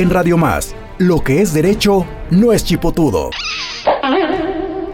En 0.00 0.08
Radio 0.08 0.38
Más, 0.38 0.74
lo 0.96 1.22
que 1.22 1.42
es 1.42 1.52
derecho 1.52 2.06
no 2.30 2.54
es 2.54 2.64
chipotudo. 2.64 3.28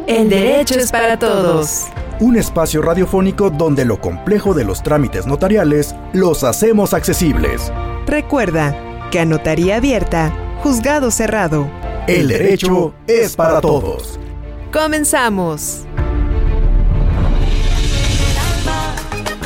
El 0.09 0.29
derecho 0.29 0.75
es 0.75 0.91
para 0.91 1.17
todos. 1.17 1.85
Un 2.19 2.35
espacio 2.35 2.83
radiofónico 2.83 3.51
donde 3.51 3.85
lo 3.85 4.01
complejo 4.01 4.53
de 4.53 4.65
los 4.65 4.83
trámites 4.83 5.25
notariales 5.25 5.95
los 6.13 6.43
hacemos 6.43 6.93
accesibles. 6.93 7.73
Recuerda 8.05 8.75
que 9.13 9.21
a 9.21 9.25
notaría 9.25 9.77
abierta, 9.77 10.33
juzgado 10.65 11.13
cerrado. 11.13 11.71
El 12.09 12.27
derecho 12.27 12.93
es 13.07 13.37
para 13.37 13.61
todos. 13.61 14.19
Comenzamos. 14.73 15.85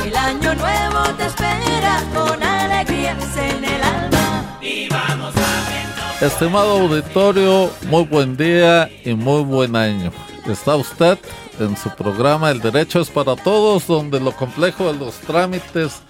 El 0.03 0.17
año 0.17 0.55
nuevo 0.55 1.03
te 1.19 1.27
espera 1.27 2.03
con 2.15 2.41
alegrías 2.41 3.15
Estimado 6.21 6.81
auditorio, 6.81 7.71
muy 7.89 8.03
buen 8.03 8.37
día 8.37 8.87
y 9.03 9.15
muy 9.15 9.41
buen 9.41 9.75
año. 9.75 10.11
Está 10.45 10.75
usted 10.75 11.17
en 11.59 11.75
su 11.75 11.89
programa 11.95 12.51
El 12.51 12.61
Derecho 12.61 13.01
es 13.01 13.09
para 13.09 13.35
Todos, 13.35 13.87
donde 13.87 14.19
lo 14.19 14.31
complejo 14.31 14.93
de 14.93 14.99
los 14.99 15.15
trámites 15.15 16.03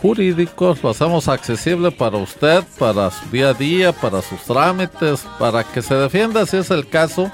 jurídicos 0.00 0.82
lo 0.82 0.88
hacemos 0.88 1.28
accesible 1.28 1.90
para 1.90 2.16
usted, 2.16 2.64
para 2.78 3.10
su 3.10 3.28
día 3.28 3.50
a 3.50 3.54
día, 3.54 3.92
para 3.92 4.22
sus 4.22 4.40
trámites, 4.44 5.26
para 5.38 5.62
que 5.62 5.82
se 5.82 5.94
defienda 5.94 6.46
si 6.46 6.56
es 6.56 6.70
el 6.70 6.88
caso. 6.88 7.30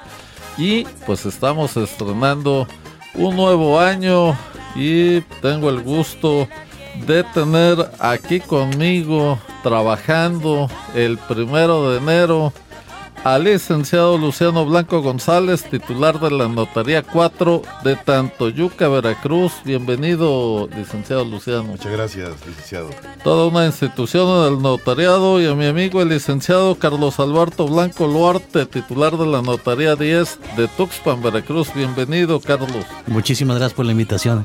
Y 0.58 0.86
pues 1.06 1.24
estamos 1.26 1.76
estrenando 1.76 2.66
un 3.14 3.36
nuevo 3.36 3.78
año 3.78 4.36
y 4.74 5.20
tengo 5.40 5.70
el 5.70 5.80
gusto 5.80 6.48
tener 7.34 7.90
aquí 7.98 8.40
conmigo 8.40 9.38
trabajando 9.62 10.68
el 10.94 11.18
primero 11.18 11.90
de 11.90 11.98
enero 11.98 12.52
al 13.24 13.44
licenciado 13.44 14.18
Luciano 14.18 14.66
Blanco 14.66 15.00
González, 15.00 15.64
titular 15.64 16.20
de 16.20 16.30
la 16.30 16.46
Notaría 16.46 17.02
4 17.02 17.62
de 17.82 17.96
Tantoyuca, 17.96 18.86
Veracruz. 18.88 19.52
Bienvenido, 19.64 20.68
licenciado 20.76 21.24
Luciano. 21.24 21.64
Muchas 21.64 21.90
gracias, 21.90 22.30
licenciado. 22.46 22.90
Toda 23.22 23.48
una 23.48 23.64
institución 23.64 24.44
del 24.44 24.62
notariado 24.62 25.40
y 25.40 25.46
a 25.46 25.54
mi 25.54 25.64
amigo 25.64 26.02
el 26.02 26.10
licenciado 26.10 26.74
Carlos 26.74 27.18
Alberto 27.18 27.66
Blanco 27.66 28.06
Luarte, 28.06 28.66
titular 28.66 29.16
de 29.16 29.26
la 29.26 29.40
Notaría 29.40 29.96
10 29.96 30.38
de 30.58 30.68
Tuxpan, 30.68 31.22
Veracruz. 31.22 31.72
Bienvenido, 31.74 32.40
Carlos. 32.40 32.84
Muchísimas 33.06 33.56
gracias 33.56 33.74
por 33.74 33.86
la 33.86 33.92
invitación. 33.92 34.44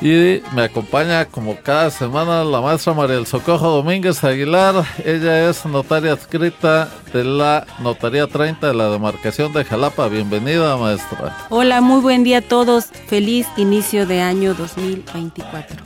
Y 0.00 0.42
me 0.52 0.62
acompaña 0.64 1.24
como 1.24 1.56
cada 1.56 1.90
semana 1.90 2.44
la 2.44 2.60
maestra 2.60 2.92
María 2.92 3.16
del 3.16 3.26
Socojo 3.26 3.70
Domínguez 3.70 4.22
Aguilar. 4.24 4.84
Ella 5.04 5.48
es 5.48 5.64
notaria 5.64 6.12
adscrita 6.12 6.88
de 7.12 7.24
la 7.24 7.66
Notaría 7.78 8.26
30 8.26 8.66
de 8.66 8.74
la 8.74 8.90
demarcación 8.90 9.52
de 9.52 9.64
Jalapa. 9.64 10.08
Bienvenida, 10.08 10.76
maestra. 10.76 11.46
Hola, 11.48 11.80
muy 11.80 12.00
buen 12.00 12.24
día 12.24 12.38
a 12.38 12.42
todos. 12.42 12.86
Feliz 13.06 13.46
inicio 13.56 14.06
de 14.06 14.20
año 14.20 14.52
2024. 14.54 15.76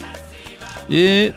Y 0.89 1.33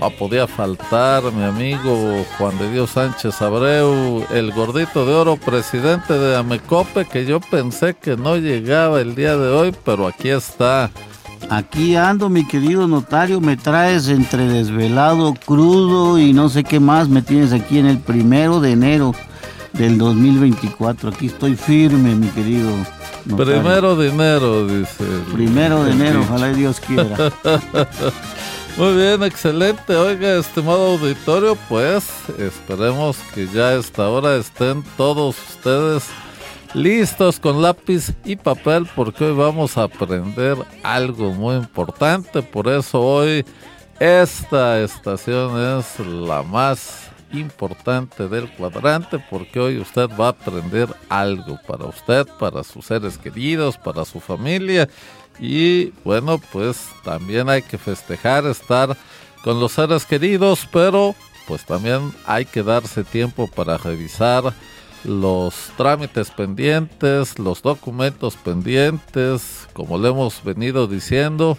no 0.00 0.10
podía 0.10 0.46
faltar 0.46 1.22
mi 1.32 1.44
amigo 1.44 2.24
Juan 2.36 2.58
de 2.58 2.72
Dios 2.72 2.90
Sánchez 2.90 3.40
Abreu, 3.40 4.26
el 4.30 4.50
gordito 4.52 5.06
de 5.06 5.14
oro, 5.14 5.36
presidente 5.36 6.14
de 6.14 6.36
Amecope, 6.36 7.04
que 7.04 7.24
yo 7.24 7.38
pensé 7.38 7.94
que 7.94 8.16
no 8.16 8.36
llegaba 8.36 9.00
el 9.00 9.14
día 9.14 9.36
de 9.36 9.48
hoy, 9.48 9.74
pero 9.84 10.06
aquí 10.06 10.30
está. 10.30 10.90
Aquí 11.50 11.96
ando, 11.96 12.28
mi 12.28 12.46
querido 12.46 12.86
notario, 12.86 13.40
me 13.40 13.56
traes 13.56 14.06
entre 14.06 14.44
desvelado, 14.44 15.34
crudo 15.34 16.16
y 16.16 16.32
no 16.32 16.48
sé 16.48 16.62
qué 16.62 16.78
más, 16.78 17.08
me 17.08 17.22
tienes 17.22 17.52
aquí 17.52 17.80
en 17.80 17.86
el 17.86 17.98
primero 17.98 18.60
de 18.60 18.70
enero 18.70 19.12
del 19.72 19.98
2024. 19.98 21.10
Aquí 21.10 21.26
estoy 21.26 21.56
firme, 21.56 22.14
mi 22.14 22.28
querido. 22.28 22.70
Notario. 23.26 23.62
Primero 23.62 23.96
de 23.96 24.08
enero, 24.10 24.66
dice. 24.68 25.04
Primero 25.32 25.82
de 25.82 25.90
enero, 25.90 26.20
ojalá 26.20 26.52
Dios 26.52 26.78
quiera. 26.78 27.16
Muy 28.76 28.94
bien, 28.94 29.24
excelente. 29.24 29.96
Oiga, 29.96 30.36
estimado 30.38 30.92
auditorio, 30.92 31.56
pues 31.68 32.04
esperemos 32.38 33.18
que 33.34 33.48
ya 33.48 33.70
a 33.70 33.74
esta 33.74 34.08
hora 34.08 34.36
estén 34.36 34.84
todos 34.96 35.34
ustedes 35.48 36.04
listos 36.74 37.40
con 37.40 37.62
lápiz 37.62 38.12
y 38.24 38.36
papel 38.36 38.88
porque 38.94 39.24
hoy 39.24 39.36
vamos 39.36 39.76
a 39.76 39.84
aprender 39.84 40.56
algo 40.82 41.32
muy 41.32 41.56
importante. 41.56 42.42
Por 42.42 42.68
eso 42.68 43.00
hoy 43.00 43.44
esta 43.98 44.80
estación 44.80 45.78
es 45.78 45.98
la 46.06 46.42
más 46.42 47.10
importante 47.32 48.28
del 48.28 48.50
cuadrante 48.52 49.18
porque 49.30 49.60
hoy 49.60 49.78
usted 49.78 50.08
va 50.18 50.26
a 50.26 50.30
aprender 50.30 50.88
algo 51.08 51.58
para 51.66 51.86
usted, 51.86 52.26
para 52.38 52.64
sus 52.64 52.86
seres 52.86 53.18
queridos, 53.18 53.76
para 53.76 54.04
su 54.04 54.20
familia 54.20 54.88
y 55.38 55.92
bueno 56.04 56.40
pues 56.52 56.88
también 57.04 57.48
hay 57.48 57.62
que 57.62 57.78
festejar 57.78 58.46
estar 58.46 58.96
con 59.44 59.60
los 59.60 59.72
seres 59.72 60.04
queridos 60.04 60.68
pero 60.72 61.14
pues 61.46 61.64
también 61.64 62.12
hay 62.26 62.44
que 62.44 62.62
darse 62.62 63.04
tiempo 63.04 63.46
para 63.46 63.78
revisar 63.78 64.52
los 65.04 65.72
trámites 65.76 66.30
pendientes, 66.30 67.38
los 67.38 67.62
documentos 67.62 68.36
pendientes, 68.36 69.68
como 69.72 69.98
le 69.98 70.08
hemos 70.08 70.42
venido 70.44 70.86
diciendo, 70.86 71.56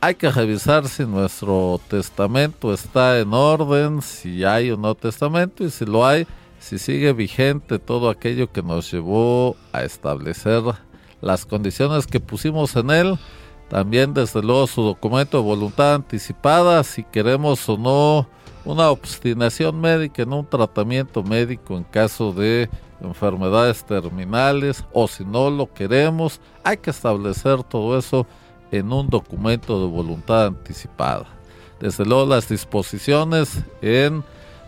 hay 0.00 0.14
que 0.14 0.30
revisar 0.30 0.88
si 0.88 1.04
nuestro 1.04 1.80
testamento 1.88 2.72
está 2.72 3.18
en 3.18 3.34
orden, 3.34 4.02
si 4.02 4.44
hay 4.44 4.70
o 4.70 4.76
no 4.76 4.94
testamento 4.94 5.64
y 5.64 5.70
si 5.70 5.84
lo 5.84 6.06
hay, 6.06 6.26
si 6.58 6.78
sigue 6.78 7.12
vigente 7.12 7.78
todo 7.78 8.08
aquello 8.08 8.50
que 8.50 8.62
nos 8.62 8.90
llevó 8.90 9.56
a 9.72 9.82
establecer 9.82 10.62
las 11.20 11.44
condiciones 11.44 12.06
que 12.06 12.20
pusimos 12.20 12.76
en 12.76 12.90
él. 12.90 13.18
También 13.68 14.14
desde 14.14 14.42
luego 14.42 14.66
su 14.66 14.82
documento 14.82 15.38
de 15.38 15.44
voluntad 15.44 15.94
anticipada, 15.94 16.82
si 16.82 17.04
queremos 17.04 17.68
o 17.68 17.76
no 17.76 18.26
una 18.64 18.90
obstinación 18.90 19.80
médica 19.80 20.22
en 20.22 20.32
un 20.32 20.46
tratamiento 20.46 21.22
médico 21.22 21.76
en 21.76 21.84
caso 21.84 22.32
de 22.32 22.68
enfermedades 23.00 23.84
terminales 23.84 24.84
o 24.92 25.08
si 25.08 25.24
no 25.24 25.50
lo 25.50 25.72
queremos, 25.72 26.40
hay 26.62 26.76
que 26.76 26.90
establecer 26.90 27.62
todo 27.64 27.98
eso 27.98 28.26
en 28.70 28.92
un 28.92 29.08
documento 29.08 29.80
de 29.80 29.90
voluntad 29.90 30.46
anticipada. 30.46 31.26
Desde 31.80 32.04
luego 32.04 32.26
las 32.26 32.48
disposiciones 32.48 33.64
en 33.80 34.22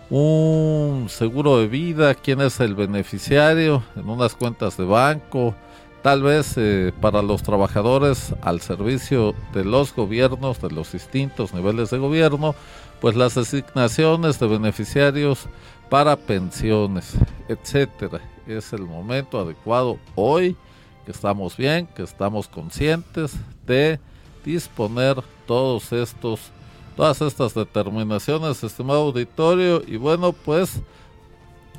un 0.09 1.07
seguro 1.09 1.59
de 1.59 1.69
vida, 1.69 2.15
quién 2.15 2.41
es 2.41 2.61
el 2.61 2.75
beneficiario, 2.75 3.83
en 3.97 4.09
unas 4.09 4.35
cuentas 4.35 4.77
de 4.77 4.85
banco, 4.85 5.55
tal 6.03 6.23
vez 6.23 6.55
eh, 6.57 6.93
para 7.01 7.23
los 7.23 7.43
trabajadores 7.43 8.35
al 8.43 8.61
servicio 8.61 9.35
de 9.55 9.65
los 9.65 9.95
gobiernos, 9.95 10.61
de 10.61 10.71
los 10.71 10.93
distintos 10.93 11.55
niveles 11.55 11.91
de 11.91 11.99
gobierno, 11.99 12.55
pues 13.03 13.17
las 13.17 13.37
asignaciones 13.37 14.39
de 14.39 14.47
beneficiarios 14.47 15.49
para 15.91 16.15
pensiones, 16.15 17.15
etcétera. 17.49 18.21
Es 18.47 18.73
el 18.73 18.83
momento 18.83 19.41
adecuado 19.41 19.99
hoy 20.15 20.57
que 21.05 21.11
estamos 21.11 21.57
bien, 21.57 21.89
que 21.89 22.05
estamos 22.05 22.47
conscientes 22.47 23.35
de 23.67 23.99
disponer 24.45 25.21
todos 25.49 25.93
estos 25.93 26.53
todas 26.97 27.21
estas 27.23 27.55
determinaciones, 27.55 28.63
estimado 28.63 29.01
auditorio, 29.01 29.83
y 29.85 29.97
bueno, 29.97 30.33
pues 30.33 30.81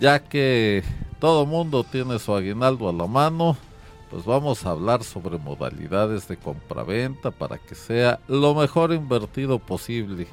ya 0.02 0.20
que 0.20 0.84
todo 1.20 1.46
mundo 1.46 1.86
tiene 1.86 2.20
su 2.20 2.36
aguinaldo 2.36 2.90
a 2.90 2.94
la 2.94 3.08
mano, 3.08 3.56
pues 4.10 4.26
vamos 4.26 4.66
a 4.66 4.72
hablar 4.72 5.06
sobre 5.06 5.38
modalidades 5.38 6.28
de 6.28 6.36
compraventa 6.36 7.32
para 7.32 7.58
que 7.60 7.76
sea 7.76 8.20
lo 8.28 8.54
mejor 8.56 8.92
invertido 8.92 9.58
posible. 9.58 10.28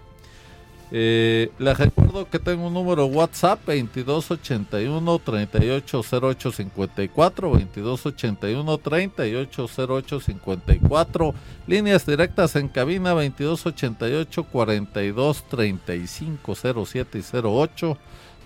Eh, 0.92 1.52
les 1.60 1.78
recuerdo 1.78 2.28
que 2.28 2.40
tengo 2.40 2.66
un 2.66 2.74
número 2.74 3.06
WhatsApp 3.06 3.60
2281 3.64 5.20
380854 5.20 7.48
2281 7.48 8.78
380854 8.78 11.34
líneas 11.68 12.04
directas 12.04 12.56
en 12.56 12.66
cabina 12.66 13.10
2288 13.10 14.44
42 14.44 15.44
35 15.44 16.54
07 16.84 17.18
y 17.18 17.22
08 17.46 17.96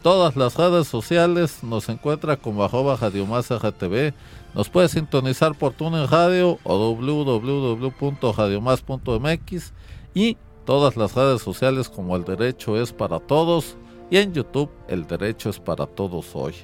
todas 0.02 0.37
las 0.37 0.58
redes 0.58 0.87
sociales 0.87 1.61
nos 1.62 1.88
encuentra 1.88 2.37
como 2.37 2.62
arroba 2.62 2.99
TV 2.99 4.12
nos 4.55 4.69
puede 4.69 4.90
sintonizar 4.90 5.55
por 5.55 5.73
TuneIn 5.73 6.08
Radio 6.08 6.58
o 6.62 6.94
www.radiomas.mx 6.94 9.73
y 10.14 10.37
todas 10.64 10.96
las 10.96 11.14
redes 11.14 11.43
sociales 11.43 11.88
como 11.88 12.16
El 12.16 12.25
Derecho 12.25 12.81
es 12.81 12.93
para 12.93 13.20
Todos 13.20 13.76
y 14.11 14.19
en 14.19 14.32
YouTube 14.32 14.70
El 14.88 15.06
Derecho 15.06 15.50
es 15.50 15.58
para 15.58 15.87
Todos 15.87 16.31
hoy. 16.34 16.55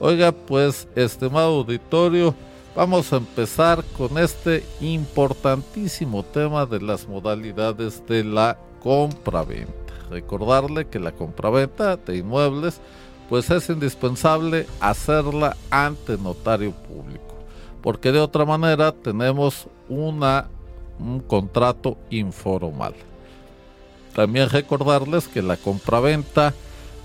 Oiga, 0.00 0.32
pues, 0.32 0.88
estimado 0.96 1.58
auditorio, 1.58 2.34
vamos 2.74 3.12
a 3.12 3.16
empezar 3.16 3.84
con 3.96 4.18
este 4.18 4.64
importantísimo 4.80 6.22
tema 6.24 6.66
de 6.66 6.80
las 6.80 7.08
modalidades 7.08 8.04
de 8.06 8.24
la 8.24 8.58
compra-venta. 8.82 9.72
recordarle 10.10 10.86
que 10.86 11.00
la 11.00 11.12
compraventa 11.12 11.96
de 11.96 12.18
inmuebles 12.18 12.80
pues 13.28 13.50
es 13.50 13.70
indispensable 13.70 14.66
hacerla 14.80 15.56
ante 15.70 16.18
notario 16.18 16.72
público, 16.72 17.34
porque 17.82 18.12
de 18.12 18.20
otra 18.20 18.44
manera 18.44 18.92
tenemos 18.92 19.66
una, 19.88 20.48
un 20.98 21.20
contrato 21.20 21.96
informal. 22.10 22.94
También 24.14 24.48
recordarles 24.48 25.28
que 25.28 25.42
la 25.42 25.56
compraventa 25.56 26.54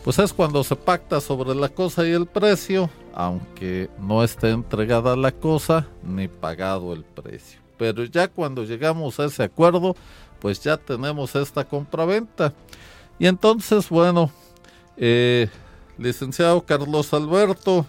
pues 0.03 0.17
es 0.19 0.33
cuando 0.33 0.63
se 0.63 0.75
pacta 0.75 1.19
sobre 1.19 1.53
la 1.55 1.69
cosa 1.69 2.07
y 2.07 2.11
el 2.11 2.25
precio, 2.25 2.89
aunque 3.13 3.89
no 3.99 4.23
esté 4.23 4.49
entregada 4.49 5.15
la 5.15 5.31
cosa 5.31 5.87
ni 6.03 6.27
pagado 6.27 6.93
el 6.93 7.03
precio. 7.03 7.59
Pero 7.77 8.05
ya 8.05 8.27
cuando 8.27 8.63
llegamos 8.63 9.19
a 9.19 9.25
ese 9.25 9.43
acuerdo, 9.43 9.95
pues 10.39 10.61
ya 10.61 10.77
tenemos 10.77 11.35
esta 11.35 11.65
compraventa. 11.65 12.53
Y 13.17 13.27
entonces, 13.27 13.89
bueno, 13.89 14.31
eh, 14.95 15.49
licenciado 15.97 16.61
Carlos 16.65 17.13
Alberto, 17.13 17.85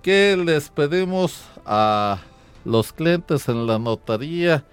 ¿qué 0.00 0.36
les 0.36 0.68
pedimos 0.68 1.42
a 1.66 2.20
los 2.64 2.92
clientes 2.92 3.48
en 3.48 3.66
la 3.66 3.78
notaría 3.78 4.64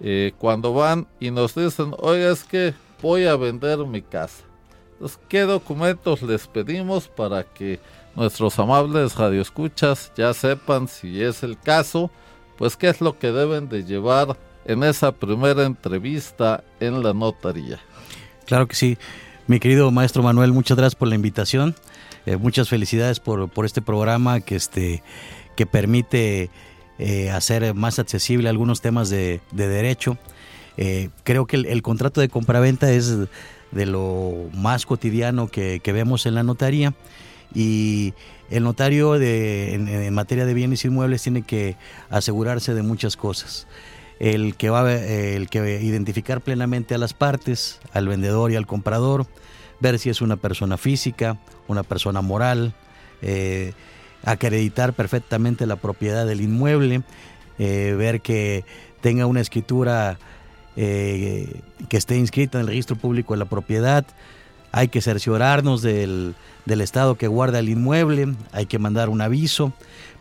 eh, 0.00 0.32
cuando 0.38 0.74
van 0.74 1.06
y 1.18 1.30
nos 1.30 1.54
dicen, 1.54 1.94
oiga, 1.98 2.30
es 2.30 2.44
que 2.44 2.74
voy 3.00 3.26
a 3.26 3.36
vender 3.36 3.78
mi 3.78 4.02
casa? 4.02 4.44
Entonces, 4.92 5.18
¿qué 5.28 5.42
documentos 5.42 6.22
les 6.22 6.46
pedimos 6.46 7.08
para 7.08 7.44
que 7.44 7.78
nuestros 8.16 8.58
amables 8.58 9.14
radioescuchas 9.14 10.12
ya 10.16 10.34
sepan 10.34 10.88
si 10.88 11.22
es 11.22 11.42
el 11.42 11.58
caso? 11.58 12.10
Pues 12.56 12.76
qué 12.76 12.88
es 12.88 13.00
lo 13.00 13.18
que 13.18 13.30
deben 13.30 13.68
de 13.68 13.84
llevar 13.84 14.36
en 14.64 14.82
esa 14.82 15.12
primera 15.12 15.64
entrevista 15.64 16.64
en 16.80 17.02
la 17.02 17.14
notaría. 17.14 17.78
Claro 18.44 18.66
que 18.66 18.74
sí. 18.74 18.98
Mi 19.46 19.60
querido 19.60 19.90
maestro 19.90 20.22
Manuel, 20.22 20.52
muchas 20.52 20.76
gracias 20.76 20.94
por 20.94 21.08
la 21.08 21.14
invitación. 21.14 21.74
Eh, 22.26 22.36
muchas 22.36 22.68
felicidades 22.68 23.20
por, 23.20 23.48
por, 23.48 23.64
este 23.64 23.80
programa 23.80 24.40
que, 24.40 24.56
este, 24.56 25.02
que 25.56 25.64
permite 25.64 26.50
eh, 26.98 27.30
hacer 27.30 27.74
más 27.74 27.98
accesible 27.98 28.48
algunos 28.48 28.82
temas 28.82 29.08
de, 29.08 29.40
de 29.52 29.68
derecho. 29.68 30.18
Eh, 30.78 31.10
creo 31.24 31.46
que 31.46 31.56
el, 31.56 31.82
contrato 31.82 32.20
de 32.20 32.28
compraventa 32.28 32.90
es 32.92 33.16
de 33.72 33.86
lo 33.86 34.48
más 34.54 34.86
cotidiano 34.86 35.48
que, 35.48 35.82
vemos 35.84 36.24
en 36.24 36.36
la 36.36 36.44
notaría 36.44 36.94
y 37.52 38.14
el 38.48 38.62
notario 38.62 39.18
de, 39.18 39.74
en, 39.74 40.14
materia 40.14 40.46
de 40.46 40.54
bienes 40.54 40.84
inmuebles 40.84 41.22
tiene 41.22 41.42
que 41.42 41.76
asegurarse 42.10 42.74
de 42.74 42.82
muchas 42.82 43.16
cosas. 43.16 43.66
El 44.20 44.54
que 44.54 44.70
va 44.70 44.90
el 44.92 45.48
que 45.48 45.80
identificar 45.82 46.40
plenamente 46.40 46.94
a 46.94 46.98
las 46.98 47.12
partes, 47.12 47.80
al 47.92 48.06
vendedor 48.06 48.52
y 48.52 48.56
al 48.56 48.66
comprador, 48.66 49.26
ver 49.80 49.98
si 49.98 50.10
es 50.10 50.20
una 50.20 50.36
persona 50.36 50.76
física, 50.76 51.38
una 51.66 51.82
persona 51.82 52.20
moral, 52.20 52.74
eh, 53.20 53.72
acreditar 54.24 54.92
perfectamente 54.92 55.66
la 55.66 55.76
propiedad 55.76 56.26
del 56.26 56.40
inmueble, 56.40 57.02
eh, 57.58 57.94
ver 57.96 58.20
que 58.20 58.64
tenga 59.00 59.26
una 59.26 59.40
escritura 59.40 60.18
eh, 60.80 61.60
que 61.88 61.96
esté 61.96 62.16
inscrita 62.16 62.58
en 62.58 62.60
el 62.60 62.68
registro 62.68 62.94
público 62.94 63.34
de 63.34 63.40
la 63.40 63.46
propiedad, 63.46 64.06
hay 64.70 64.86
que 64.86 65.00
cerciorarnos 65.00 65.82
del, 65.82 66.36
del, 66.66 66.80
estado 66.82 67.16
que 67.16 67.26
guarda 67.26 67.58
el 67.58 67.68
inmueble, 67.68 68.28
hay 68.52 68.66
que 68.66 68.78
mandar 68.78 69.08
un 69.08 69.20
aviso, 69.20 69.72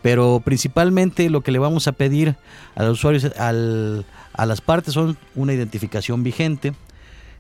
pero 0.02 0.42
principalmente 0.44 1.30
lo 1.30 1.42
que 1.42 1.52
le 1.52 1.60
vamos 1.60 1.88
a 1.88 1.92
pedir 1.92 2.38
a 2.74 2.82
los 2.86 2.98
usuarios, 2.98 3.26
al, 3.38 4.08
a 4.34 4.48
las 4.48 4.62
partes 4.62 4.96
son 4.96 5.16
una 5.36 5.54
identificación 5.54 6.24
vigente, 6.24 6.74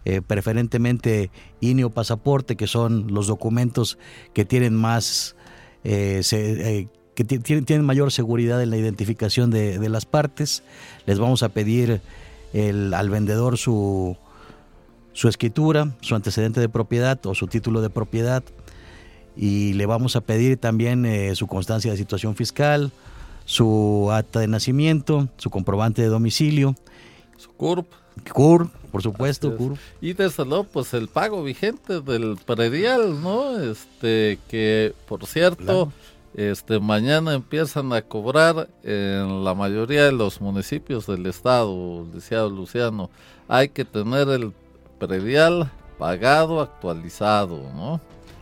eh, 0.06 0.22
preferentemente 0.22 1.32
INE 1.60 1.86
o 1.86 1.90
pasaporte, 1.90 2.56
que 2.56 2.68
son 2.68 3.12
los 3.12 3.26
documentos 3.26 3.98
que 4.36 4.46
tienen 4.46 4.76
más, 4.76 5.36
eh, 5.84 6.88
que 7.16 7.24
tienen, 7.24 7.66
tienen, 7.66 7.84
mayor 7.84 8.12
seguridad 8.12 8.62
en 8.62 8.70
la 8.70 8.78
identificación 8.78 9.50
de, 9.50 9.80
de 9.80 9.90
las 9.90 10.06
partes. 10.06 10.62
Les 11.08 11.18
vamos 11.18 11.42
a 11.42 11.50
pedir 11.50 12.00
el, 12.58 12.94
al 12.94 13.10
vendedor 13.10 13.58
su, 13.58 14.18
su 15.14 15.28
escritura, 15.28 15.96
su 16.02 16.16
antecedente 16.16 16.60
de 16.60 16.70
propiedad 16.70 17.24
o 17.26 17.36
su 17.36 17.48
título 17.48 17.82
de 17.82 17.90
propiedad 17.90 18.44
y 19.36 19.74
le 19.74 19.86
vamos 19.86 20.16
a 20.16 20.22
pedir 20.22 20.58
también 20.58 21.06
eh, 21.06 21.36
su 21.36 21.48
constancia 21.48 21.92
de 21.92 21.98
situación 21.98 22.36
fiscal, 22.36 22.92
su 23.46 24.10
acta 24.12 24.40
de 24.40 24.48
nacimiento, 24.48 25.30
su 25.38 25.50
comprobante 25.50 26.02
de 26.02 26.08
domicilio, 26.08 26.76
su 27.38 27.52
CURP. 27.52 27.88
CURP, 28.34 28.74
por 28.92 29.04
supuesto, 29.04 29.56
CURP. 29.56 29.78
Y 30.02 30.14
desde 30.14 30.44
luego, 30.44 30.64
pues 30.64 30.94
el 30.96 31.08
pago 31.08 31.44
vigente 31.44 32.02
del 32.02 32.38
predial, 32.44 33.22
¿no? 33.22 33.60
Este, 33.60 34.40
que 34.50 34.96
por 35.08 35.28
cierto, 35.28 35.64
claro. 35.64 35.92
Este, 36.38 36.80
mañana 36.80 37.34
empiezan 37.34 37.92
a 37.94 38.04
cobrar 38.04 38.70
en 38.84 39.44
la 39.44 39.56
mayoría 39.56 40.06
de 40.06 40.12
los 40.12 40.40
municipios 40.40 41.08
del 41.08 41.26
estado, 41.26 42.06
licenciado 42.06 42.52
Luciano. 42.52 43.10
Hay 43.48 43.70
que 43.70 43.84
tener 43.84 44.30
el 44.30 44.54
predial 45.00 45.72
pagado, 45.98 46.62
actualizado, 46.62 47.64
¿no? 47.74 48.00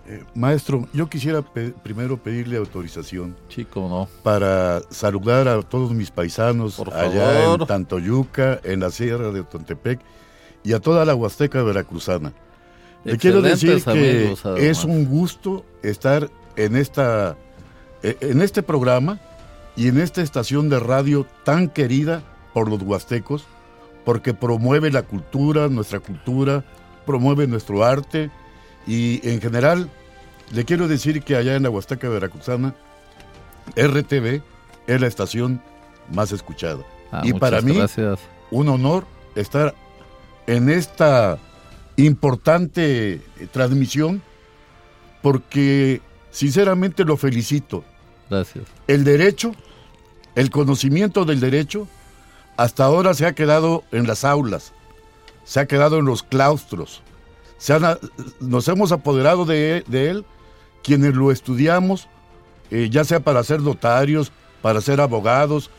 Eh, 0.07 0.24
maestro, 0.36 0.88
yo 0.92 1.09
quisiera 1.09 1.42
pe 1.42 1.74
primero 1.83 2.21
pedirle 2.21 2.57
autorización. 2.57 3.36
Chico, 3.47 3.88
¿no? 3.89 4.09
Para 4.24 4.81
saludar 4.89 5.48
a 5.48 5.62
todos 5.62 5.94
mis 5.94 6.12
paisanos 6.12 6.75
Por 6.75 6.94
allá 6.94 7.44
favor. 7.44 7.62
en 7.62 7.68
Tantoyuca, 7.68 8.59
en 8.65 8.81
la 8.81 8.91
Sierra 8.91 9.31
de 9.31 9.44
Tontepec 9.44 10.01
y 10.65 10.74
a 10.74 10.81
toda 10.81 11.06
la 11.06 11.15
Huasteca 11.15 11.63
Veracruzana. 11.63 12.33
Le 13.06 13.18
quiero 13.18 13.41
decir 13.41 13.81
que 13.86 14.36
es 14.57 14.83
un 14.83 15.06
gusto 15.06 15.65
estar 15.81 16.30
en, 16.56 16.75
esta, 16.75 17.38
en 18.21 18.41
este 18.41 18.61
programa 18.63 19.19
y 19.75 19.87
en 19.87 19.99
esta 19.99 20.21
estación 20.21 20.69
de 20.69 20.79
radio 20.79 21.25
tan 21.43 21.69
querida 21.69 22.21
por 22.53 22.69
los 22.69 22.81
huastecos, 22.81 23.45
porque 24.03 24.33
promueve 24.33 24.91
la 24.91 25.03
cultura, 25.03 25.67
nuestra 25.67 25.99
cultura, 25.99 26.63
promueve 27.05 27.47
nuestro 27.47 27.83
arte 27.83 28.29
y 28.87 29.27
en 29.27 29.41
general 29.41 29.89
le 30.53 30.63
quiero 30.63 30.87
decir 30.87 31.23
que 31.23 31.35
allá 31.35 31.55
en 31.55 31.63
la 31.63 31.69
Huasteca 31.69 32.07
Veracruzana, 32.07 32.75
RTV 33.75 34.41
es 34.87 35.01
la 35.01 35.07
estación 35.07 35.61
más 36.13 36.31
escuchada. 36.31 36.83
Ah, 37.11 37.21
y 37.23 37.33
para 37.33 37.61
mí, 37.61 37.75
gracias. 37.75 38.19
un 38.51 38.69
honor 38.69 39.05
estar 39.35 39.73
en 40.47 40.69
esta 40.69 41.39
importante 41.97 43.21
transmisión 43.51 44.21
porque 45.21 46.01
sinceramente 46.29 47.03
lo 47.03 47.17
felicito. 47.17 47.83
Gracias. 48.29 48.65
El 48.88 49.03
derecho, 49.03 49.53
el 50.36 50.50
conocimiento 50.50 51.25
del 51.25 51.39
derecho, 51.39 51.88
hasta 52.58 52.86
ahora 52.86 53.13
se 53.13 53.25
ha 53.25 53.34
quedado 53.34 53.84
en 53.91 54.08
las 54.08 54.24
aulas, 54.24 54.74
se 55.44 55.60
ha 55.60 55.67
quedado 55.67 56.00
en 56.00 56.05
los 56.05 56.24
claustros, 56.24 57.01
se 57.58 57.74
han, 57.74 57.98
nos 58.39 58.67
hemos 58.67 58.91
apoderado 58.91 59.46
de, 59.46 59.84
él 59.89 60.25
quienes 60.84 61.15
lo 61.15 61.32
estudiamos, 61.32 62.08
eh, 62.72 62.89
ya 62.91 63.03
sea 63.03 63.20
para 63.20 63.44
ser 63.44 63.62
notarios, 63.62 64.32
para 64.62 64.82
ser 64.82 65.01
abogados 65.01 65.70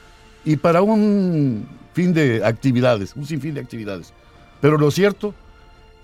y 0.45 0.57
para 0.57 0.83
un 0.83 1.69
fin 1.93 2.13
de 2.13 2.45
actividades, 2.45 3.17
un 3.17 3.27
sinfín 3.27 3.55
de 3.55 3.61
actividades. 3.61 4.13
Pero 4.61 4.79
lo 4.79 4.91
cierto 4.91 5.35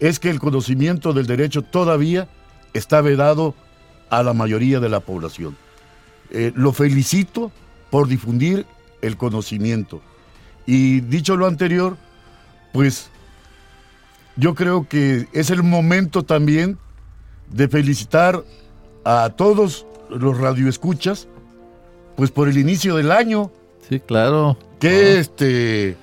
es 0.01 0.19
que 0.19 0.31
el 0.31 0.41
conocimiento 0.41 1.13
del 1.13 1.27
derecho 1.27 1.63
todavía 1.63 2.29
está 2.73 3.01
vedado 3.01 3.55
a 4.11 4.23
la 4.23 4.33
mayoría 4.33 4.81
de 4.81 4.89
la 4.89 5.01
población. 5.01 5.57
Eh, 6.35 6.51
lo 6.55 6.73
felicito 6.73 7.53
por 7.91 8.09
difundir 8.09 8.65
el 9.03 9.19
conocimiento. 9.19 10.01
Y 10.67 11.01
dicho 11.01 11.37
lo 11.37 11.47
anterior, 11.47 11.99
pues 12.73 13.11
yo 14.37 14.55
creo 14.55 14.89
que 14.89 15.29
es 15.35 15.51
el 15.51 15.63
momento 15.63 16.23
también 16.23 16.79
de 17.51 17.69
felicitar 17.69 18.43
a 19.05 19.31
todos 19.37 19.87
los 20.09 20.39
radioescuchas, 20.39 21.29
pues 22.17 22.31
por 22.31 22.49
el 22.49 22.57
inicio 22.57 22.97
del 22.97 23.13
año. 23.13 23.51
Sí, 23.87 24.01
claro. 24.01 24.57
Que 24.81 25.19
este. 25.19 25.97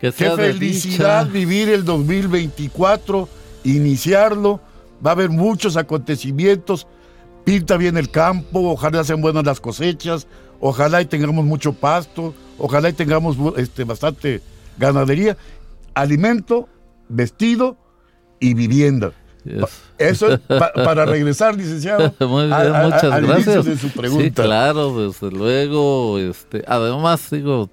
Que 0.00 0.12
qué 0.12 0.30
felicidad 0.30 1.26
vivir 1.26 1.68
el 1.68 1.84
2024, 1.84 3.28
iniciarlo. 3.64 4.60
Va 5.04 5.10
a 5.10 5.14
haber 5.14 5.30
muchos 5.30 5.76
acontecimientos. 5.76 6.86
Pinta 7.44 7.76
bien 7.76 7.96
el 7.96 8.10
campo, 8.10 8.70
ojalá 8.70 9.04
sean 9.04 9.20
buenas 9.20 9.44
las 9.44 9.60
cosechas, 9.60 10.26
ojalá 10.60 11.02
y 11.02 11.04
tengamos 11.04 11.44
mucho 11.44 11.72
pasto, 11.74 12.34
ojalá 12.58 12.88
y 12.88 12.94
tengamos 12.94 13.36
este, 13.56 13.84
bastante 13.84 14.40
ganadería, 14.78 15.36
alimento, 15.94 16.68
vestido 17.08 17.76
y 18.40 18.54
vivienda. 18.54 19.12
Yes. 19.44 19.82
Eso 19.98 20.38
pa 20.48 20.72
para 20.72 21.04
regresar, 21.04 21.54
licenciado. 21.54 22.14
Muy 22.26 22.46
bien, 22.46 22.52
a, 22.54 22.82
muchas 22.84 23.04
a, 23.04 23.20
gracias. 23.20 23.64
De 23.66 23.76
su 23.76 23.90
pregunta. 23.90 24.24
Sí, 24.24 24.30
claro, 24.30 25.06
desde 25.06 25.30
luego. 25.30 26.18
Este, 26.18 26.64
además, 26.66 27.28
digo, 27.30 27.68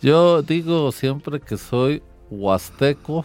yo 0.00 0.42
digo 0.42 0.92
siempre 0.92 1.40
que 1.40 1.56
soy 1.56 2.00
huasteco 2.30 3.24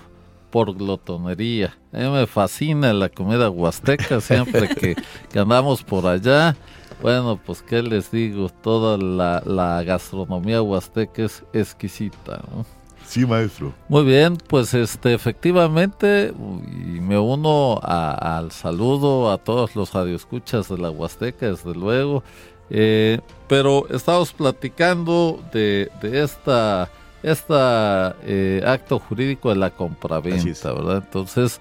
por 0.52 0.76
glotonería. 0.76 1.76
A 1.94 1.98
mí 1.98 2.10
me 2.10 2.28
fascina 2.28 2.94
la 2.94 3.10
comida 3.10 3.50
huasteca 3.50 4.20
siempre 4.22 4.68
que, 4.70 4.96
que 5.32 5.40
andamos 5.40 5.84
por 5.84 6.06
allá. 6.06 6.56
Bueno, 7.02 7.40
pues 7.44 7.62
qué 7.64 7.82
les 7.82 8.12
digo, 8.12 8.50
toda 8.50 8.98
la, 8.98 9.42
la 9.46 9.82
gastronomía 9.84 10.62
huasteca 10.62 11.24
es 11.24 11.44
exquisita. 11.54 12.42
¿no? 12.54 12.66
Sí, 13.08 13.26
maestro. 13.26 13.74
Muy 13.90 14.04
bien, 14.04 14.38
pues 14.48 14.74
este 14.74 15.14
efectivamente 15.14 16.32
y 16.68 17.00
me 17.02 17.18
uno 17.18 17.80
a- 17.82 18.38
al 18.38 18.52
saludo 18.52 19.32
a 19.32 19.38
todos 19.38 19.76
los 19.76 19.92
radioescuchas 19.94 20.70
de 20.70 20.78
la 20.78 20.92
Huasteca, 20.92 21.48
desde 21.48 21.74
luego. 21.74 22.24
Eh, 22.70 23.20
pero 23.50 23.86
estamos 23.90 24.32
platicando 24.32 25.44
de, 25.52 25.90
de 26.02 26.24
esta 26.24 26.90
esta 27.24 28.16
eh, 28.24 28.64
acto 28.66 29.00
jurídico 29.00 29.50
de 29.50 29.56
la 29.56 29.70
compraventa, 29.70 30.74
¿verdad? 30.74 30.98
Entonces, 30.98 31.60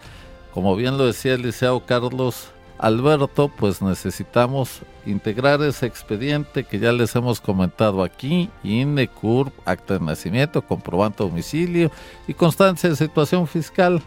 como 0.52 0.76
bien 0.76 0.98
lo 0.98 1.06
decía 1.06 1.34
el 1.34 1.42
licenciado 1.42 1.84
Carlos 1.84 2.50
Alberto, 2.78 3.48
pues 3.48 3.82
necesitamos 3.82 4.80
integrar 5.04 5.62
ese 5.62 5.86
expediente 5.86 6.64
que 6.64 6.78
ya 6.78 6.92
les 6.92 7.14
hemos 7.14 7.40
comentado 7.40 8.02
aquí, 8.02 8.48
INE, 8.64 9.06
CURP, 9.08 9.52
acta 9.66 9.98
de 9.98 10.04
nacimiento, 10.04 10.62
comprobante 10.62 11.22
de 11.22 11.28
domicilio 11.28 11.90
y 12.26 12.34
constancia 12.34 12.88
de 12.88 12.96
situación 12.96 13.46
fiscal. 13.46 14.02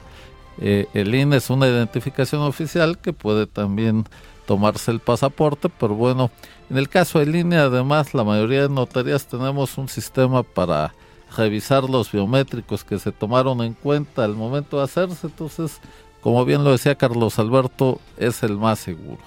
Eh, 0.59 0.87
el 0.93 1.13
INE 1.13 1.37
es 1.37 1.49
una 1.49 1.67
identificación 1.67 2.41
oficial 2.41 2.97
que 2.97 3.13
puede 3.13 3.45
también 3.45 4.05
tomarse 4.47 4.91
el 4.91 4.99
pasaporte, 4.99 5.69
pero 5.69 5.95
bueno, 5.95 6.31
en 6.69 6.77
el 6.77 6.89
caso 6.89 7.19
del 7.19 7.35
INE 7.35 7.57
además 7.57 8.13
la 8.13 8.23
mayoría 8.23 8.63
de 8.63 8.69
notarías 8.69 9.27
tenemos 9.27 9.77
un 9.77 9.87
sistema 9.87 10.43
para 10.43 10.93
revisar 11.35 11.83
los 11.89 12.11
biométricos 12.11 12.83
que 12.83 12.99
se 12.99 13.11
tomaron 13.11 13.61
en 13.61 13.73
cuenta 13.73 14.23
al 14.23 14.35
momento 14.35 14.77
de 14.77 14.83
hacerse, 14.83 15.27
entonces 15.27 15.79
como 16.21 16.45
bien 16.45 16.63
lo 16.63 16.71
decía 16.71 16.95
Carlos 16.95 17.37
Alberto, 17.39 17.99
es 18.17 18.43
el 18.43 18.57
más 18.57 18.79
seguro 18.79 19.19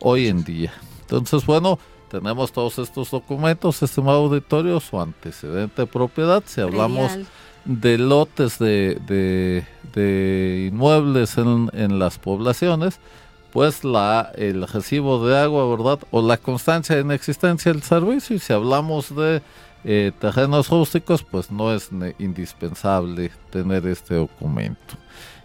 hoy 0.00 0.26
en 0.28 0.44
día. 0.44 0.72
Entonces, 1.00 1.46
bueno, 1.46 1.78
tenemos 2.10 2.52
todos 2.52 2.78
estos 2.78 3.10
documentos, 3.10 3.82
estimado 3.82 4.18
auditorio, 4.18 4.78
su 4.80 5.00
antecedente 5.00 5.82
de 5.82 5.86
propiedad, 5.86 6.42
si 6.46 6.60
hablamos 6.60 7.12
de 7.64 7.98
lotes 7.98 8.58
de, 8.58 8.98
de- 9.06 9.66
de 9.94 10.68
inmuebles 10.70 11.38
en, 11.38 11.70
en 11.72 11.98
las 11.98 12.18
poblaciones, 12.18 13.00
pues 13.52 13.82
la 13.84 14.30
el 14.36 14.68
recibo 14.68 15.26
de 15.26 15.38
agua, 15.38 15.68
¿verdad? 15.74 15.98
O 16.10 16.20
la 16.20 16.36
constancia 16.36 16.94
de 16.94 17.00
inexistencia 17.02 17.72
del 17.72 17.82
servicio. 17.82 18.36
Y 18.36 18.38
si 18.38 18.52
hablamos 18.52 19.14
de 19.16 19.40
eh, 19.90 20.12
terrenos 20.20 20.68
rústicos, 20.68 21.22
pues 21.22 21.50
no 21.50 21.72
es 21.72 21.88
indispensable 22.18 23.30
tener 23.50 23.86
este 23.86 24.16
documento. 24.16 24.94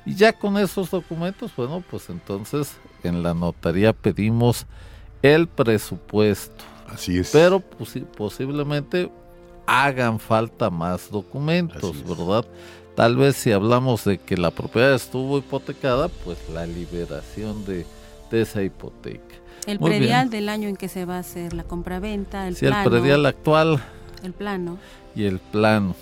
Y 0.06 0.16
ya 0.16 0.34
con 0.34 0.58
esos 0.58 0.92
documentos, 0.92 1.56
bueno, 1.56 1.82
pues 1.90 2.10
entonces 2.10 2.76
en 3.04 3.24
la 3.24 3.34
notaría 3.34 3.94
pedimos 3.94 4.66
el 5.22 5.48
presupuesto. 5.48 6.64
Así 6.90 7.18
es. 7.20 7.30
Pero 7.32 7.62
posi- 7.62 8.06
posiblemente 8.06 9.10
hagan 9.66 10.20
falta 10.20 10.70
más 10.70 11.10
documentos. 11.10 12.04
¿verdad? 12.06 12.46
Tal 12.96 13.16
vez 13.16 13.38
si 13.38 13.54
hablamos 13.54 14.04
de 14.04 14.18
que 14.18 14.36
la 14.36 14.52
propiedad 14.52 14.94
estuvo 14.94 15.38
hipotecada, 15.38 16.10
pues 16.10 16.38
la 16.54 16.66
liberación 16.66 17.64
de, 17.66 17.86
de 18.30 18.42
esa 18.42 18.62
hipoteca. 18.62 19.36
El 19.66 19.80
Muy 19.80 19.92
predial 19.92 20.28
bien. 20.28 20.30
del 20.32 20.50
año 20.50 20.68
en 20.68 20.76
que 20.76 20.90
se 20.90 21.06
va 21.06 21.16
a 21.16 21.20
hacer 21.20 21.54
la 21.54 21.64
compraventa, 21.64 22.46
el 22.50 22.58
Si 22.58 22.66
el 22.66 22.74
plano. 22.74 22.90
predial 22.90 23.26
actual 23.26 23.82
El 24.24 24.34
plano. 24.34 24.78
y 25.16 25.26
el 25.26 25.40
plano. 25.40 25.96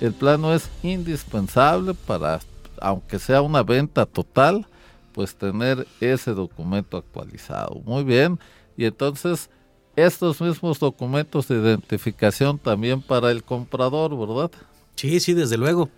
El 0.00 0.12
plano 0.12 0.52
es 0.54 0.68
indispensable 0.82 1.94
para, 1.94 2.40
aunque 2.80 3.18
sea 3.18 3.40
una 3.42 3.62
venta 3.62 4.06
total, 4.06 4.66
pues 5.12 5.34
tener 5.34 5.86
ese 6.00 6.32
documento 6.32 6.96
actualizado. 6.96 7.80
Muy 7.84 8.04
bien. 8.04 8.38
Y 8.76 8.84
entonces, 8.84 9.50
estos 9.96 10.40
mismos 10.40 10.78
documentos 10.78 11.48
de 11.48 11.56
identificación 11.56 12.58
también 12.58 13.02
para 13.02 13.30
el 13.32 13.42
comprador, 13.42 14.16
¿verdad? 14.16 14.50
Sí, 14.94 15.18
sí, 15.18 15.34
desde 15.34 15.56
luego. 15.56 15.88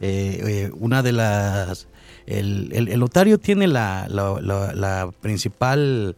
Eh, 0.00 0.40
eh, 0.68 0.70
una 0.78 1.02
de 1.02 1.12
las... 1.12 1.86
El, 2.26 2.70
el- 2.74 2.88
el 2.88 3.00
notario 3.00 3.38
tiene 3.38 3.66
la, 3.68 4.06
la- 4.10 4.40
la- 4.42 4.74
la 4.74 5.10
principal 5.22 6.16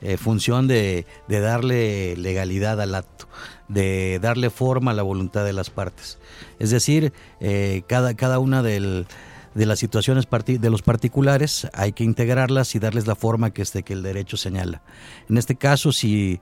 eh, 0.00 0.16
función 0.16 0.66
de, 0.66 1.06
de 1.28 1.40
darle 1.40 2.16
legalidad 2.16 2.80
al 2.80 2.94
acto, 2.96 3.28
de 3.72 4.18
darle 4.20 4.50
forma 4.50 4.90
a 4.90 4.94
la 4.94 5.02
voluntad 5.02 5.44
de 5.44 5.52
las 5.52 5.70
partes. 5.70 6.18
Es 6.58 6.70
decir, 6.70 7.12
eh, 7.40 7.82
cada, 7.86 8.14
cada 8.14 8.38
una 8.38 8.62
del- 8.62 9.06
de 9.54 9.66
las 9.66 9.78
situaciones 9.78 10.26
de 10.30 10.70
los 10.70 10.82
particulares 10.82 11.68
hay 11.74 11.92
que 11.92 12.04
integrarlas 12.04 12.74
y 12.74 12.78
darles 12.78 13.06
la 13.06 13.14
forma 13.14 13.50
que, 13.50 13.62
este, 13.62 13.82
que 13.82 13.92
el 13.92 14.02
derecho 14.02 14.36
señala. 14.36 14.80
En 15.28 15.36
este 15.36 15.56
caso, 15.56 15.92
si, 15.92 16.40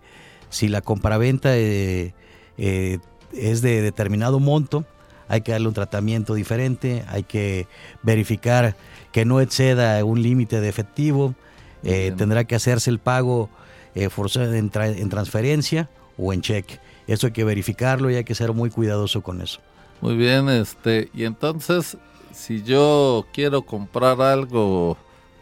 si 0.49 0.69
la 0.69 0.81
compraventa 0.81 1.57
eh, 1.57 2.15
eh, 2.57 2.99
es 3.33 3.63
de 3.63 3.83
determinado 3.83 4.39
monto, 4.39 4.85
hay 5.29 5.41
que 5.43 5.53
darle 5.53 5.69
un 5.69 5.75
tratamiento 5.75 6.35
diferente, 6.35 7.05
hay 7.09 7.23
que 7.25 7.67
verificar 8.03 8.77
que 9.13 9.25
no 9.25 9.41
exceda 9.41 10.05
un 10.05 10.23
límite 10.23 10.61
de 10.61 10.69
efectivo, 10.69 11.35
eh, 11.83 12.13
tendrá 12.17 12.45
que 12.45 12.55
hacerse 12.57 12.91
el 12.91 12.99
pago 12.99 13.49
eh, 13.95 14.09
forzado 14.09 14.55
en, 14.55 14.71
tra- 14.71 14.97
en 14.97 15.09
transferencia 15.09 15.89
o 16.17 16.33
en 16.33 16.43
cheque. 16.43 16.79
Eso 17.11 17.26
hay 17.26 17.33
que 17.33 17.43
verificarlo 17.43 18.09
y 18.09 18.14
hay 18.14 18.23
que 18.23 18.37
ser 18.37 18.52
muy 18.52 18.71
cuidadoso 18.71 19.21
con 19.21 19.40
eso. 19.43 19.59
Muy 20.00 20.17
bien, 20.17 20.49
este, 20.49 21.11
y 21.12 21.25
entonces, 21.25 21.99
si 22.33 22.62
yo 22.62 23.26
quiero 23.33 23.62
comprar 23.62 24.23
algo, 24.23 24.97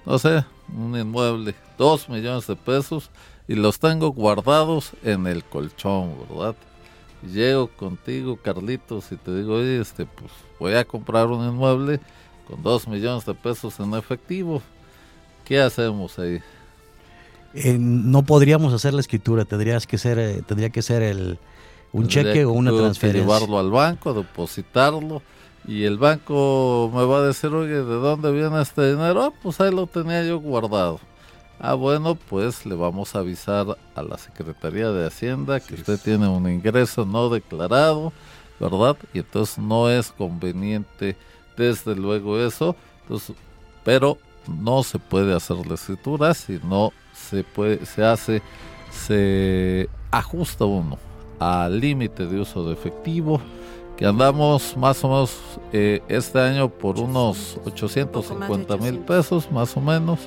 no 0.07 0.19
sé, 0.19 0.47
un 0.75 0.97
inmueble, 0.99 1.55
dos 1.77 2.09
millones 2.09 2.47
de 2.47 2.57
pesos, 2.57 3.11
y 3.47 3.55
los 3.55 3.79
tengo 3.79 4.13
guardados 4.13 4.93
en 5.05 5.27
el 5.27 5.45
colchón, 5.45 6.15
¿verdad? 6.31 6.57
Y 7.23 7.33
llego 7.33 7.69
contigo, 7.69 8.39
Carlitos, 8.39 9.13
y 9.13 9.17
te 9.17 9.37
digo, 9.37 9.57
oye, 9.57 9.79
este, 9.79 10.07
pues 10.07 10.33
voy 10.59 10.73
a 10.73 10.87
comprar 10.87 11.27
un 11.27 11.47
inmueble 11.47 12.01
con 12.47 12.63
dos 12.63 12.89
millones 12.89 13.27
de 13.27 13.35
pesos 13.35 13.79
en 13.79 13.93
efectivo. 13.93 14.63
¿Qué 15.45 15.61
hacemos 15.61 16.19
ahí? 16.19 16.41
Eh, 17.53 17.77
no 17.79 18.23
podríamos 18.23 18.73
hacer 18.73 18.95
la 18.95 19.01
escritura, 19.03 19.45
tendrías 19.45 19.87
que 19.87 19.99
ser, 19.99 20.19
eh, 20.19 20.43
tendría 20.47 20.71
que 20.71 20.81
ser 20.81 21.03
el, 21.03 21.39
un 21.93 22.03
Tendría 22.09 22.33
cheque 22.33 22.45
o 22.45 22.53
una 22.53 22.71
transferencia. 22.71 23.23
llevarlo 23.23 23.59
al 23.59 23.71
banco, 23.71 24.15
depositarlo. 24.15 25.23
Y 25.67 25.85
el 25.85 25.99
banco 25.99 26.91
me 26.95 27.05
va 27.05 27.19
a 27.19 27.23
decir, 27.23 27.51
oye, 27.51 27.75
¿de 27.75 27.83
dónde 27.83 28.33
viene 28.33 28.61
este 28.63 28.91
dinero? 28.93 29.23
Ah, 29.25 29.33
pues 29.43 29.61
ahí 29.61 29.71
lo 29.71 29.87
tenía 29.87 30.25
yo 30.25 30.39
guardado. 30.39 31.01
Ah, 31.61 31.75
bueno, 31.75 32.15
pues 32.15 32.65
le 32.65 32.75
vamos 32.75 33.15
a 33.15 33.19
avisar 33.19 33.77
a 33.95 34.03
la 34.03 34.17
Secretaría 34.17 34.91
de 34.91 35.07
Hacienda 35.07 35.61
que 35.61 35.75
usted 35.75 35.99
tiene 36.01 36.29
un 36.29 36.49
ingreso 36.49 37.05
no 37.05 37.29
declarado, 37.29 38.13
¿verdad? 38.61 38.97
Y 39.13 39.19
entonces 39.19 39.59
no 39.59 39.91
es 39.91 40.13
conveniente, 40.13 41.17
desde 41.57 41.97
luego, 41.97 42.39
eso. 42.39 42.77
Entonces, 43.03 43.35
pero 43.85 44.17
no 44.47 44.83
se 44.85 44.99
puede 44.99 45.35
hacer 45.35 45.57
la 45.67 45.75
escritura, 45.75 46.33
sino 46.33 46.93
se 47.13 47.43
puede, 47.43 47.85
se 47.85 48.05
hace, 48.05 48.41
se 48.91 49.89
ajusta 50.13 50.65
uno 50.65 51.08
al 51.39 51.81
límite 51.81 52.27
de 52.27 52.41
uso 52.41 52.65
de 52.65 52.73
efectivo, 52.73 53.41
que 53.97 54.07
andamos 54.07 54.77
más 54.77 55.03
o 55.05 55.09
menos 55.09 55.37
eh, 55.73 56.01
este 56.09 56.39
año 56.41 56.69
por 56.69 56.99
unos 56.99 57.59
850 57.65 58.77
mil 58.77 59.01
800. 59.01 59.07
pesos, 59.07 59.51
más 59.51 59.77
o 59.77 59.81
menos. 59.81 60.21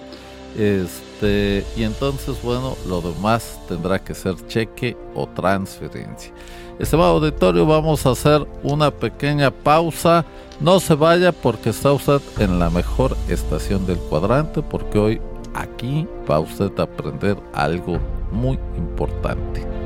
Este, 0.58 1.66
y 1.78 1.84
entonces, 1.84 2.42
bueno, 2.44 2.76
lo 2.88 3.02
demás 3.02 3.60
tendrá 3.68 4.00
que 4.00 4.14
ser 4.14 4.36
cheque 4.48 4.98
o 5.16 5.28
transferencia. 5.28 6.34
Estimado 6.80 7.12
auditorio, 7.12 7.66
vamos 7.66 8.06
a 8.06 8.12
hacer 8.12 8.46
una 8.64 8.92
pequeña 8.92 9.52
pausa. 9.52 10.26
No 10.60 10.80
se 10.80 10.96
vaya 10.96 11.32
porque 11.32 11.70
está 11.70 11.92
usted 11.92 12.22
en 12.40 12.60
la 12.60 12.70
mejor 12.70 13.16
estación 13.30 13.86
del 13.86 13.98
cuadrante, 13.98 14.62
porque 14.62 15.00
hoy 15.00 15.22
aquí 15.54 16.08
va 16.30 16.40
usted 16.40 16.72
a 16.80 16.84
aprender 16.84 17.38
algo 17.54 18.00
muy 18.32 18.60
importante. 18.78 19.81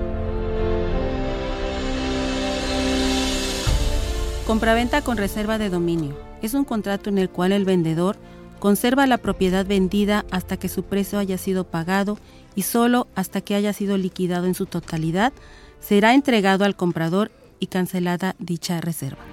Compraventa 4.46 5.02
con 5.02 5.18
reserva 5.18 5.58
de 5.58 5.72
dominio. 5.72 6.16
Es 6.44 6.54
un 6.54 6.66
contrato 6.66 7.10
en 7.10 7.18
el 7.18 7.30
cual 7.30 7.52
el 7.52 7.66
vendedor 7.66 8.16
conserva 8.60 9.08
la 9.08 9.18
propiedad 9.18 9.66
vendida 9.66 10.24
hasta 10.30 10.58
que 10.58 10.70
su 10.70 10.84
precio 10.84 11.18
haya 11.18 11.40
sido 11.40 11.64
pagado 11.64 12.20
y 12.54 12.62
solo 12.62 13.08
hasta 13.16 13.42
que 13.42 13.56
haya 13.56 13.74
sido 13.74 13.98
liquidado 13.98 14.46
en 14.46 14.54
su 14.54 14.68
totalidad 14.68 15.34
será 15.80 16.14
entregado 16.14 16.64
al 16.64 16.76
comprador 16.76 17.32
y 17.60 17.68
cancelada 17.68 18.36
dicha 18.38 18.80
reserva. 18.82 19.24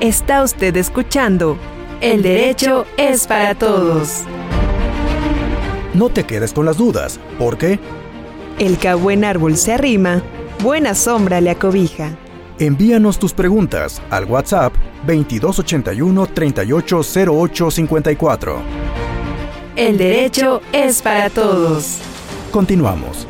Está 0.00 0.42
usted 0.42 0.76
escuchando 0.76 1.58
El 2.00 2.22
derecho 2.22 2.86
es 2.96 3.26
para 3.28 3.54
todos. 3.54 4.22
No 5.94 6.08
te 6.08 6.24
quedes 6.24 6.52
con 6.52 6.66
las 6.66 6.76
dudas, 6.76 7.20
porque 7.38 7.78
El 8.58 8.78
que 8.78 8.88
a 8.88 8.96
buen 8.96 9.24
árbol 9.24 9.56
se 9.56 9.74
arrima, 9.74 10.22
buena 10.60 10.94
sombra 10.96 11.40
le 11.40 11.50
acobija. 11.50 12.16
Envíanos 12.60 13.18
tus 13.18 13.32
preguntas 13.32 14.00
al 14.10 14.26
WhatsApp 14.26 14.72
2281 15.06 16.26
380854. 16.26 18.60
El 19.76 19.96
derecho 19.96 20.60
es 20.72 21.00
para 21.00 21.30
todos. 21.30 22.00
Continuamos. 22.52 23.26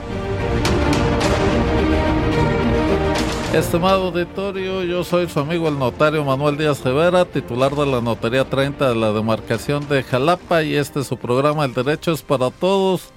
Estimado 3.54 4.08
auditorio, 4.08 4.82
yo 4.84 5.04
soy 5.04 5.28
su 5.28 5.40
amigo 5.40 5.68
el 5.68 5.78
notario 5.78 6.24
Manuel 6.24 6.56
Díaz 6.56 6.84
Rivera, 6.84 7.24
titular 7.24 7.74
de 7.74 7.86
la 7.86 8.00
Notaría 8.00 8.44
30 8.44 8.88
de 8.88 8.94
la 8.94 9.12
demarcación 9.12 9.88
de 9.88 10.04
Jalapa 10.04 10.62
y 10.62 10.76
este 10.76 11.00
es 11.00 11.08
su 11.08 11.16
programa 11.16 11.64
El 11.64 11.74
Derecho 11.74 12.12
es 12.12 12.22
para 12.22 12.50
Todos, 12.50 13.08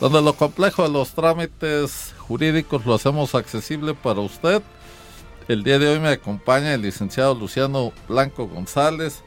donde 0.00 0.20
lo 0.22 0.32
complejo 0.32 0.82
de 0.82 0.88
los 0.90 1.10
trámites 1.10 2.16
jurídicos 2.18 2.84
lo 2.84 2.94
hacemos 2.94 3.36
accesible 3.36 3.94
para 3.94 4.18
usted. 4.20 4.60
El 5.48 5.62
día 5.62 5.78
de 5.78 5.88
hoy 5.88 6.00
me 6.00 6.08
acompaña 6.08 6.74
el 6.74 6.82
licenciado 6.82 7.32
Luciano 7.32 7.92
Blanco 8.08 8.48
González, 8.48 9.22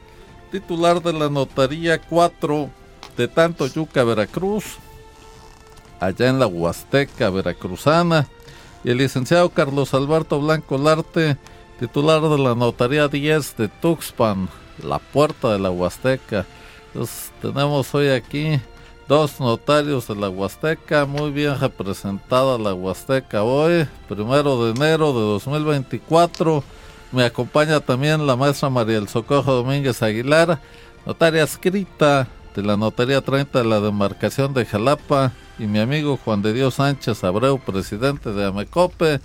titular 0.52 1.02
de 1.02 1.14
la 1.14 1.30
Notaría 1.30 1.98
4 1.98 2.68
de 3.16 3.26
Tanto 3.26 3.66
Yuca, 3.66 4.04
Veracruz, 4.04 4.76
allá 5.98 6.28
en 6.28 6.38
la 6.38 6.46
Huasteca 6.46 7.30
Veracruzana 7.30 8.28
y 8.84 8.90
el 8.90 8.98
licenciado 8.98 9.48
Carlos 9.48 9.94
Alberto 9.94 10.38
Blanco 10.38 10.76
Larte, 10.76 11.38
titular 11.78 12.20
de 12.20 12.36
la 12.36 12.54
Notaría 12.54 13.08
10 13.08 13.56
de 13.56 13.68
Tuxpan, 13.68 14.50
la 14.84 14.98
puerta 14.98 15.54
de 15.54 15.58
la 15.58 15.70
Huasteca. 15.70 16.44
Entonces, 16.88 17.32
tenemos 17.40 17.94
hoy 17.94 18.08
aquí 18.08 18.60
dos 19.10 19.40
notarios 19.40 20.06
de 20.06 20.14
la 20.14 20.28
Huasteca, 20.28 21.04
muy 21.04 21.32
bien 21.32 21.58
representada 21.58 22.56
la 22.58 22.72
Huasteca 22.72 23.42
hoy, 23.42 23.84
primero 24.08 24.64
de 24.64 24.70
enero 24.70 25.12
de 25.12 25.18
2024. 25.18 26.62
Me 27.10 27.24
acompaña 27.24 27.80
también 27.80 28.24
la 28.24 28.36
maestra 28.36 28.70
María 28.70 28.98
El 28.98 29.08
Socorro 29.08 29.52
Domínguez 29.52 30.00
Aguilar, 30.00 30.60
notaria 31.04 31.42
escrita 31.42 32.28
de 32.54 32.62
la 32.62 32.76
Notaría 32.76 33.20
30 33.20 33.58
de 33.58 33.64
la 33.64 33.80
demarcación 33.80 34.54
de 34.54 34.64
Jalapa 34.64 35.32
y 35.58 35.64
mi 35.64 35.80
amigo 35.80 36.16
Juan 36.24 36.40
de 36.40 36.52
Dios 36.52 36.74
Sánchez 36.74 37.24
Abreu, 37.24 37.58
presidente 37.58 38.32
de 38.32 38.44
Amecope, 38.44 39.18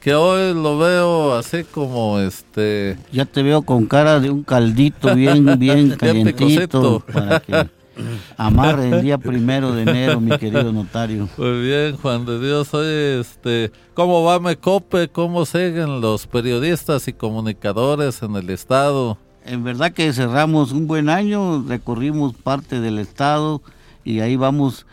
que 0.00 0.14
hoy 0.14 0.54
lo 0.54 0.78
veo 0.78 1.34
así 1.34 1.64
como 1.64 2.18
este... 2.18 2.96
Ya 3.12 3.26
te 3.26 3.42
veo 3.42 3.60
con 3.60 3.84
cara 3.84 4.20
de 4.20 4.30
un 4.30 4.42
caldito 4.42 5.14
bien, 5.14 5.58
bien 5.58 5.90
calientito 5.98 7.04
para 7.12 7.40
que 7.40 7.77
amarre 8.36 8.90
el 8.90 9.02
día 9.02 9.18
primero 9.18 9.72
de 9.72 9.82
enero, 9.82 10.20
mi 10.20 10.36
querido 10.38 10.72
notario. 10.72 11.28
Muy 11.36 11.62
bien, 11.62 11.96
Juan 11.96 12.24
de 12.24 12.40
Dios, 12.40 12.72
oye, 12.74 13.20
este, 13.20 13.72
¿cómo 13.94 14.22
va 14.22 14.34
Amecope? 14.34 15.08
¿Cómo 15.08 15.44
siguen 15.46 16.00
los 16.00 16.26
periodistas 16.26 17.08
y 17.08 17.12
comunicadores 17.12 18.22
en 18.22 18.36
el 18.36 18.50
estado? 18.50 19.18
En 19.44 19.64
verdad 19.64 19.92
que 19.92 20.12
cerramos 20.12 20.72
un 20.72 20.86
buen 20.86 21.08
año, 21.08 21.64
recorrimos 21.66 22.34
parte 22.34 22.80
del 22.80 22.98
estado 22.98 23.62
y 24.04 24.20
ahí 24.20 24.36
vamos 24.36 24.86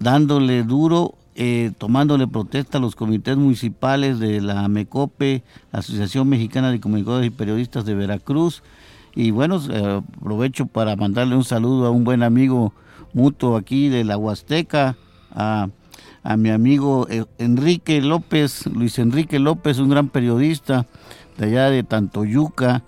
dándole 0.00 0.64
duro, 0.64 1.14
eh, 1.36 1.72
tomándole 1.78 2.26
protesta 2.26 2.78
a 2.78 2.80
los 2.80 2.96
comités 2.96 3.36
municipales 3.36 4.18
de 4.18 4.40
la 4.40 4.66
MECOPE, 4.68 5.42
la 5.72 5.78
Asociación 5.78 6.28
Mexicana 6.28 6.70
de 6.70 6.80
Comunicadores 6.80 7.28
y 7.28 7.30
Periodistas 7.30 7.84
de 7.84 7.94
Veracruz. 7.94 8.62
Y 9.14 9.30
bueno, 9.30 9.60
eh, 9.70 10.02
aprovecho 10.18 10.66
para 10.66 10.96
mandarle 10.96 11.36
un 11.36 11.44
saludo 11.44 11.86
a 11.86 11.90
un 11.90 12.04
buen 12.04 12.22
amigo 12.22 12.72
mutuo 13.12 13.56
aquí 13.56 13.88
de 13.88 14.04
la 14.04 14.16
Huasteca, 14.16 14.96
a, 15.32 15.68
a 16.22 16.36
mi 16.36 16.50
amigo 16.50 17.06
eh, 17.08 17.24
Enrique 17.38 18.00
López, 18.00 18.66
Luis 18.66 18.98
Enrique 18.98 19.38
López, 19.38 19.78
un 19.78 19.90
gran 19.90 20.08
periodista 20.08 20.86
de 21.38 21.46
allá 21.46 21.70
de 21.70 21.84
Tantoyuca, 21.84 22.82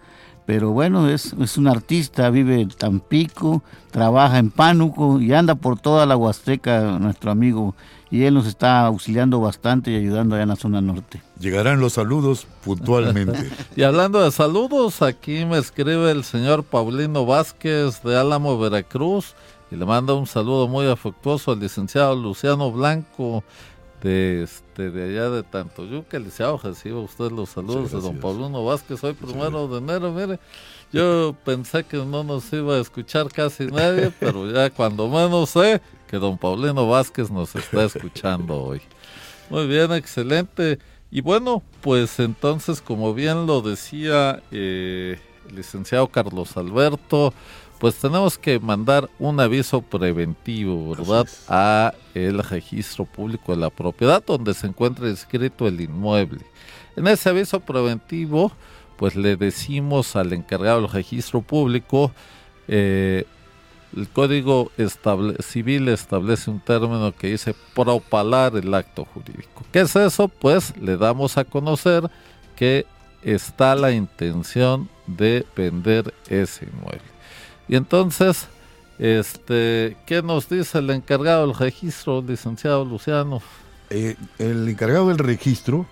pero 0.46 0.70
bueno, 0.70 1.08
es, 1.08 1.34
es, 1.40 1.58
un 1.58 1.66
artista, 1.66 2.30
vive 2.30 2.60
en 2.60 2.68
Tampico, 2.68 3.62
trabaja 3.90 4.38
en 4.38 4.50
Pánuco 4.50 5.20
y 5.20 5.32
anda 5.32 5.56
por 5.56 5.78
toda 5.78 6.06
la 6.06 6.16
Huasteca, 6.16 6.98
nuestro 7.00 7.32
amigo, 7.32 7.74
y 8.12 8.22
él 8.22 8.34
nos 8.34 8.46
está 8.46 8.86
auxiliando 8.86 9.40
bastante 9.40 9.90
y 9.90 9.96
ayudando 9.96 10.37
allá 10.37 10.44
en 10.44 10.48
la 10.50 10.56
zona 10.56 10.80
norte. 10.80 11.20
Llegarán 11.40 11.80
los 11.80 11.94
saludos 11.94 12.46
puntualmente. 12.64 13.50
y 13.76 13.82
hablando 13.82 14.22
de 14.22 14.30
saludos, 14.30 15.02
aquí 15.02 15.44
me 15.44 15.59
escribe 15.59 16.12
el 16.12 16.22
señor 16.22 16.62
Paulino 16.62 17.26
Vázquez 17.26 18.02
de 18.04 18.16
Álamo, 18.16 18.56
Veracruz, 18.56 19.35
y 19.72 19.76
le 19.76 19.85
manda 19.85 20.14
un 20.14 20.28
saludo 20.28 20.68
muy 20.68 20.87
afectuoso 20.87 21.50
al 21.50 21.59
licenciado 21.59 22.14
Luciano 22.14 22.70
Blanco, 22.70 23.42
de 24.02 24.42
este 24.42 24.90
de 24.90 25.04
allá 25.04 25.30
de 25.30 25.42
Tantoyuca, 25.42 26.18
licenciado, 26.18 26.61
reciba 26.62 27.00
usted 27.00 27.30
los 27.30 27.50
saludos 27.50 27.92
de 27.92 28.00
don 28.00 28.18
Pauluno 28.18 28.64
Vázquez 28.64 29.02
hoy 29.04 29.14
primero 29.14 29.68
de 29.68 29.78
enero, 29.78 30.12
mire, 30.12 30.38
yo 30.92 31.35
pensé 31.44 31.85
que 31.85 31.96
no 31.98 32.22
nos 32.22 32.52
iba 32.52 32.76
a 32.76 32.80
escuchar 32.80 33.28
casi 33.28 33.66
nadie, 33.66 34.12
pero 34.20 34.50
ya 34.50 34.70
cuando 34.70 35.09
menos 35.09 35.50
sé 35.50 35.80
que 36.06 36.18
don 36.18 36.38
Paulino 36.38 36.88
Vázquez 36.88 37.30
nos 37.30 37.54
está 37.54 37.85
escuchando 37.85 38.62
hoy. 38.62 38.80
Muy 39.50 39.66
bien, 39.66 39.92
excelente. 39.92 40.78
Y 41.11 41.20
bueno, 41.20 41.62
pues 41.82 42.18
entonces, 42.18 42.80
como 42.80 43.14
bien 43.14 43.46
lo 43.46 43.61
decía 43.61 44.42
eh, 44.50 45.18
el 45.48 45.56
licenciado 45.56 46.09
Carlos 46.09 46.56
Alberto, 46.56 47.32
pues 47.78 47.96
tenemos 47.96 48.38
que 48.38 48.58
mandar 48.58 49.08
un 49.18 49.38
aviso 49.38 49.82
preventivo, 49.82 50.94
¿verdad? 50.94 51.26
A 51.48 51.94
el 52.14 52.42
registro 52.42 53.04
público 53.04 53.52
de 53.52 53.58
la 53.58 53.70
propiedad 53.70 54.24
donde 54.24 54.54
se 54.54 54.66
encuentra 54.66 55.08
inscrito 55.08 55.66
el 55.66 55.80
inmueble. 55.80 56.44
En 56.96 57.06
ese 57.06 57.28
aviso 57.28 57.60
preventivo, 57.60 58.52
pues 58.96 59.14
le 59.14 59.36
decimos 59.36 60.16
al 60.16 60.32
encargado 60.32 60.80
del 60.80 60.90
registro 60.90 61.42
público, 61.42 62.12
eh, 62.68 63.24
el 63.94 64.08
Código 64.08 64.70
Civil 65.40 65.88
establece 65.88 66.50
un 66.50 66.60
término 66.60 67.12
que 67.12 67.28
dice 67.28 67.54
propalar 67.74 68.56
el 68.56 68.72
acto 68.74 69.04
jurídico. 69.04 69.64
¿Qué 69.72 69.80
es 69.80 69.96
eso? 69.96 70.28
Pues 70.28 70.76
le 70.76 70.96
damos 70.96 71.38
a 71.38 71.44
conocer 71.44 72.10
que 72.56 72.86
está 73.22 73.74
la 73.74 73.92
intención 73.92 74.88
de 75.06 75.46
vender 75.54 76.12
ese 76.28 76.66
inmueble. 76.66 77.15
Y 77.68 77.76
entonces, 77.76 78.46
este, 78.98 79.96
¿qué 80.07 80.22
nos 80.22 80.48
dice 80.48 80.79
el 80.79 80.90
encargado 80.90 81.46
del 81.46 81.57
registro, 81.57 82.22
licenciado 82.22 82.85
Luciano? 82.85 83.42
Eh, 83.90 84.16
el 84.38 84.68
encargado 84.68 85.09
del 85.09 85.18
registro 85.18 85.87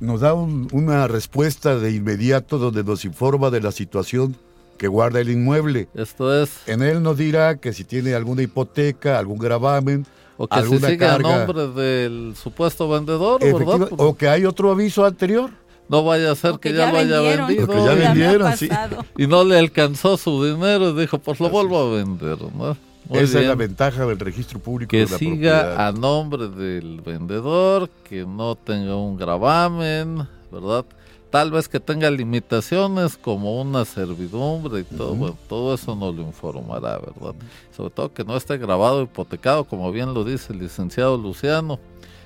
nos 0.00 0.20
da 0.20 0.34
una 0.34 1.08
respuesta 1.08 1.76
de 1.76 1.92
inmediato 1.92 2.58
donde 2.58 2.84
nos 2.84 3.04
informa 3.04 3.50
de 3.50 3.60
la 3.60 3.72
situación 3.72 4.36
que 4.76 4.88
guarda 4.88 5.20
el 5.20 5.30
inmueble. 5.30 5.88
Esto 5.94 6.40
es. 6.40 6.66
En 6.66 6.82
él 6.82 7.02
nos 7.02 7.18
dirá 7.18 7.56
que 7.56 7.72
si 7.72 7.84
tiene 7.84 8.14
alguna 8.14 8.42
hipoteca, 8.42 9.18
algún 9.18 9.38
gravamen, 9.38 10.06
o 10.36 10.46
que 10.46 10.56
alguna 10.56 10.80
se 10.86 10.92
siga 10.92 11.08
carga, 11.08 11.34
a 11.34 11.46
nombre 11.46 11.66
del 11.68 12.34
supuesto 12.36 12.88
vendedor, 12.88 13.40
¿verdad? 13.42 13.88
o 13.96 14.16
que 14.16 14.28
hay 14.28 14.44
otro 14.44 14.70
aviso 14.70 15.04
anterior. 15.04 15.50
No 15.88 16.04
vaya 16.04 16.32
a 16.32 16.34
ser 16.34 16.52
que, 16.54 16.70
que 16.70 16.74
ya, 16.76 16.86
ya 16.86 16.92
lo 16.92 16.98
haya 16.98 17.20
vendido. 17.20 17.64
O 17.64 17.68
que 17.68 17.84
ya 17.84 17.94
vendieron, 17.94 18.56
sí. 18.56 18.68
Y 19.16 19.26
no 19.26 19.44
le 19.44 19.58
alcanzó 19.58 20.16
su 20.16 20.44
dinero 20.44 20.90
y 20.90 21.00
dijo, 21.00 21.18
pues 21.18 21.40
lo 21.40 21.48
vuelvo 21.48 21.78
a 21.78 21.96
vender, 21.96 22.38
¿no? 22.54 22.76
Muy 23.08 23.20
Esa 23.20 23.40
es 23.40 23.46
la 23.46 23.54
ventaja 23.54 24.04
del 24.04 24.18
registro 24.18 24.58
público 24.58 24.90
que 24.90 25.06
de 25.06 25.10
la 25.10 25.18
siga 25.18 25.60
propiedad. 25.60 25.88
a 25.88 25.92
nombre 25.92 26.48
del 26.48 27.00
vendedor, 27.00 27.88
que 28.04 28.26
no 28.26 28.54
tenga 28.54 28.96
un 28.96 29.16
gravamen, 29.16 30.28
¿verdad? 30.52 30.84
Tal 31.30 31.50
vez 31.50 31.68
que 31.68 31.80
tenga 31.80 32.10
limitaciones 32.10 33.16
como 33.16 33.60
una 33.60 33.84
servidumbre 33.86 34.80
y 34.80 34.84
todo, 34.84 35.14
bueno, 35.14 35.36
todo 35.48 35.74
eso 35.74 35.94
nos 35.94 36.14
lo 36.14 36.22
informará, 36.22 36.98
¿verdad? 36.98 37.34
Sobre 37.74 37.90
todo 37.90 38.12
que 38.12 38.24
no 38.24 38.36
esté 38.36 38.58
grabado 38.58 39.02
hipotecado, 39.02 39.64
como 39.64 39.90
bien 39.90 40.12
lo 40.12 40.24
dice 40.24 40.52
el 40.52 40.58
licenciado 40.58 41.16
Luciano. 41.16 41.78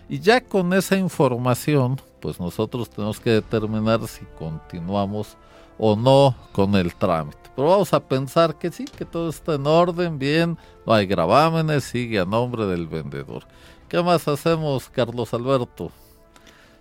Y 0.08 0.18
ya 0.18 0.40
con 0.40 0.72
esa 0.72 0.96
información, 0.96 2.00
pues 2.22 2.38
nosotros 2.38 2.88
tenemos 2.88 3.18
que 3.18 3.30
determinar 3.30 4.06
si 4.06 4.24
continuamos 4.38 5.36
o 5.76 5.96
no 5.96 6.36
con 6.52 6.76
el 6.76 6.94
trámite. 6.94 7.38
Pero 7.56 7.68
vamos 7.68 7.92
a 7.92 8.00
pensar 8.00 8.56
que 8.56 8.70
sí, 8.70 8.84
que 8.84 9.04
todo 9.04 9.28
está 9.28 9.56
en 9.56 9.66
orden, 9.66 10.18
bien, 10.18 10.56
no 10.86 10.94
hay 10.94 11.06
gravámenes, 11.06 11.84
sigue 11.84 12.20
a 12.20 12.24
nombre 12.24 12.64
del 12.66 12.86
vendedor. 12.86 13.44
¿Qué 13.88 14.00
más 14.00 14.26
hacemos, 14.28 14.88
Carlos 14.88 15.34
Alberto? 15.34 15.90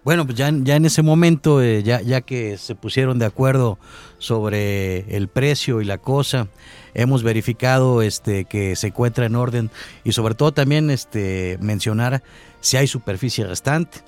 Bueno, 0.04 0.26
pues 0.26 0.38
ya, 0.38 0.52
ya 0.52 0.76
en 0.76 0.86
ese 0.86 1.02
momento, 1.02 1.62
eh, 1.62 1.84
ya, 1.84 2.02
ya 2.02 2.22
que 2.22 2.58
se 2.58 2.74
pusieron 2.74 3.20
de 3.20 3.26
acuerdo 3.26 3.78
sobre 4.18 5.16
el 5.16 5.28
precio 5.28 5.82
y 5.82 5.86
la 5.86 5.98
cosa, 5.98 6.48
hemos 6.94 7.22
verificado 7.22 8.02
este, 8.02 8.46
que 8.46 8.76
se 8.76 8.88
encuentra 8.88 9.26
en 9.26 9.36
orden 9.36 9.70
y 10.04 10.14
sobre 10.14 10.36
todo 10.36 10.54
también 10.54 10.90
este, 10.90 11.58
mencionar 11.62 12.24
si 12.62 12.78
hay 12.78 12.88
superficie 12.88 13.46
restante, 13.46 14.00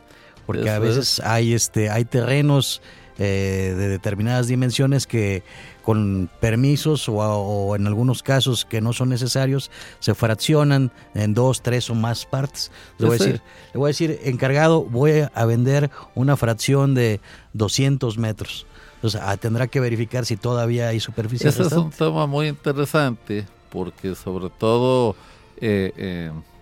porque 0.46 0.70
a 0.70 0.80
veces 0.80 1.20
hay, 1.20 1.54
este, 1.54 1.90
hay 1.90 2.06
terrenos 2.06 2.82
eh, 3.20 3.76
de 3.78 3.90
determinadas 3.90 4.48
dimensiones 4.48 5.06
que 5.06 5.44
con 5.84 6.30
permisos 6.40 7.08
o, 7.10 7.16
o 7.16 7.76
en 7.76 7.86
algunos 7.86 8.24
casos 8.24 8.66
que 8.66 8.82
no 8.82 8.94
son 8.94 9.10
necesarios 9.10 9.70
se 10.00 10.16
fraccionan 10.16 10.92
en 11.14 11.34
dos, 11.34 11.62
tres 11.62 11.90
o 11.90 11.96
más 11.96 12.26
partes. 12.26 12.72
Le 12.98 13.08
voy 13.08 13.16
a 13.16 13.20
decir, 13.20 13.42
le 13.74 13.78
voy 13.78 13.88
a 13.88 13.90
decir, 13.90 14.20
encargado, 14.24 14.84
voy 14.84 15.26
a 15.34 15.46
vender 15.46 15.92
una 16.16 16.38
fracción 16.38 16.96
de 16.96 17.20
200 17.54 18.18
metros. 18.18 18.66
Entonces 18.96 19.22
ah, 19.24 19.36
tendrá 19.38 19.68
que 19.68 19.80
verificar 19.80 20.26
si 20.26 20.38
todavía 20.38 20.88
hay 20.88 21.00
superficie 21.00 21.50
Ese 21.50 21.64
es 21.64 21.72
un 21.74 21.92
restante. 21.92 21.98
tema 21.98 22.26
muy 22.26 22.48
interesante 22.48 23.46
porque 23.70 24.16
sobre 24.16 24.50
todo 24.50 25.16
eh, 25.58 25.92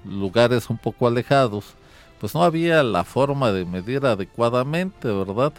en 0.05 0.19
lugares 0.19 0.69
un 0.69 0.77
poco 0.77 1.07
alejados, 1.07 1.75
pues 2.21 2.35
no 2.35 2.43
había 2.43 2.83
la 2.83 3.03
forma 3.03 3.51
de 3.51 3.65
medir 3.65 4.05
adecuadamente, 4.05 5.07
¿verdad? 5.07 5.53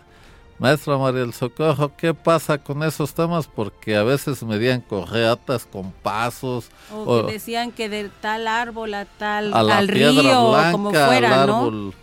Maestra 0.61 0.97
María 0.97 1.23
del 1.23 1.33
Socorro, 1.33 1.91
¿qué 1.97 2.15
pasa 2.15 2.59
con 2.59 2.85
esos 2.85 3.15
temas? 3.15 3.49
Porque 3.49 3.97
a 3.97 4.05
veces 4.05 4.45
medían 4.45 4.81
correatas 4.81 5.67
con 5.67 5.91
pasos 5.91 6.69
O 6.93 7.03
o 7.03 7.27
que 7.27 7.33
decían 7.33 7.73
que 7.73 7.89
de 7.89 8.09
tal 8.21 8.47
árbol 8.47 8.95
a 8.95 9.07
tal, 9.07 9.53
a 9.53 9.65
la 9.65 9.79
al 9.79 9.89
piedra 9.89 10.23
río, 10.23 10.51
blanca, 10.51 10.71
como 10.71 10.91
al 10.91 11.07
fuera, 11.09 11.47
¿no? 11.47 11.57
árbol 11.57 11.95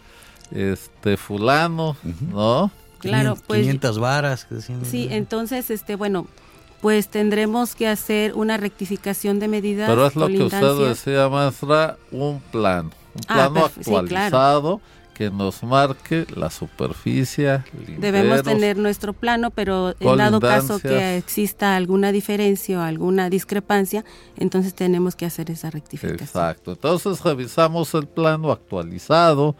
este 0.51 1.15
fulano, 1.15 1.95
¿no? 2.03 2.69
Claro, 2.99 3.35
500, 3.35 3.43
pues 3.47 3.61
500 3.61 3.99
varas. 3.99 4.43
que 4.43 4.59
sí, 4.83 5.07
entonces, 5.09 5.69
este, 5.69 5.95
bueno, 5.95 6.27
pues 6.81 7.07
tendremos 7.07 7.75
que 7.75 7.87
hacer 7.87 8.33
una 8.33 8.57
rectificación 8.57 9.39
de 9.39 9.47
medidas. 9.47 9.89
Pero 9.89 10.05
es 10.05 10.17
lo 10.17 10.27
que 10.27 10.43
usted 10.43 10.89
decía, 10.89 11.29
maestra, 11.29 11.97
un 12.11 12.41
plano, 12.51 12.89
un 13.19 13.25
Ah, 13.27 13.33
plano 13.49 13.67
perfe- 13.67 13.73
sí, 13.77 13.83
claro. 13.83 13.99
actualizado 13.99 14.81
que 15.13 15.29
nos 15.29 15.61
marque 15.63 16.25
la 16.33 16.49
superficie, 16.49 17.61
Debemos 17.97 18.41
tener 18.41 18.77
nuestro 18.77 19.11
plano, 19.11 19.51
pero 19.51 19.93
en 19.99 20.17
dado 20.17 20.39
caso 20.39 20.79
que 20.79 21.17
exista 21.17 21.75
alguna 21.75 22.13
diferencia 22.13 22.79
o 22.79 22.81
alguna 22.81 23.29
discrepancia, 23.29 24.05
entonces 24.37 24.73
tenemos 24.73 25.17
que 25.17 25.25
hacer 25.25 25.51
esa 25.51 25.69
rectificación. 25.71 26.21
Exacto. 26.25 26.71
Entonces 26.71 27.21
revisamos 27.21 27.93
el 27.95 28.07
plano 28.07 28.49
actualizado, 28.49 29.57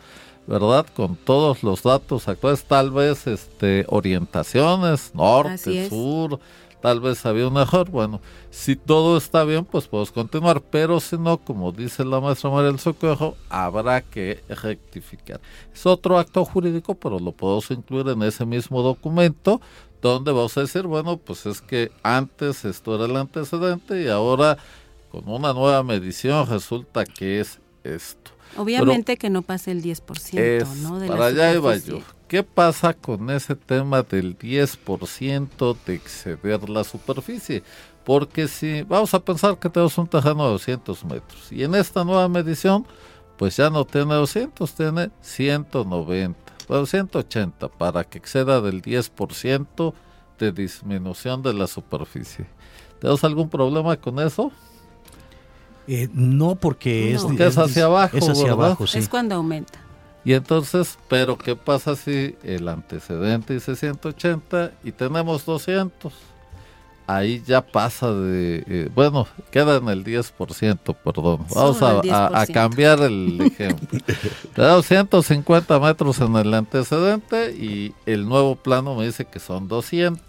¿verdad? 0.47 0.85
Con 0.95 1.17
todos 1.17 1.61
los 1.61 1.83
datos 1.83 2.29
actuales, 2.29 2.63
tal 2.63 2.91
vez 2.91 3.27
este 3.27 3.83
orientaciones, 3.89 5.11
norte, 5.13 5.89
sur, 5.89 6.39
tal 6.81 6.99
vez 6.99 7.25
había 7.25 7.47
un 7.47 7.57
error. 7.57 7.89
Bueno, 7.89 8.21
si 8.49 8.75
todo 8.75 9.17
está 9.17 9.43
bien, 9.43 9.65
pues 9.65 9.87
podemos 9.87 10.11
continuar, 10.11 10.61
pero 10.61 10.99
si 10.99 11.17
no, 11.17 11.37
como 11.37 11.71
dice 11.71 12.05
la 12.05 12.19
maestra 12.19 12.49
María 12.49 12.71
del 12.71 12.79
Socorro, 12.79 13.35
habrá 13.49 14.01
que 14.01 14.43
rectificar. 14.49 15.41
Es 15.73 15.85
otro 15.85 16.17
acto 16.17 16.43
jurídico, 16.45 16.95
pero 16.95 17.19
lo 17.19 17.31
podemos 17.31 17.69
incluir 17.71 18.07
en 18.09 18.23
ese 18.23 18.45
mismo 18.45 18.81
documento 18.81 19.61
donde 20.01 20.31
vamos 20.31 20.57
a 20.57 20.61
decir, 20.61 20.83
bueno, 20.83 21.17
pues 21.17 21.45
es 21.45 21.61
que 21.61 21.91
antes 22.03 22.63
esto 22.65 22.95
era 22.95 23.05
el 23.05 23.15
antecedente 23.17 24.01
y 24.01 24.07
ahora 24.07 24.57
con 25.11 25.27
una 25.27 25.53
nueva 25.53 25.83
medición 25.83 26.47
resulta 26.47 27.03
que 27.03 27.41
es 27.41 27.59
esto. 27.83 28.31
Obviamente 28.57 29.17
que 29.17 29.29
no 29.29 29.41
pase 29.41 29.71
el 29.71 29.81
10%, 29.83 30.37
Es, 30.37 30.67
¿no? 30.77 30.99
De 30.99 31.07
para 31.07 31.27
allá 31.27 31.53
iba 31.53 31.75
yo. 31.77 31.99
¿Qué 32.27 32.43
pasa 32.43 32.93
con 32.93 33.29
ese 33.31 33.55
tema 33.55 34.03
del 34.03 34.37
10% 34.37 35.77
de 35.85 35.95
exceder 35.95 36.69
la 36.69 36.83
superficie? 36.83 37.63
Porque 38.03 38.47
si 38.47 38.83
vamos 38.83 39.13
a 39.13 39.19
pensar 39.19 39.57
que 39.57 39.69
tenemos 39.69 39.97
un 39.97 40.07
terreno 40.07 40.45
de 40.45 40.51
200 40.51 41.05
metros 41.05 41.51
y 41.51 41.63
en 41.63 41.75
esta 41.75 42.03
nueva 42.03 42.27
medición 42.29 42.85
pues 43.37 43.55
ya 43.55 43.69
no 43.69 43.85
tiene 43.85 44.15
200, 44.15 44.73
tiene 44.73 45.11
190, 45.21 46.39
bueno, 46.67 46.85
180 46.85 47.69
para 47.69 48.03
que 48.03 48.17
exceda 48.17 48.59
del 48.59 48.81
10% 48.81 49.93
de 50.37 50.51
disminución 50.51 51.41
de 51.41 51.53
la 51.53 51.67
superficie. 51.67 52.47
¿Tenemos 52.99 53.23
algún 53.23 53.49
problema 53.49 53.95
con 53.95 54.19
eso? 54.19 54.51
Eh, 55.91 56.07
no, 56.13 56.53
porque 56.55 57.09
No. 57.13 57.17
es, 57.17 57.23
Porque 57.23 57.47
es 57.47 57.57
hacia 57.57 57.85
abajo, 57.85 58.15
Es 58.17 58.29
hacia 58.29 58.43
¿verdad? 58.43 58.65
abajo, 58.67 58.85
sí. 58.85 58.99
Es 58.99 59.09
cuando 59.09 59.33
aumenta. 59.35 59.79
Y 60.23 60.33
entonces, 60.33 60.99
pero 61.07 61.35
¿qué 61.37 61.55
pasa 61.55 61.95
si 61.95 62.35
el 62.43 62.67
antecedente 62.67 63.55
dice 63.55 63.75
180 63.75 64.71
y 64.83 64.91
tenemos 64.91 65.45
200? 65.45 66.13
Ahí 67.07 67.41
ya 67.47 67.65
pasa 67.65 68.13
de, 68.13 68.63
eh, 68.67 68.89
bueno, 68.93 69.25
queda 69.49 69.77
en 69.77 69.89
el 69.89 70.03
10%, 70.03 70.93
perdón. 70.93 71.43
Vamos 71.55 71.81
a, 71.81 71.89
a- 72.01 72.27
a 72.27 72.45
10%. 72.45 72.53
cambiar 72.53 72.99
el 72.99 73.41
ejemplo. 73.51 73.99
Tenemos 74.53 74.85
150 74.85 75.79
metros 75.79 76.19
en 76.19 76.35
el 76.35 76.53
antecedente 76.53 77.51
y 77.53 77.95
el 78.05 78.29
nuevo 78.29 78.55
plano 78.55 78.93
me 78.93 79.07
dice 79.07 79.25
que 79.25 79.39
son 79.39 79.67
200. 79.67 80.21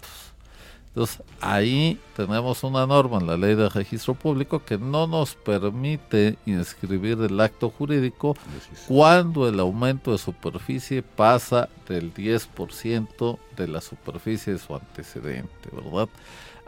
Entonces, 0.93 1.21
ahí 1.39 1.97
tenemos 2.17 2.65
una 2.65 2.85
norma 2.85 3.19
en 3.19 3.27
la 3.27 3.37
ley 3.37 3.55
de 3.55 3.69
registro 3.69 4.13
público 4.13 4.61
que 4.65 4.77
no 4.77 5.07
nos 5.07 5.35
permite 5.35 6.37
inscribir 6.45 7.17
el 7.21 7.39
acto 7.39 7.69
jurídico 7.69 8.35
cuando 8.89 9.47
el 9.47 9.57
aumento 9.61 10.11
de 10.11 10.17
superficie 10.17 11.01
pasa 11.01 11.69
del 11.87 12.13
10% 12.13 13.39
de 13.55 13.67
la 13.69 13.79
superficie 13.79 14.51
de 14.51 14.59
su 14.59 14.75
antecedente, 14.75 15.69
¿verdad? 15.71 16.09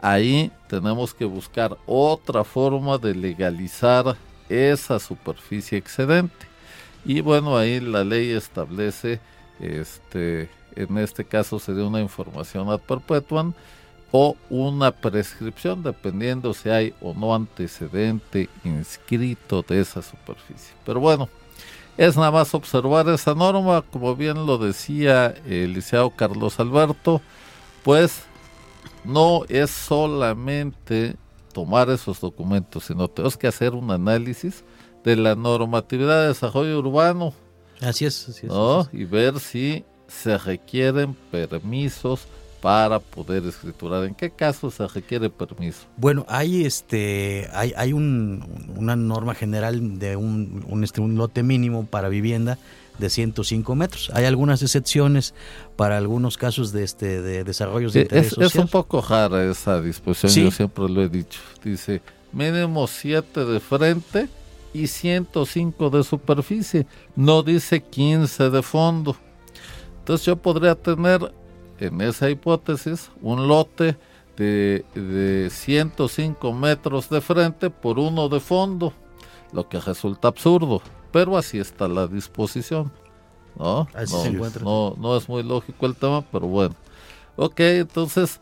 Ahí 0.00 0.50
tenemos 0.68 1.12
que 1.12 1.26
buscar 1.26 1.76
otra 1.84 2.44
forma 2.44 2.96
de 2.96 3.14
legalizar 3.14 4.16
esa 4.48 4.98
superficie 4.98 5.76
excedente. 5.76 6.46
Y 7.04 7.20
bueno, 7.20 7.58
ahí 7.58 7.78
la 7.78 8.04
ley 8.04 8.30
establece, 8.30 9.20
este, 9.60 10.48
en 10.76 10.96
este 10.96 11.26
caso 11.26 11.58
sería 11.58 11.84
una 11.84 12.00
información 12.00 12.70
ad 12.70 12.80
perpetuam, 12.80 13.52
o 14.16 14.36
una 14.48 14.92
prescripción, 14.92 15.82
dependiendo 15.82 16.54
si 16.54 16.68
hay 16.68 16.94
o 17.00 17.14
no 17.14 17.34
antecedente 17.34 18.48
inscrito 18.62 19.64
de 19.68 19.80
esa 19.80 20.02
superficie. 20.02 20.72
Pero 20.86 21.00
bueno, 21.00 21.28
es 21.96 22.16
nada 22.16 22.30
más 22.30 22.54
observar 22.54 23.08
esa 23.08 23.34
norma, 23.34 23.82
como 23.82 24.14
bien 24.14 24.46
lo 24.46 24.56
decía 24.56 25.34
el 25.48 25.72
licenciado 25.72 26.10
Carlos 26.10 26.60
Alberto, 26.60 27.20
pues 27.82 28.22
no 29.02 29.46
es 29.48 29.72
solamente 29.72 31.16
tomar 31.52 31.90
esos 31.90 32.20
documentos, 32.20 32.84
sino 32.84 33.08
tenemos 33.08 33.36
que 33.36 33.48
hacer 33.48 33.74
un 33.74 33.90
análisis 33.90 34.62
de 35.02 35.16
la 35.16 35.34
normatividad 35.34 36.22
de 36.22 36.28
desarrollo 36.28 36.78
urbano, 36.78 37.34
Así 37.80 38.04
es, 38.04 38.28
así 38.28 38.46
es. 38.46 38.52
¿no? 38.52 38.78
así 38.82 38.90
es. 38.92 39.00
Y 39.00 39.04
ver 39.06 39.40
si 39.40 39.84
se 40.06 40.38
requieren 40.38 41.16
permisos 41.32 42.28
para 42.64 42.98
poder 42.98 43.44
escriturar. 43.44 44.04
¿En 44.04 44.14
qué 44.14 44.30
caso 44.30 44.70
se 44.70 44.86
requiere 44.88 45.28
permiso? 45.28 45.80
Bueno, 45.98 46.24
hay 46.30 46.64
este 46.64 47.46
hay, 47.52 47.74
hay 47.76 47.92
un- 47.92 48.42
una 48.74 48.96
norma 48.96 49.34
general 49.34 49.98
de 49.98 50.16
un, 50.16 50.64
un, 50.66 50.82
este, 50.82 51.02
un 51.02 51.14
lote 51.16 51.42
mínimo 51.42 51.84
para 51.84 52.08
vivienda 52.08 52.56
de 52.98 53.10
105 53.10 53.74
metros. 53.74 54.10
Hay 54.14 54.24
algunas 54.24 54.62
excepciones 54.62 55.34
para 55.76 55.98
algunos 55.98 56.38
casos 56.38 56.72
de 56.72 56.84
este 56.84 57.20
de 57.20 57.44
desarrollos 57.44 57.92
de 57.92 58.00
Sí, 58.00 58.04
interés 58.04 58.26
es, 58.28 58.32
es 58.38 58.44
social. 58.44 58.64
un 58.64 58.70
poco 58.70 59.02
rara 59.02 59.44
esa 59.44 59.82
disposición, 59.82 60.30
Sí. 60.32 60.42
yo 60.44 60.50
siempre 60.50 60.88
lo 60.88 61.02
he 61.02 61.10
dicho. 61.10 61.40
Dice, 61.62 62.00
mínimo 62.32 62.86
7 62.86 63.44
de 63.44 63.60
frente 63.60 64.26
y 64.72 64.86
105 64.86 65.90
de 65.90 66.02
superficie. 66.02 66.86
No 67.14 67.42
dice 67.42 67.82
15 67.82 68.48
de 68.48 68.62
fondo. 68.62 69.14
Entonces 69.98 70.24
yo 70.24 70.36
podría 70.36 70.74
tener 70.74 71.30
en 71.78 72.00
esa 72.00 72.30
hipótesis 72.30 73.10
un 73.20 73.48
lote 73.48 73.96
de, 74.36 74.84
de 74.94 75.48
105 75.50 76.52
metros 76.52 77.08
de 77.08 77.20
frente 77.20 77.70
por 77.70 77.98
uno 77.98 78.28
de 78.28 78.40
fondo, 78.40 78.92
lo 79.52 79.68
que 79.68 79.80
resulta 79.80 80.28
absurdo, 80.28 80.82
pero 81.12 81.36
así 81.36 81.58
está 81.58 81.88
la 81.88 82.06
disposición. 82.06 82.90
¿no? 83.58 83.88
Así 83.94 84.12
no, 84.12 84.22
se 84.22 84.28
encuentra. 84.28 84.62
no, 84.62 84.94
no 84.98 85.16
es 85.16 85.28
muy 85.28 85.42
lógico 85.42 85.86
el 85.86 85.94
tema, 85.94 86.22
pero 86.22 86.46
bueno. 86.46 86.74
Ok, 87.36 87.60
entonces, 87.60 88.40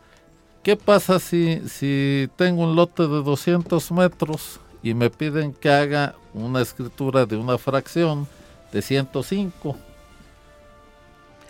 ¿qué 0.61 0.75
pasa 0.75 1.19
si, 1.19 1.61
si 1.67 2.29
tengo 2.35 2.63
un 2.63 2.75
lote 2.75 3.03
de 3.03 3.23
200 3.23 3.91
metros 3.91 4.59
y 4.81 4.93
me 4.93 5.09
piden 5.09 5.53
que 5.53 5.69
haga 5.69 6.15
una 6.33 6.61
escritura 6.61 7.25
de 7.25 7.37
una 7.37 7.57
fracción 7.57 8.27
de 8.71 8.81
105? 8.81 9.75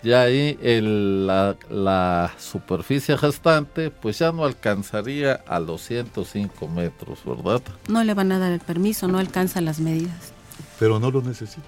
Ya 0.03 0.21
ahí 0.23 0.57
el- 0.61 1.25
la, 1.27 1.55
la 1.69 2.33
superficie 2.37 3.15
restante 3.15 3.89
pues 3.89 4.19
ya 4.19 4.31
no 4.33 4.43
alcanzaría 4.43 5.41
a 5.47 5.59
los 5.59 5.81
105 5.83 6.67
metros, 6.67 7.19
¿verdad? 7.25 7.61
No 7.87 8.03
le 8.03 8.13
van 8.13 8.31
a 8.33 8.39
dar 8.39 8.51
el 8.51 8.59
permiso, 8.59 9.07
no 9.07 9.17
alcanza 9.19 9.61
las 9.61 9.79
medidas. 9.79 10.33
Pero 10.79 10.99
no 10.99 11.09
lo 11.09 11.21
necesita. 11.21 11.61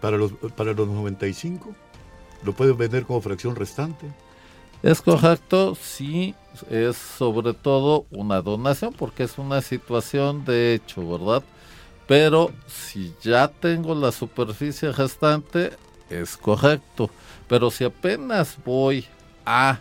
Para 0.00 0.16
los, 0.16 0.32
para 0.56 0.72
los 0.72 0.88
95 0.88 1.74
lo 2.42 2.52
pueden 2.52 2.76
vender 2.76 3.04
como 3.04 3.20
fracción 3.20 3.54
restante. 3.54 4.06
Es 4.82 5.00
correcto, 5.00 5.76
sí, 5.80 6.34
es 6.70 6.96
sobre 6.96 7.54
todo 7.54 8.04
una 8.10 8.42
donación 8.42 8.92
porque 8.92 9.22
es 9.22 9.38
una 9.38 9.62
situación 9.62 10.44
de 10.44 10.74
hecho, 10.74 11.08
¿verdad? 11.08 11.42
Pero 12.06 12.50
si 12.66 13.14
ya 13.22 13.48
tengo 13.48 13.94
la 13.94 14.12
superficie 14.12 14.92
restante, 14.92 15.70
es 16.10 16.36
correcto. 16.36 17.10
Pero 17.48 17.70
si 17.70 17.84
apenas 17.84 18.56
voy 18.64 19.06
a 19.44 19.78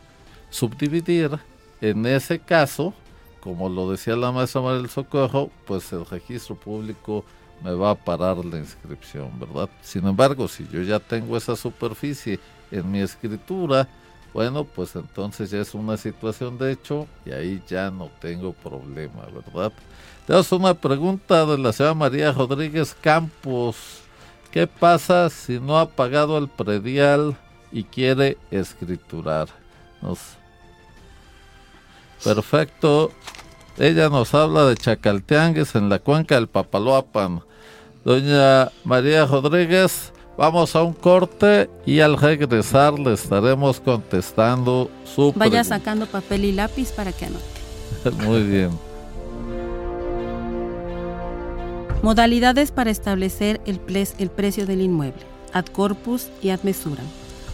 subdividir, 0.49 1.39
en 1.81 2.05
ese 2.05 2.39
caso, 2.39 2.93
como 3.39 3.67
lo 3.69 3.91
decía 3.91 4.15
la 4.15 4.31
maestra 4.31 4.61
María 4.61 4.77
del 4.77 4.89
Socorro, 4.89 5.49
pues 5.65 5.91
el 5.91 6.05
registro 6.05 6.55
público 6.55 7.25
me 7.63 7.73
va 7.73 7.91
a 7.91 7.95
parar 7.95 8.43
la 8.43 8.57
inscripción, 8.57 9.31
¿verdad? 9.39 9.69
Sin 9.81 10.05
embargo, 10.05 10.47
si 10.47 10.67
yo 10.71 10.81
ya 10.81 10.99
tengo 10.99 11.37
esa 11.37 11.55
superficie 11.55 12.39
en 12.71 12.91
mi 12.91 12.99
escritura, 12.99 13.87
bueno, 14.33 14.63
pues 14.63 14.95
entonces 14.95 15.51
ya 15.51 15.59
es 15.59 15.73
una 15.73 15.95
situación 15.95 16.57
de 16.57 16.71
hecho 16.71 17.07
y 17.25 17.31
ahí 17.31 17.61
ya 17.67 17.91
no 17.91 18.09
tengo 18.19 18.51
problema, 18.51 19.27
¿verdad? 19.33 19.71
Tenemos 20.25 20.51
una 20.51 20.73
pregunta 20.73 21.45
de 21.45 21.57
la 21.57 21.71
señora 21.71 21.93
María 21.93 22.31
Rodríguez 22.31 22.95
Campos. 22.99 24.02
¿Qué 24.53 24.67
pasa 24.67 25.31
si 25.31 25.59
no 25.59 25.79
ha 25.79 25.89
pagado 25.89 26.37
el 26.37 26.47
predial 26.47 27.35
y 27.71 27.83
quiere 27.83 28.37
escriturar? 28.51 29.47
Nos... 29.99 30.19
Perfecto. 32.23 33.11
Ella 33.79 34.09
nos 34.09 34.35
habla 34.35 34.67
de 34.67 34.77
Chacalteangues 34.77 35.73
en 35.73 35.89
la 35.89 35.97
cuenca 35.97 36.35
del 36.35 36.47
Papaloapan. 36.47 37.41
Doña 38.05 38.71
María 38.83 39.25
Rodríguez, 39.25 40.13
Vamos 40.37 40.75
a 40.75 40.81
un 40.81 40.93
corte 40.93 41.69
y 41.85 41.99
al 41.99 42.17
regresar 42.17 42.97
le 42.97 43.13
estaremos 43.13 43.79
contestando 43.79 44.89
su 45.05 45.31
Vaya 45.35 45.63
sacando 45.63 46.07
papel 46.07 46.45
y 46.45 46.51
lápiz 46.51 46.91
para 46.91 47.11
que 47.11 47.25
anote. 47.25 47.45
Muy 48.25 48.41
bien. 48.41 48.92
Modalidades 52.03 52.71
para 52.71 52.91
establecer 52.91 53.61
el, 53.65 53.79
precio 53.79 54.65
del 54.65 54.81
inmueble. 54.81 55.21
Ad 55.53 55.67
corpus 55.67 56.27
y 56.41 56.49
ad 56.49 56.61
mesuram. 56.63 57.05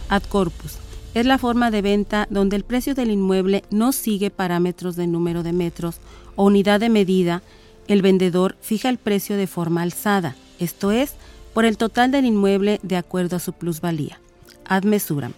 Ad 0.08 0.24
corpus 0.24 0.78
es 1.14 1.24
la 1.24 1.38
forma 1.38 1.70
de 1.70 1.82
venta 1.82 2.26
donde 2.30 2.56
el 2.56 2.64
precio 2.64 2.96
del 2.96 3.12
inmueble 3.12 3.62
no 3.70 3.92
sigue 3.92 4.30
parámetros 4.30 4.96
de 4.96 5.06
número 5.06 5.44
de 5.44 5.52
metros 5.52 5.98
o 6.34 6.46
unidad 6.46 6.80
de 6.80 6.88
medida. 6.88 7.44
El 7.86 8.02
vendedor 8.02 8.56
fija 8.60 8.88
el 8.88 8.98
precio 8.98 9.36
de 9.36 9.46
forma 9.46 9.82
alzada, 9.82 10.34
esto 10.58 10.90
es, 10.90 11.14
por 11.54 11.64
el 11.64 11.76
total 11.76 12.10
del 12.10 12.24
inmueble 12.24 12.80
de 12.82 12.96
acuerdo 12.96 13.36
a 13.36 13.40
su 13.40 13.52
plusvalía. 13.52 14.18
Ad 14.64 14.82
mesuram. 14.82 15.32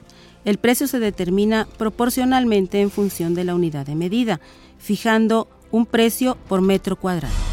El 0.46 0.56
precio 0.56 0.86
se 0.86 1.00
determina 1.00 1.68
proporcionalmente 1.76 2.80
en 2.80 2.90
función 2.90 3.34
de 3.34 3.44
la 3.44 3.54
unidad 3.54 3.84
de 3.84 3.94
medida, 3.94 4.40
fijando 4.78 5.48
un 5.70 5.84
precio 5.84 6.38
por 6.48 6.62
metro 6.62 6.96
cuadrado. 6.96 7.51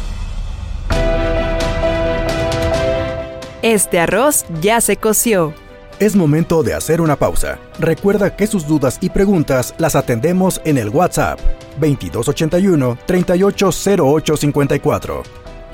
Este 3.62 3.98
arroz 3.98 4.46
ya 4.62 4.80
se 4.80 4.96
coció. 4.96 5.52
Es 5.98 6.16
momento 6.16 6.62
de 6.62 6.72
hacer 6.72 7.02
una 7.02 7.16
pausa. 7.16 7.58
Recuerda 7.78 8.34
que 8.34 8.46
sus 8.46 8.66
dudas 8.66 8.96
y 9.02 9.10
preguntas 9.10 9.74
las 9.76 9.96
atendemos 9.96 10.62
en 10.64 10.78
el 10.78 10.88
WhatsApp 10.88 11.38
2281 11.78 12.96
380854. 13.04 15.22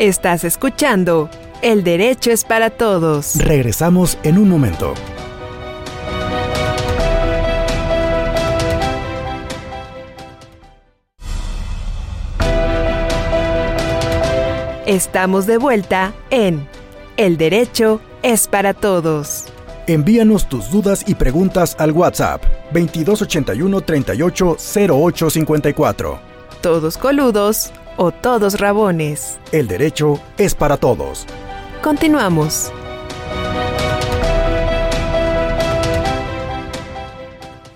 Estás 0.00 0.42
escuchando 0.42 1.30
el 1.62 1.84
derecho 1.84 2.32
es 2.32 2.44
para 2.44 2.70
todos. 2.70 3.36
Regresamos 3.36 4.18
en 4.24 4.38
un 4.38 4.48
momento. 4.48 4.94
Estamos 14.86 15.46
de 15.46 15.58
vuelta 15.58 16.12
en 16.30 16.66
El 17.16 17.38
derecho 17.38 18.02
es 18.22 18.46
para 18.46 18.74
todos. 18.74 19.46
Envíanos 19.86 20.50
tus 20.50 20.70
dudas 20.70 21.02
y 21.06 21.14
preguntas 21.14 21.74
al 21.78 21.92
WhatsApp 21.92 22.42
2281 22.72 23.80
38 23.80 24.56
Todos 26.60 26.98
coludos 26.98 27.72
o 27.96 28.10
todos 28.12 28.60
rabones. 28.60 29.38
El 29.50 29.66
derecho 29.66 30.20
es 30.36 30.54
para 30.54 30.76
todos. 30.76 31.24
Continuamos. 31.82 32.70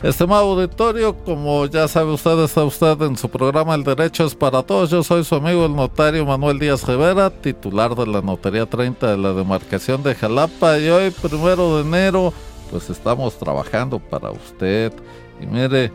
Estimado 0.02 0.52
auditorio, 0.52 1.14
como 1.14 1.66
ya 1.66 1.86
sabe 1.86 2.12
usted, 2.12 2.38
está 2.42 2.64
usted 2.64 3.02
en 3.02 3.18
su 3.18 3.28
programa 3.28 3.74
El 3.74 3.84
Derecho 3.84 4.24
es 4.24 4.34
para 4.34 4.62
Todos. 4.62 4.88
Yo 4.88 5.02
soy 5.02 5.24
su 5.24 5.34
amigo 5.34 5.66
el 5.66 5.76
notario 5.76 6.24
Manuel 6.24 6.58
Díaz 6.58 6.88
Rivera, 6.88 7.28
titular 7.28 7.94
de 7.94 8.06
la 8.06 8.22
Notaría 8.22 8.64
30 8.64 9.10
de 9.10 9.18
la 9.18 9.34
demarcación 9.34 10.02
de 10.02 10.14
Jalapa. 10.14 10.78
Y 10.78 10.88
hoy, 10.88 11.10
primero 11.10 11.76
de 11.76 11.82
enero, 11.82 12.32
pues 12.70 12.88
estamos 12.88 13.36
trabajando 13.38 13.98
para 13.98 14.30
usted. 14.30 14.90
Y 15.38 15.44
mire, 15.44 15.92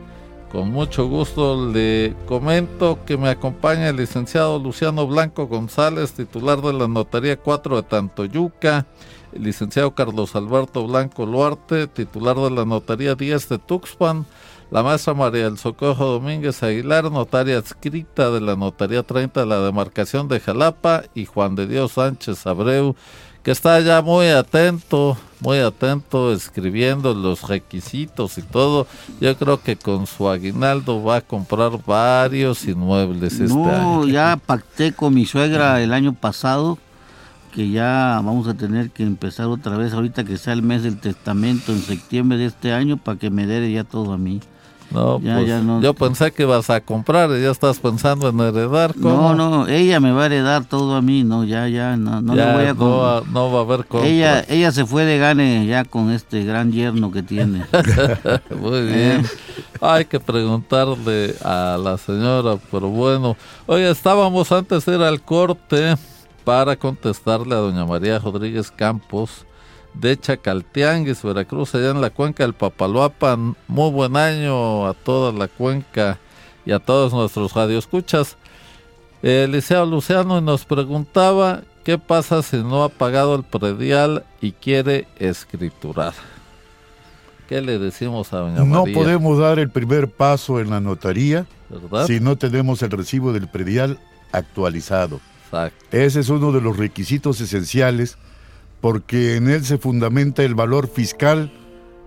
con 0.51 0.69
mucho 0.69 1.07
gusto 1.07 1.71
le 1.71 2.13
comento 2.27 2.99
que 3.07 3.17
me 3.17 3.29
acompaña 3.29 3.89
el 3.89 3.95
licenciado 3.95 4.59
Luciano 4.59 5.07
Blanco 5.07 5.47
González, 5.47 6.13
titular 6.13 6.61
de 6.61 6.73
la 6.73 6.87
Notaría 6.87 7.37
4 7.37 7.77
de 7.77 7.83
Tantoyuca, 7.83 8.85
el 9.35 9.43
licenciado 9.43 9.93
Carlos 9.93 10.35
Alberto 10.35 10.87
Blanco 10.87 11.25
Luarte, 11.25 11.87
titular 11.87 12.37
de 12.37 12.49
la 12.49 12.65
Notaría 12.65 13.15
10 13.15 13.49
de 13.49 13.59
Tuxpan, 13.59 14.25
la 14.71 14.81
maestra 14.81 15.13
María 15.13 15.43
del 15.43 15.57
Socorro 15.57 16.05
Domínguez 16.05 16.63
Aguilar, 16.63 17.11
notaria 17.11 17.57
adscrita 17.57 18.31
de 18.31 18.41
la 18.41 18.55
Notaría 18.55 19.03
30 19.03 19.41
de 19.41 19.45
la 19.45 19.59
demarcación 19.59 20.27
de 20.27 20.39
Jalapa, 20.39 21.03
y 21.13 21.25
Juan 21.25 21.55
de 21.55 21.67
Dios 21.67 21.93
Sánchez 21.93 22.47
Abreu, 22.47 22.95
que 23.43 23.51
está 23.51 23.79
ya 23.81 24.01
muy 24.01 24.27
atento, 24.29 25.17
muy 25.39 25.59
atento, 25.59 26.33
escribiendo 26.33 27.13
los 27.13 27.47
requisitos 27.47 28.39
y 28.39 28.41
todo. 28.41 28.87
Yo 29.21 29.37
creo 29.37 29.61
que 29.61 29.75
con 29.75 30.07
su 30.07 30.27
aguinaldo 30.27 31.03
va 31.03 31.17
a 31.17 31.21
comprar 31.21 31.73
varios 31.85 32.65
inmuebles 32.65 33.33
este 33.33 33.53
año. 33.53 33.99
No, 33.99 34.07
ya 34.07 34.39
pacté 34.43 34.93
con 34.93 35.13
mi 35.13 35.27
suegra 35.27 35.79
el 35.83 35.93
año 35.93 36.13
pasado 36.13 36.79
que 37.55 37.69
ya 37.69 38.21
vamos 38.21 38.49
a 38.49 38.53
tener 38.53 38.91
que 38.91 39.03
empezar 39.03 39.45
otra 39.47 39.77
vez 39.77 39.93
ahorita 39.93 40.25
que 40.25 40.35
sea 40.35 40.51
el 40.51 40.61
mes 40.61 40.83
del 40.83 40.99
testamento 40.99 41.71
en 41.71 41.79
septiembre 41.79 42.37
de 42.37 42.47
este 42.47 42.73
año 42.73 42.97
para 42.97 43.17
que 43.17 43.29
me 43.29 43.47
dé 43.47 43.71
ya 43.71 43.85
todo 43.85 44.11
a 44.11 44.17
mí. 44.17 44.41
No, 44.91 45.19
pues, 45.19 45.81
yo 45.81 45.93
pensé 45.93 46.31
que 46.31 46.45
vas 46.45 46.69
a 46.69 46.79
comprar 46.79 47.31
y 47.31 47.41
ya 47.41 47.51
estás 47.51 47.79
pensando 47.79 48.29
en 48.29 48.39
heredar. 48.39 48.95
No, 48.95 49.33
no, 49.33 49.67
ella 49.67 49.99
me 49.99 50.11
va 50.11 50.23
a 50.23 50.25
heredar 50.27 50.65
todo 50.65 50.95
a 50.95 51.01
mí, 51.01 51.23
no, 51.23 51.43
ya, 51.43 51.67
ya, 51.67 51.97
no, 51.97 52.21
no 52.21 52.33
voy 52.33 52.65
a 52.65 52.73
no, 52.73 53.21
no 53.21 53.51
va 53.51 53.59
a 53.59 53.61
haber 53.63 53.85
compras. 53.85 54.11
Ella, 54.11 54.45
ella 54.47 54.71
se 54.71 54.85
fue 54.85 55.05
de 55.05 55.17
gane 55.17 55.65
ya 55.65 55.85
con 55.85 56.11
este 56.11 56.43
gran 56.43 56.71
yerno 56.71 57.11
que 57.11 57.23
tiene. 57.23 57.65
Muy 58.61 58.81
bien. 58.81 59.21
Eh. 59.21 59.25
Hay 59.81 60.05
que 60.05 60.19
preguntarle 60.19 61.35
a 61.43 61.77
la 61.81 61.97
señora, 61.97 62.57
pero 62.69 62.89
bueno. 62.89 63.35
Oye, 63.65 63.89
estábamos 63.89 64.51
antes 64.51 64.85
de 64.85 64.95
ir 64.95 65.01
al 65.01 65.21
corte 65.21 65.95
para 66.45 66.75
contestarle 66.77 67.55
a 67.55 67.57
doña 67.57 67.85
María 67.85 68.19
Rodríguez 68.19 68.71
Campos 68.71 69.45
de 69.95 70.17
Chacaltianguis, 70.17 71.23
Veracruz, 71.23 71.73
allá 71.73 71.89
en 71.89 72.01
la 72.01 72.11
cuenca 72.11 72.43
del 72.43 72.53
Papaloapan. 72.53 73.55
Muy 73.67 73.91
buen 73.91 74.15
año 74.15 74.87
a 74.87 74.93
toda 74.93 75.33
la 75.33 75.47
cuenca 75.47 76.19
y 76.65 76.71
a 76.71 76.79
todos 76.79 77.13
nuestros 77.13 77.53
radioescuchas. 77.53 78.37
Eliseo 79.23 79.85
Luciano 79.85 80.39
nos 80.39 80.65
preguntaba 80.65 81.63
qué 81.83 81.97
pasa 81.97 82.43
si 82.43 82.57
no 82.57 82.83
ha 82.83 82.89
pagado 82.89 83.35
el 83.35 83.43
predial 83.43 84.23
y 84.39 84.51
quiere 84.51 85.07
escriturar. 85.17 86.13
¿Qué 87.49 87.61
le 87.61 87.79
decimos 87.79 88.33
a 88.33 88.37
doña 88.37 88.63
María? 88.63 88.93
No 88.93 88.99
podemos 88.99 89.39
dar 89.39 89.57
el 89.57 89.71
primer 89.71 90.11
paso 90.11 90.59
en 90.59 90.69
la 90.69 90.79
notaría 90.79 91.47
si 92.05 92.19
no 92.19 92.35
tenemos 92.35 92.83
el 92.83 92.91
recibo 92.91 93.33
del 93.33 93.47
predial 93.47 93.99
actualizado. 94.31 95.19
Ese 95.91 96.19
es 96.19 96.29
uno 96.29 96.51
de 96.51 96.61
los 96.61 96.77
requisitos 96.77 97.39
esenciales 97.41 98.17
porque 98.81 99.35
en 99.35 99.49
él 99.49 99.65
se 99.65 99.77
fundamenta 99.77 100.43
el 100.43 100.55
valor 100.55 100.87
fiscal 100.87 101.51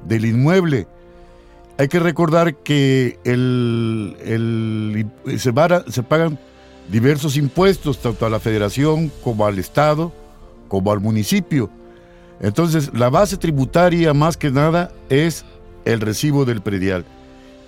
del 0.07 0.27
inmueble. 0.27 0.87
Hay 1.79 1.89
que 1.89 2.01
recordar 2.01 2.57
que 2.57 3.19
se 5.37 6.03
pagan 6.03 6.39
diversos 6.91 7.37
impuestos, 7.37 8.01
tanto 8.01 8.27
a 8.27 8.31
la 8.31 8.41
federación 8.41 9.13
como 9.23 9.47
al 9.47 9.59
Estado, 9.59 10.13
como 10.69 10.93
al 10.93 11.01
municipio. 11.01 11.71
Entonces, 12.41 12.91
la 12.95 13.11
base 13.11 13.37
tributaria 13.37 14.15
más 14.15 14.37
que 14.37 14.51
nada 14.51 14.93
es 15.09 15.45
el 15.85 16.01
recibo 16.01 16.45
del 16.45 16.63
predial. 16.63 17.05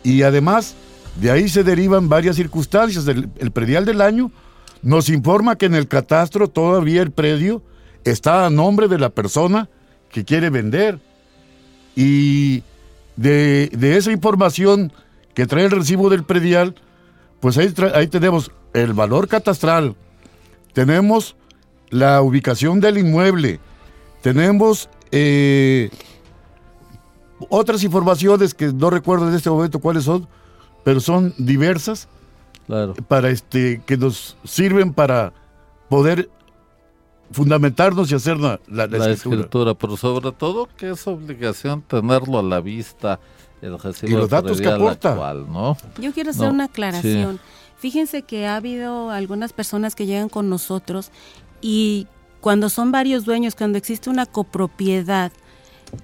Y 0.03 0.23
además, 0.23 0.75
de 1.21 1.31
ahí 1.31 1.49
se 1.49 1.65
derivan 1.65 2.09
varias 2.09 2.37
circunstancias. 2.37 3.07
El, 3.07 3.29
el 3.39 3.51
predial 3.51 3.85
del 3.85 4.01
año 4.01 4.31
nos 4.83 5.09
informa 5.09 5.57
que 5.57 5.67
en 5.67 5.75
el 5.75 5.89
catastro 5.89 6.49
todavía 6.49 7.03
el 7.03 7.11
predio 7.11 7.63
está 8.05 8.47
a 8.47 8.51
nombre 8.51 8.89
de 8.89 8.99
la 8.99 9.11
persona 9.11 9.69
que 10.11 10.25
quiere 10.25 10.51
vender. 10.51 10.99
Y 11.95 12.63
de, 13.17 13.71
esa 13.97 14.13
información 14.13 14.93
que 15.35 15.47
trae 15.47 15.65
el 15.65 15.71
recibo 15.71 16.09
del 16.09 16.25
predial, 16.25 16.75
pues 17.41 17.59
ahí, 17.59 17.73
ahí 17.95 18.07
tenemos 18.09 18.51
el 18.73 18.93
valor 18.95 19.29
catastral, 19.29 19.97
tenemos 20.73 21.37
la 21.91 22.23
ubicación 22.23 22.81
del 22.81 22.99
inmueble, 22.99 23.61
tenemos 24.23 24.89
eh, 25.11 25.91
otras 27.49 27.83
informaciones 27.83 28.55
que 28.55 28.73
no 28.73 28.91
recuerdo 28.91 29.29
en 29.29 29.35
este 29.35 29.51
momento 29.51 29.81
cuáles 29.81 30.05
son, 30.05 30.29
pero 30.85 31.01
son 31.01 31.35
diversas 31.37 32.09
para 33.09 33.31
este 33.31 33.83
que 33.87 33.97
nos 33.97 34.37
sirven 34.45 34.93
para 34.93 35.33
poder 35.89 36.31
fundamentarnos 37.33 38.11
y 38.11 38.15
hacer 38.15 38.39
la, 38.39 38.61
escritura. 39.11 39.75
Pero 39.75 39.97
sobre 39.97 40.33
todo 40.33 40.69
que 40.77 40.91
es 40.91 41.07
obligación 41.07 41.83
tenerlo 41.83 42.39
a 42.39 42.43
la 42.43 42.61
vista 42.61 43.21
el 43.63 43.79
recibo 43.79 44.13
Y 44.13 44.15
los 44.15 44.31
datos 44.31 44.59
que 44.59 44.65
predial 44.65 44.83
aporta. 44.83 45.11
actual, 45.11 45.47
¿no? 45.51 45.77
Yo 46.01 46.13
quiero 46.13 46.31
hacer 46.31 46.47
No, 46.47 46.55
una 46.55 46.65
aclaración. 46.65 47.39
Fíjense 47.79 48.23
que 48.23 48.47
ha 48.47 48.57
habido 48.57 49.11
algunas 49.11 49.53
personas 49.53 49.95
que 49.95 50.07
llegan 50.07 50.29
con 50.29 50.51
nosotros 50.51 51.11
y 51.61 52.07
cuando 52.41 52.69
son 52.69 52.91
varios 52.91 53.25
dueños, 53.25 53.55
cuando 53.55 53.79
existe 53.79 54.11
una 54.11 54.27
copropiedad, 54.27 55.33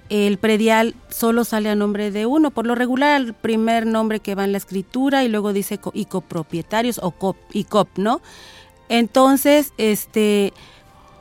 el 0.09 0.37
predial 0.37 0.95
solo 1.09 1.43
sale 1.43 1.69
a 1.69 1.75
nombre 1.75 2.11
de 2.11 2.25
uno. 2.25 2.51
Por 2.51 2.65
lo 2.65 2.75
regular, 2.75 3.19
el 3.21 3.33
primer 3.33 3.85
nombre 3.85 4.19
que 4.19 4.35
va 4.35 4.43
en 4.45 4.51
la 4.51 4.57
escritura 4.57 5.23
y 5.23 5.27
luego 5.29 5.53
dice 5.53 5.77
co- 5.77 5.91
y 5.93 6.05
copropietarios 6.05 6.99
o 7.03 7.11
cop 7.11 7.35
y 7.51 7.63
cop, 7.65 7.89
¿no? 7.97 8.21
Entonces, 8.89 9.73
este 9.77 10.53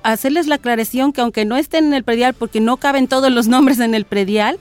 hacerles 0.02 0.46
la 0.46 0.55
aclaración 0.57 1.12
que 1.12 1.20
aunque 1.20 1.44
no 1.44 1.57
estén 1.57 1.87
en 1.87 1.94
el 1.94 2.05
predial, 2.05 2.33
porque 2.35 2.61
no 2.61 2.76
caben 2.76 3.09
todos 3.09 3.31
los 3.33 3.48
nombres 3.48 3.81
en 3.81 3.92
el 3.94 4.05
predial, 4.05 4.57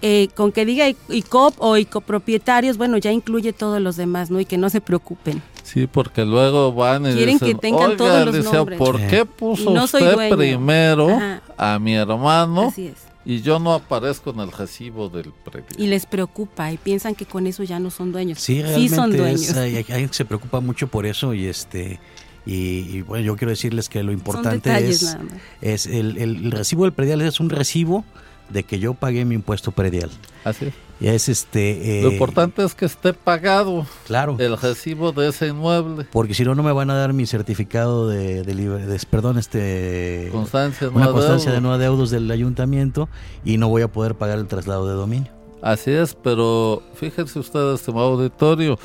eh, 0.00 0.28
con 0.34 0.52
que 0.52 0.64
diga 0.64 0.86
ICOP 0.88 1.54
o 1.58 1.76
ICOpropietarios, 1.76 2.78
bueno, 2.78 2.96
ya 2.96 3.12
incluye 3.12 3.52
todos 3.52 3.80
los 3.80 3.96
demás, 3.96 4.30
¿no? 4.30 4.40
Y 4.40 4.46
que 4.46 4.56
no 4.56 4.70
se 4.70 4.80
preocupen. 4.80 5.42
Sí, 5.64 5.86
porque 5.86 6.24
luego 6.24 6.72
van 6.72 7.04
y 7.06 7.12
Quieren 7.14 7.34
dicen, 7.34 7.48
que 7.48 7.54
tengan 7.56 7.90
"Oiga, 7.90 7.96
todos 7.96 8.24
los 8.36 8.44
nombres". 8.52 8.78
¿por 8.78 9.00
qué 9.06 9.26
puso 9.26 9.70
Y 9.70 9.74
no 9.74 9.86
soy 9.86 10.02
usted 10.04 10.30
primero 10.30 11.10
Ajá. 11.10 11.42
a 11.58 11.78
mi 11.78 11.94
hermano 11.94 12.68
Así 12.68 12.86
es. 12.86 12.94
Y 13.26 13.42
yo 13.42 13.58
no 13.58 13.74
aparezco 13.74 14.30
en 14.30 14.40
el 14.40 14.52
recibo 14.52 15.08
del 15.10 15.32
predio? 15.44 15.66
Y 15.76 15.88
les 15.88 16.06
preocupa 16.06 16.70
y 16.72 16.76
piensan 16.78 17.14
que 17.14 17.26
con 17.26 17.46
eso 17.46 17.62
ya 17.64 17.78
no 17.80 17.90
son 17.90 18.12
dueños. 18.12 18.38
Sí, 18.40 18.62
realmente 18.62 18.94
son 18.96 19.16
dueños. 19.16 19.50
hay, 19.56 19.76
hay 19.76 19.84
gente 19.84 20.08
que 20.08 20.14
se 20.14 20.24
preocupa 20.24 20.60
mucho 20.60 20.86
por 20.88 21.04
eso 21.06 21.34
y 21.34 21.46
este 21.46 21.98
y, 22.46 22.98
y, 22.98 23.02
bueno, 23.02 23.24
yo 23.24 23.36
quiero 23.36 23.50
decirles 23.50 23.88
que 23.88 24.04
lo 24.04 24.12
importante 24.12 24.70
detalles 24.70 25.02
es, 25.02 25.14
nada 25.14 25.24
más. 25.24 25.32
es 25.60 25.86
el, 25.86 26.16
el- 26.16 26.44
el 26.46 26.52
recibo 26.52 26.84
del 26.84 26.92
predial 26.92 27.20
es 27.22 27.40
un 27.40 27.50
recibo 27.50 28.04
de 28.50 28.62
que 28.64 28.78
yo 28.78 28.94
pagué 28.94 29.24
mi 29.24 29.34
impuesto 29.34 29.70
predial. 29.72 30.10
Así 30.44 30.66
es. 30.66 30.74
Y 30.98 31.08
es 31.08 31.28
este 31.28 32.00
Lo 32.02 32.08
eh, 32.08 32.12
importante 32.14 32.64
es 32.64 32.74
que 32.74 32.86
esté 32.86 33.12
pagado 33.12 33.84
claro, 34.06 34.36
el 34.38 34.56
recibo 34.56 35.12
de 35.12 35.28
ese 35.28 35.48
inmueble. 35.48 36.06
porque 36.10 36.32
si 36.32 36.42
no 36.42 36.54
no 36.54 36.62
me 36.62 36.72
van 36.72 36.88
a 36.88 36.94
dar 36.94 37.12
mi 37.12 37.26
certificado 37.26 38.08
de, 38.08 38.42
de 38.44 38.54
libre- 38.54 38.86
de- 38.86 38.98
perdón, 39.10 39.36
este 39.36 40.30
Constancia, 40.32 40.88
una 40.88 41.04
no 41.06 41.12
constancia 41.12 41.52
de 41.52 41.60
no 41.60 41.72
adeudos 41.74 42.10
del 42.10 42.30
ayuntamiento 42.30 43.10
y 43.44 43.58
no 43.58 43.68
voy 43.68 43.82
a 43.82 43.88
poder 43.88 44.14
pagar 44.14 44.38
el 44.38 44.46
traslado 44.46 44.88
de 44.88 44.94
dominio. 44.94 45.30
Así 45.60 45.90
es, 45.90 46.14
pero 46.14 46.82
fíjense 46.94 47.38
ustedes, 47.40 47.80
estimado 47.80 48.06
auditorio, 48.14 48.78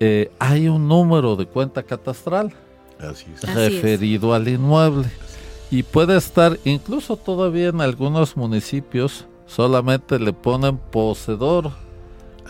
eh, 0.00 0.30
hay 0.38 0.68
un 0.68 0.88
número 0.88 1.36
de 1.36 1.44
cuenta 1.46 1.82
catastral 1.82 2.50
Así 2.98 3.26
es. 3.34 3.44
Así 3.44 3.50
es. 3.50 3.72
referido 3.74 4.32
al 4.32 4.48
inmueble 4.48 5.10
y 5.72 5.84
puede 5.84 6.18
estar, 6.18 6.58
incluso 6.66 7.16
todavía 7.16 7.68
en 7.68 7.80
algunos 7.80 8.36
municipios, 8.36 9.24
solamente 9.46 10.18
le 10.18 10.34
ponen 10.34 10.76
poseedor 10.76 11.70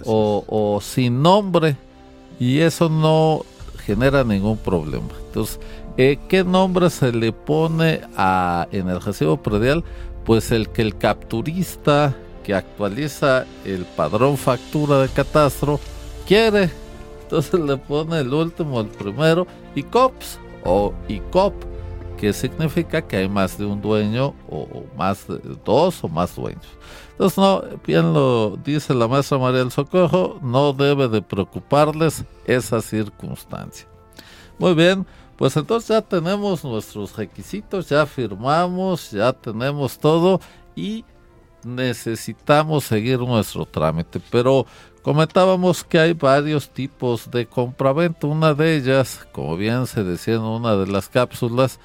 o, 0.04 0.44
o 0.48 0.80
sin 0.80 1.22
nombre 1.22 1.76
y 2.40 2.58
eso 2.58 2.88
no 2.88 3.44
genera 3.86 4.24
ningún 4.24 4.56
problema. 4.56 5.06
Entonces, 5.28 5.60
eh, 5.96 6.18
¿qué 6.28 6.42
nombre 6.42 6.90
se 6.90 7.12
le 7.12 7.30
pone 7.30 8.00
a, 8.16 8.66
en 8.72 8.88
el 8.88 9.00
recibo 9.00 9.40
predial? 9.40 9.84
Pues 10.24 10.50
el 10.50 10.68
que 10.70 10.82
el 10.82 10.98
capturista 10.98 12.16
que 12.42 12.54
actualiza 12.54 13.46
el 13.64 13.84
padrón 13.84 14.36
factura 14.36 14.98
de 14.98 15.08
catastro 15.08 15.78
quiere. 16.26 16.70
Entonces 17.22 17.60
le 17.60 17.76
pone 17.76 18.18
el 18.18 18.34
último, 18.34 18.80
el 18.80 18.88
primero, 18.88 19.46
y 19.76 19.84
COPS 19.84 20.40
o 20.64 20.92
ICOP, 21.06 21.71
que 22.22 22.32
significa 22.32 23.02
que 23.02 23.16
hay 23.16 23.28
más 23.28 23.58
de 23.58 23.64
un 23.64 23.82
dueño 23.82 24.32
o, 24.48 24.84
más 24.96 25.26
de 25.26 25.40
dos 25.64 26.04
o 26.04 26.08
más 26.08 26.36
dueños. 26.36 26.64
Entonces, 27.10 27.36
no, 27.36 27.64
bien 27.84 28.12
lo 28.12 28.56
dice 28.64 28.94
la 28.94 29.08
maestra 29.08 29.38
María 29.38 29.58
del 29.58 29.72
Socorro, 29.72 30.38
no 30.40 30.72
debe 30.72 31.08
de 31.08 31.20
preocuparles 31.20 32.24
esa 32.44 32.80
circunstancia. 32.80 33.88
Muy 34.56 34.72
bien, 34.74 35.04
pues 35.36 35.56
entonces 35.56 35.88
ya 35.88 36.00
tenemos 36.00 36.62
nuestros 36.62 37.16
requisitos, 37.16 37.88
ya 37.88 38.06
firmamos, 38.06 39.10
ya 39.10 39.32
tenemos 39.32 39.98
todo 39.98 40.40
y 40.76 41.04
necesitamos 41.64 42.84
seguir 42.84 43.18
nuestro 43.18 43.66
trámite. 43.66 44.20
Pero 44.30 44.64
comentábamos 45.02 45.82
que 45.82 45.98
hay 45.98 46.12
varios 46.12 46.70
tipos 46.70 47.28
de 47.32 47.46
compraventa. 47.46 48.28
Una 48.28 48.54
de 48.54 48.76
ellas, 48.76 49.26
como 49.32 49.56
bien 49.56 49.88
se 49.88 50.04
decía 50.04 50.34
en 50.34 50.42
una 50.42 50.76
de 50.76 50.86
las 50.86 51.08
cápsulas, 51.08 51.80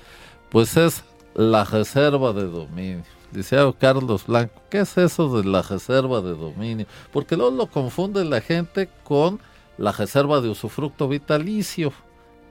pues 0.49 0.77
es 0.77 1.03
la 1.35 1.63
reserva 1.63 2.33
de 2.33 2.45
dominio. 2.45 3.03
Licenciado 3.31 3.73
Carlos 3.73 4.25
Blanco, 4.25 4.61
¿qué 4.69 4.79
es 4.79 4.97
eso 4.97 5.37
de 5.37 5.47
la 5.47 5.61
reserva 5.61 6.21
de 6.21 6.33
dominio? 6.33 6.85
Porque 7.11 7.35
luego 7.35 7.55
lo 7.55 7.67
confunde 7.67 8.23
la 8.23 8.41
gente 8.41 8.89
con 9.03 9.39
la 9.77 9.91
reserva 9.91 10.41
de 10.41 10.49
usufructo 10.49 11.07
vitalicio, 11.07 11.91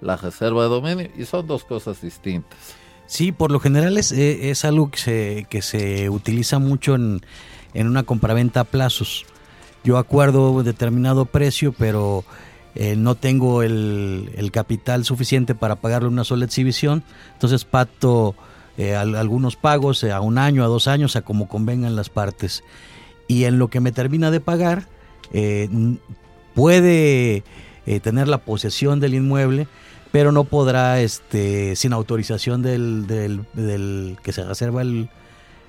la 0.01 0.17
reserva 0.17 0.65
de 0.65 0.69
dominio, 0.69 1.11
y 1.17 1.25
son 1.25 1.47
dos 1.47 1.65
cosas 1.65 2.03
distintas. 2.03 2.59
Sí, 3.07 3.33
por 3.33 3.51
lo 3.51 3.61
general 3.61 3.99
es, 3.99 4.13
eh, 4.13 4.51
es 4.51 4.65
algo 4.65 4.91
que 4.91 5.47
se, 5.63 6.11
utiliza 6.11 6.59
mucho 6.59 6.95
en, 6.95 7.23
en 7.73 7.87
una 7.87 8.03
compraventa 8.03 8.61
a 8.61 8.65
plazos. 8.65 9.25
Yo 9.85 9.99
acuerdo 9.99 10.63
determinado 10.63 11.27
precio, 11.27 11.73
pero 11.73 12.25
eh, 12.77 12.95
no 12.97 13.15
tengo 13.17 13.63
el, 13.63 14.31
capital 14.53 15.05
suficiente 15.05 15.55
para 15.55 15.77
pagarle 15.77 16.09
una 16.09 16.25
sola 16.25 16.45
exhibición, 16.45 17.03
entonces 17.33 17.65
pacto 17.65 18.35
eh, 18.79 18.95
al- 18.95 19.17
algunos 19.17 19.57
pagos 19.57 20.05
eh, 20.05 20.13
a 20.13 20.21
un 20.21 20.39
año, 20.39 20.63
a 20.63 20.69
dos 20.69 20.87
años, 20.87 21.17
a 21.17 21.23
como 21.23 21.49
convengan 21.49 21.97
las 21.97 22.09
partes. 22.11 22.63
Y 23.29 23.45
en 23.45 23.59
lo 23.59 23.69
que 23.69 23.81
me 23.81 23.91
termina 23.93 24.31
de 24.31 24.41
pagar, 24.41 24.87
puede 26.55 27.43
tener 28.03 28.29
la 28.29 28.39
posesión 28.39 29.01
del 29.01 29.15
inmueble, 29.15 29.67
pero 30.13 30.33
no 30.33 30.45
podrá, 30.45 31.01
este, 31.01 31.77
sin 31.77 31.93
autorización 31.93 32.63
del, 32.63 33.07
del, 33.07 33.43
del 33.55 34.17
que 34.23 34.33
se 34.33 34.45
reserva 34.45 34.83
el, 34.83 35.09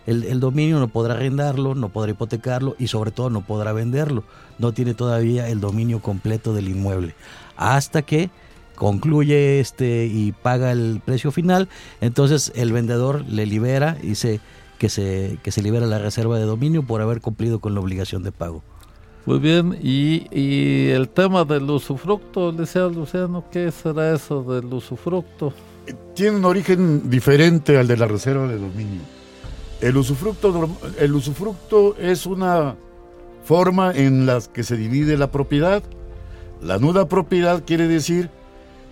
el, 0.08 0.24
el 0.24 0.39
dominio, 0.39 0.80
no 0.80 0.88
podrá 0.88 1.13
arrendarlo, 1.13 1.76
no 1.76 1.89
podrá 1.89 2.12
hipotecarlo 2.12 2.76
y 2.80 2.88
sobre 2.88 3.12
todo 3.12 3.30
no 3.30 3.41
podrá 3.41 3.74
venderlo. 3.74 4.24
No 4.58 4.72
tiene 4.72 4.96
todavía 4.96 5.48
el 5.50 5.60
dominio 5.60 6.02
completo 6.02 6.54
del 6.54 6.70
inmueble. 6.70 7.13
Hasta 7.56 8.02
que 8.02 8.32
concluye 8.76 9.60
este 9.60 10.06
y 10.06 10.32
paga 10.32 10.72
el 10.72 11.02
precio 11.04 11.32
final, 11.32 11.67
entonces 12.00 12.52
el 12.56 12.72
vendedor 12.72 13.26
le 13.28 13.46
libera 13.46 13.98
y 14.02 14.10
dice 14.10 14.39
que 14.78 14.89
se, 14.89 15.39
que 15.43 15.52
se 15.52 15.62
libera 15.62 15.86
la 15.88 16.00
reserva 16.00 16.38
de 16.38 16.46
dominio 16.46 16.84
por 16.84 17.02
haber 17.02 17.20
cumplido 17.20 17.60
con 17.60 17.74
la 17.74 17.82
obligación 17.82 18.24
de 18.24 18.32
pago. 18.32 18.63
Muy 19.26 19.39
bien, 19.39 19.78
y, 19.82 20.28
y 20.32 20.89
el 20.91 21.10
tema 21.10 21.43
del 21.43 21.70
usufructo, 21.70 22.52
licenciado 22.52 22.91
Luciano, 22.91 23.43
¿qué 23.52 23.72
será 23.72 24.13
eso 24.13 24.41
del 24.43 24.74
usufructo? 24.74 25.54
Tiene 26.15 26.38
un 26.38 26.46
origen 26.46 27.10
diferente 27.10 27.78
al 27.78 27.88
de 27.88 27.98
la 27.98 28.08
reserva 28.08 28.48
de 28.48 28.58
dominio. 28.58 29.02
El 29.82 29.96
usufructo, 29.98 30.70
el 31.00 31.13
usufructo 31.13 31.96
es 31.98 32.26
una 32.26 32.76
forma 33.44 33.92
en 33.94 34.26
la 34.26 34.42
que 34.54 34.63
se 34.63 34.76
divide 34.76 35.18
la 35.18 35.32
propiedad. 35.32 35.84
La 36.62 36.80
nuda 36.80 37.08
propiedad 37.08 37.63
quiere 37.66 37.88
decir 37.88 38.30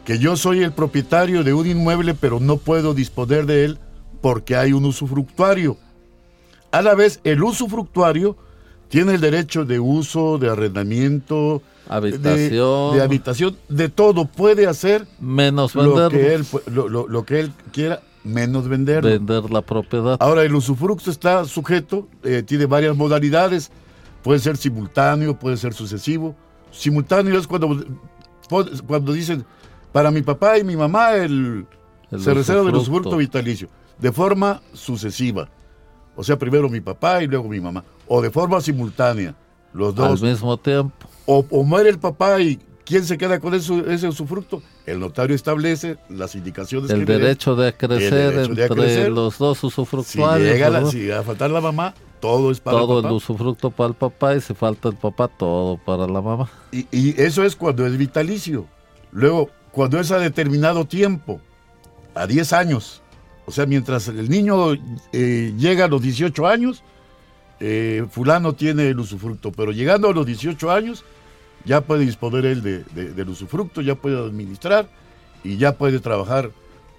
que 0.06 0.20
yo 0.20 0.36
soy 0.38 0.62
el 0.62 0.72
propietario 0.72 1.44
de 1.44 1.54
un 1.54 1.66
inmueble, 1.66 2.14
pero 2.14 2.40
no 2.40 2.58
puedo 2.58 2.94
disponer 2.94 3.48
de 3.48 3.66
él 3.66 3.80
porque 4.22 4.56
hay 4.56 4.74
un 4.74 4.86
usufructuario. 4.86 5.78
A 6.72 6.82
la 6.84 6.94
vez, 6.94 7.20
el 7.24 7.44
usufructuario 7.44 8.38
tiene 8.88 9.16
el 9.16 9.22
derecho 9.22 9.66
de 9.66 9.80
uso, 9.80 10.38
de 10.38 10.50
arrendamiento, 10.50 11.64
de- 11.66 11.76
Habitación, 11.88 12.96
de, 12.98 13.02
habitación, 13.04 13.58
de 13.70 13.90
todo. 13.90 14.26
Puede 14.26 14.68
hacer 14.68 15.08
menos 15.20 15.74
lo 15.76 16.10
que, 16.20 16.34
él, 16.36 16.46
lo, 16.72 16.88
lo- 16.90 17.08
lo 17.08 17.26
que 17.26 17.40
él 17.40 17.52
quiera, 17.72 18.02
menos 18.26 18.68
venderlo. 18.68 19.10
vender 19.10 19.50
la 19.50 19.62
propiedad. 19.62 20.18
Ahora, 20.20 20.44
el 20.44 20.54
usufructo 20.54 21.10
está 21.12 21.46
sujeto, 21.46 22.08
eh, 22.24 22.44
tiene 22.44 22.66
varias 22.66 22.96
modalidades. 22.98 23.72
Puede 24.24 24.40
ser 24.40 24.58
simultáneo, 24.58 25.38
puede 25.40 25.56
ser 25.58 25.74
sucesivo. 25.74 26.36
Simultáneo 26.72 27.38
es 27.40 27.48
cuando, 27.48 27.86
cuando 28.88 29.14
dicen, 29.14 29.46
para 29.92 30.12
mi 30.12 30.22
papá 30.22 30.58
y 30.58 30.64
mi 30.64 30.76
mamá, 30.76 31.14
el, 31.14 31.66
El 32.12 32.20
se 32.20 32.34
reserva 32.34 32.64
del 32.64 32.76
usufructo. 32.76 33.16
vitalicio. 33.18 33.70
De 34.00 34.12
forma 34.12 34.62
sucesiva. 34.74 35.48
O 36.16 36.24
sea, 36.24 36.38
primero 36.38 36.70
mi 36.70 36.82
papá 36.82 37.24
y 37.24 37.28
luego 37.28 37.48
mi 37.48 37.60
mamá. 37.62 37.84
O 38.08 38.22
de 38.22 38.30
forma 38.32 38.60
simultánea. 38.62 39.36
Los 39.74 39.90
Al 39.90 39.96
dos. 39.96 40.22
mismo 40.22 40.58
tiempo. 40.58 41.08
O, 41.26 41.46
o 41.50 41.64
muere 41.64 41.90
el 41.90 42.00
papá 42.00 42.40
y 42.42 42.60
¿quién 42.86 43.04
se 43.06 43.18
queda 43.18 43.40
con 43.40 43.54
eso, 43.54 43.86
ese 43.90 44.08
usufructo? 44.08 44.62
El 44.86 45.00
notario 45.00 45.36
establece 45.36 45.98
las 46.10 46.36
indicaciones 46.36 46.92
El 46.92 47.06
que 47.06 47.14
derecho 47.14 47.56
de 47.56 47.74
crecer 47.76 48.36
derecho 48.36 48.54
de 48.56 48.66
entre 48.66 48.70
crecer. 48.70 49.12
los 49.12 49.38
dos 49.38 49.58
Si 49.60 49.66
usufructuarios. 49.68 50.48
llega 50.54 50.70
la, 50.70 50.86
si 50.86 51.08
va 51.08 51.20
a 51.20 51.24
faltar 51.24 51.50
la 51.50 51.62
mamá, 51.62 51.94
todo 52.20 52.52
es 52.52 52.60
para 52.60 52.78
todo 52.78 53.00
el 53.00 53.00
el 53.00 53.04
papá. 53.04 53.16
usufructo 53.16 53.72
para 53.72 53.90
el 53.90 53.96
papá 53.96 54.36
y 54.36 54.42
si 54.42 54.54
falta 54.54 54.90
el 54.90 54.96
papá, 54.96 55.28
todo 55.28 55.78
para 55.78 56.08
la 56.08 56.22
mamá. 56.22 56.50
Y, 56.72 56.88
y 56.92 57.16
eso 57.22 57.44
es 57.44 57.56
cuando 57.56 57.86
es 57.86 57.98
vitalicio. 57.98 58.68
Luego, 59.12 59.50
cuando 59.72 60.00
es 60.00 60.12
a 60.12 60.20
determinado 60.20 60.86
tiempo, 60.86 61.42
a 62.14 62.28
10 62.28 62.54
años, 62.54 63.02
o 63.46 63.52
sea, 63.52 63.66
mientras 63.66 64.08
el 64.08 64.30
niño 64.30 64.74
eh, 65.14 65.54
llega 65.58 65.86
a 65.86 65.88
los 65.88 66.02
18 66.02 66.48
años, 66.48 66.84
eh, 67.60 68.06
fulano 68.10 68.54
tiene 68.54 68.90
el 68.90 69.00
usufructo, 69.00 69.52
pero 69.52 69.72
llegando 69.72 70.10
a 70.10 70.14
los 70.14 70.26
18 70.26 70.72
años 70.72 71.04
ya 71.66 71.82
puede 71.82 72.06
disponer 72.06 72.46
él 72.46 72.62
de, 72.62 72.84
de- 72.84 73.14
del 73.14 73.30
usufructo, 73.30 73.82
ya 73.82 73.96
puede 73.96 74.18
administrar 74.18 74.88
y 75.44 75.58
ya 75.58 75.74
puede 75.78 76.00
trabajar 76.00 76.52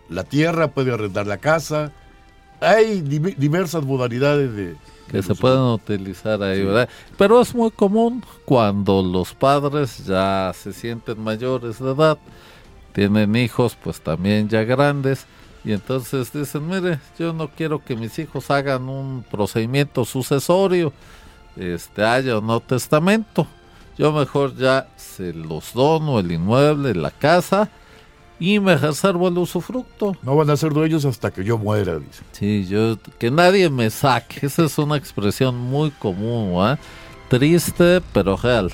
la 0.09 0.25
tierra, 0.25 0.69
puede 0.69 0.93
arrendar 0.93 1.27
la 1.27 1.39
casa. 1.39 1.93
Hay 2.61 3.01
div- 3.03 3.37
diversas 3.37 3.85
modalidades 3.85 4.55
de... 4.55 4.77
que 5.09 5.19
de 5.19 5.23
se 5.23 5.35
pueden 5.35 5.61
utilizar 5.61 6.43
ahí, 6.43 6.59
Sí. 6.61 6.65
¿verdad? 6.65 6.89
Pero 7.19 7.41
es 7.41 7.55
muy 7.55 7.71
común 7.71 8.25
cuando 8.45 9.03
los 9.03 9.35
padres 9.35 10.05
ya 10.07 10.53
se 10.55 10.73
sienten 10.73 11.21
mayores 11.23 11.79
de 11.79 11.93
edad, 11.93 12.19
tienen 12.93 13.37
hijos 13.37 13.77
pues 13.83 14.01
también 14.01 14.49
ya 14.49 14.65
grandes 14.65 15.27
y 15.65 15.73
entonces 15.73 16.33
dicen, 16.33 16.67
mire, 16.69 17.01
yo 17.19 17.33
no 17.33 17.49
quiero 17.49 17.85
que 17.85 17.95
mis 17.97 18.19
hijos 18.21 18.51
hagan 18.51 18.89
un 18.89 19.25
procedimiento 19.31 20.05
sucesorio, 20.05 20.93
este 21.57 22.05
haya 22.05 22.39
o 22.39 22.41
no 22.41 22.61
testamento, 22.61 23.47
yo 23.99 24.13
mejor 24.13 24.57
ya 24.57 24.89
se 24.97 25.33
los 25.33 25.73
dono 25.73 26.19
el 26.19 26.31
inmueble, 26.31 26.95
la 26.95 27.11
casa 27.11 27.71
y 28.39 28.61
me 28.61 28.77
reservo 28.77 29.29
el 29.29 29.39
usufructo. 29.39 30.17
No 30.23 30.37
van 30.37 30.51
a 30.51 30.57
ser 30.57 30.73
dueños 30.73 31.05
hasta 31.05 31.31
que 31.31 31.45
yo 31.45 31.59
muera, 31.59 31.99
dice. 31.99 32.23
Sí, 32.33 32.67
yo 32.67 32.99
que 33.19 33.31
nadie 33.31 33.71
me 33.71 33.91
saque. 33.91 34.47
Esa 34.47 34.65
es 34.65 34.79
una 34.79 34.97
expresión 34.97 35.57
muy 35.57 35.91
común, 35.91 36.59
¿va? 36.59 36.79
Triste 37.29 38.03
pero 38.13 38.37
real. 38.37 38.73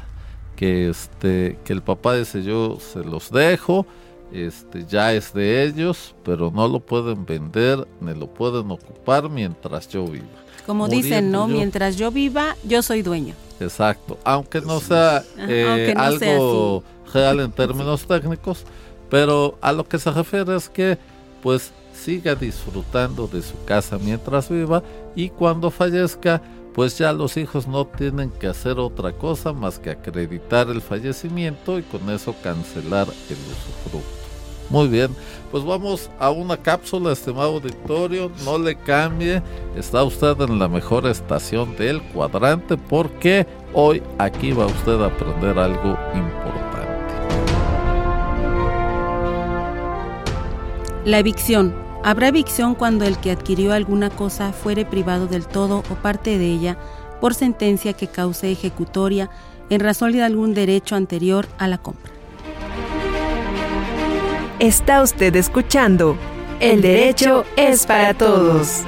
Que 0.56 0.88
este, 0.88 1.58
que 1.64 1.72
el 1.72 1.82
papá 1.82 2.14
dice 2.14 2.42
yo 2.42 2.78
se 2.80 3.02
los 3.02 3.30
dejo, 3.30 3.86
este, 4.32 4.84
ya 4.86 5.12
es 5.12 5.32
de 5.32 5.64
ellos, 5.64 6.14
pero 6.24 6.50
no 6.50 6.68
lo 6.68 6.80
pueden 6.80 7.24
vender 7.26 7.86
ni 8.00 8.14
lo 8.14 8.26
pueden 8.26 8.70
ocupar 8.70 9.28
mientras 9.28 9.88
yo 9.88 10.04
viva. 10.04 10.26
Como 10.66 10.88
dicen, 10.88 11.30
¿no? 11.30 11.42
Muriendo 11.42 11.54
yo. 11.54 11.58
Mientras 11.58 11.96
yo 11.96 12.10
viva, 12.10 12.56
yo 12.64 12.82
soy 12.82 13.02
dueño. 13.02 13.34
Exacto, 13.60 14.18
aunque 14.24 14.60
no 14.60 14.80
sea 14.80 15.22
eh, 15.38 15.66
aunque 15.68 15.94
no 15.94 16.18
sea 16.18 16.32
algo 16.34 16.84
real 17.12 17.40
en 17.40 17.52
términos 17.52 18.06
técnicos, 18.06 18.64
pero 19.08 19.56
a 19.60 19.72
lo 19.72 19.84
que 19.86 19.98
se 19.98 20.10
refiere 20.10 20.56
es 20.56 20.68
que 20.68 20.98
pues 21.42 21.72
siga 21.94 22.34
disfrutando 22.34 23.28
de 23.28 23.42
su 23.42 23.62
casa 23.64 23.98
mientras 23.98 24.48
viva 24.48 24.82
y 25.14 25.28
cuando 25.28 25.70
fallezca 25.70 26.42
pues 26.74 26.96
ya 26.96 27.12
los 27.12 27.36
hijos 27.36 27.68
no 27.68 27.86
tienen 27.86 28.30
que 28.30 28.46
hacer 28.46 28.78
otra 28.78 29.12
cosa 29.12 29.52
más 29.52 29.78
que 29.78 29.90
acreditar 29.90 30.68
el 30.70 30.80
fallecimiento 30.80 31.78
y 31.78 31.82
con 31.82 32.08
eso 32.10 32.34
cancelar 32.42 33.06
el 33.06 33.36
usufructo. 33.36 34.21
Muy 34.72 34.88
bien, 34.88 35.14
pues 35.50 35.64
vamos 35.64 36.08
a 36.18 36.30
una 36.30 36.56
cápsula, 36.56 37.12
estimado 37.12 37.56
auditorio, 37.56 38.32
no 38.42 38.58
le 38.58 38.74
cambie, 38.74 39.42
está 39.76 40.02
usted 40.02 40.40
en 40.40 40.58
la 40.58 40.66
mejor 40.66 41.06
estación 41.06 41.76
del 41.76 42.02
cuadrante 42.02 42.78
porque 42.78 43.46
hoy 43.74 44.02
aquí 44.16 44.52
va 44.52 44.64
usted 44.64 44.98
a 45.02 45.08
aprender 45.08 45.58
algo 45.58 45.98
importante. 46.14 47.14
La 51.04 51.18
evicción. 51.18 51.74
Habrá 52.02 52.28
evicción 52.28 52.74
cuando 52.74 53.04
el 53.04 53.18
que 53.18 53.30
adquirió 53.30 53.74
alguna 53.74 54.08
cosa 54.08 54.52
fuere 54.52 54.86
privado 54.86 55.26
del 55.26 55.46
todo 55.46 55.84
o 55.90 55.94
parte 55.96 56.38
de 56.38 56.46
ella 56.46 56.78
por 57.20 57.34
sentencia 57.34 57.92
que 57.92 58.08
cause 58.08 58.50
ejecutoria 58.50 59.28
en 59.68 59.80
razón 59.80 60.12
de 60.12 60.22
algún 60.22 60.54
derecho 60.54 60.96
anterior 60.96 61.46
a 61.58 61.68
la 61.68 61.78
compra. 61.78 62.11
Está 64.62 65.02
usted 65.02 65.34
escuchando 65.34 66.16
El 66.60 66.82
derecho 66.82 67.44
es 67.56 67.84
para 67.84 68.14
todos. 68.14 68.82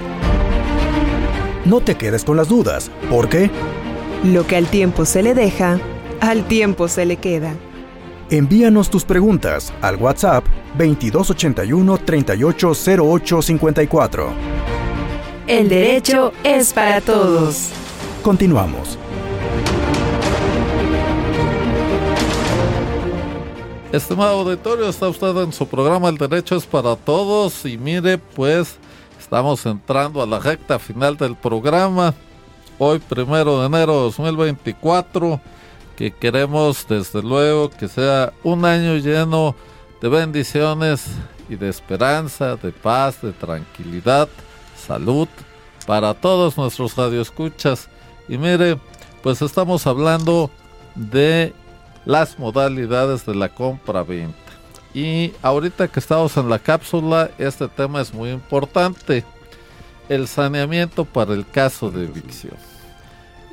No 1.65 1.81
te 1.81 1.97
quedes 1.97 2.25
con 2.25 2.37
las 2.37 2.49
dudas, 2.49 2.93
porque 3.11 3.51
Lo 4.23 4.47
que 4.47 4.57
al 4.57 4.69
tiempo 4.69 5.05
se 5.05 5.25
le 5.25 5.35
deja, 5.35 5.81
al 6.21 6.47
tiempo 6.47 6.87
se 6.87 7.07
le 7.07 7.17
queda. 7.17 7.57
envíanos 8.31 8.89
tus 8.89 9.05
preguntas 9.05 9.73
al 9.83 9.97
WhatsApp 9.97 10.45
2281 10.79 11.99
380854. 11.99 14.29
El 15.49 15.69
derecho 15.69 16.33
es 16.45 16.73
para 16.73 17.01
todos. 17.01 17.71
Continuamos. 18.23 18.97
Estimado 23.95 24.41
auditorio, 24.41 24.89
está 24.89 25.07
usted 25.07 25.37
en 25.37 25.53
su 25.53 25.69
programa 25.69 26.09
El 26.09 26.19
Derecho 26.19 26.57
es 26.57 26.67
para 26.67 26.97
Todos 26.97 27.65
y 27.65 27.79
mire, 27.79 28.19
pues 28.19 28.77
estamos 29.21 29.65
entrando 29.67 30.21
a 30.21 30.27
la 30.27 30.41
recta 30.41 30.81
final 30.81 31.17
del 31.17 31.37
programa. 31.37 32.13
Hoy, 32.77 32.99
primero 32.99 33.61
de 33.61 33.67
enero 33.67 33.95
de 33.99 34.01
2024, 34.07 35.41
que 35.95 36.11
queremos 36.11 36.85
desde 36.89 37.23
luego 37.23 37.71
que 37.71 37.87
sea 37.87 38.33
un 38.43 38.65
año 38.65 38.97
lleno 38.97 39.55
de 40.03 40.09
bendiciones 40.09 41.07
y 41.49 41.55
de 41.55 41.69
esperanza, 41.69 42.57
de 42.57 42.73
paz, 42.73 43.23
de 43.23 43.31
tranquilidad, 43.31 44.29
salud 44.77 45.29
para 45.87 46.15
todos 46.15 46.57
nuestros 46.57 46.97
radioescuchas. 46.97 47.89
Y 48.29 48.39
mire, 48.39 48.77
pues 49.23 49.41
estamos 49.41 49.87
hablando 49.87 50.51
de 50.97 51.55
las 52.05 52.39
modalidades 52.39 53.25
de 53.27 53.35
la 53.35 53.49
compra-venta. 53.49 54.39
Y 54.95 55.33
ahorita 55.43 55.89
que 55.89 55.99
estamos 55.99 56.37
en 56.37 56.49
la 56.49 56.59
cápsula, 56.59 57.31
este 57.39 57.67
tema 57.69 58.01
es 58.01 58.15
muy 58.15 58.31
importante. 58.31 59.25
El 60.09 60.29
saneamiento 60.29 61.05
para 61.05 61.35
el 61.35 61.49
caso 61.49 61.91
de 61.91 62.05
evicción. 62.05 62.57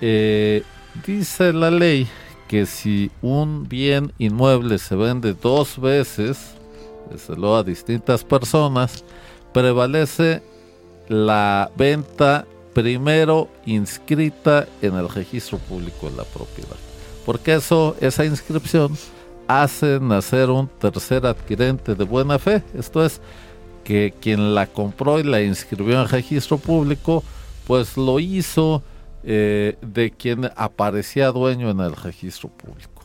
Eh, 0.02 0.64
dice 1.06 1.54
la 1.54 1.72
ley 1.72 2.08
que 2.47 2.66
si 2.66 3.10
un 3.22 3.68
bien 3.68 4.12
inmueble 4.18 4.78
se 4.78 4.95
vende 4.95 5.34
dos 5.34 5.80
veces, 5.80 6.38
desde 7.10 7.36
luego 7.36 7.56
a 7.56 7.64
distintas 7.64 8.24
personas, 8.24 9.04
prevalece 9.54 10.43
la 11.08 11.72
venta 11.76 12.45
primero 12.74 13.49
inscrita 13.66 14.68
en 14.82 14.95
el 14.95 15.10
registro 15.10 15.58
público 15.58 16.10
de 16.10 16.18
la 16.18 16.24
propiedad. 16.24 16.90
Porque 17.26 17.53
eso, 17.53 17.95
esa 17.99 18.26
inscripción 18.26 18.97
hace 19.47 19.99
nacer 19.99 20.49
un 20.49 20.67
tercer 20.67 21.26
adquirente 21.26 21.95
de 21.95 22.03
buena 22.03 22.39
fe. 22.39 22.63
Esto 22.74 23.03
es 23.05 23.22
que 23.84 24.13
quien 24.19 24.55
la 24.55 24.67
compró 24.67 25.19
y 25.19 25.24
la 25.24 25.41
inscribió 25.41 26.01
en 26.01 26.07
registro 26.07 26.57
público, 26.57 27.24
pues 27.67 27.97
lo 27.97 28.19
hizo 28.19 28.82
eh, 29.24 29.78
de 29.82 30.11
quien 30.11 30.49
aparecía 30.55 31.32
dueño 31.32 31.69
en 31.69 31.80
el 31.80 31.95
registro 31.95 32.49
público. 32.49 33.03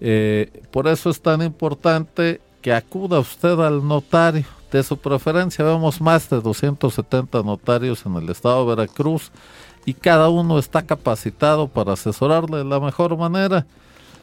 Eh, 0.00 0.62
por 0.70 0.88
eso 0.88 1.10
es 1.10 1.20
tan 1.20 1.42
importante 1.42 2.40
que 2.62 2.72
acuda 2.72 3.20
usted 3.20 3.58
al 3.60 3.86
notario 3.86 4.44
de 4.70 4.82
su 4.82 4.96
preferencia. 4.96 5.64
Vemos 5.64 6.00
más 6.00 6.28
de 6.30 6.40
270 6.40 7.42
notarios 7.42 8.04
en 8.06 8.16
el 8.16 8.28
estado 8.30 8.60
de 8.60 8.76
Veracruz 8.76 9.30
y 9.84 9.94
cada 9.94 10.28
uno 10.28 10.58
está 10.58 10.82
capacitado 10.82 11.68
para 11.68 11.94
asesorarle 11.94 12.58
de 12.58 12.64
la 12.64 12.80
mejor 12.80 13.16
manera. 13.16 13.66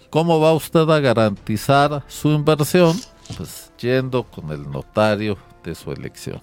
¿Cómo 0.10 0.40
va 0.40 0.54
usted 0.54 0.90
a 0.90 1.00
garantizar 1.00 2.04
su 2.08 2.30
inversión? 2.30 2.98
Pues 3.36 3.72
yendo 3.78 4.24
con 4.24 4.52
el 4.52 4.70
notario 4.72 5.38
de 5.64 5.76
su 5.76 5.92
elección. 5.92 6.42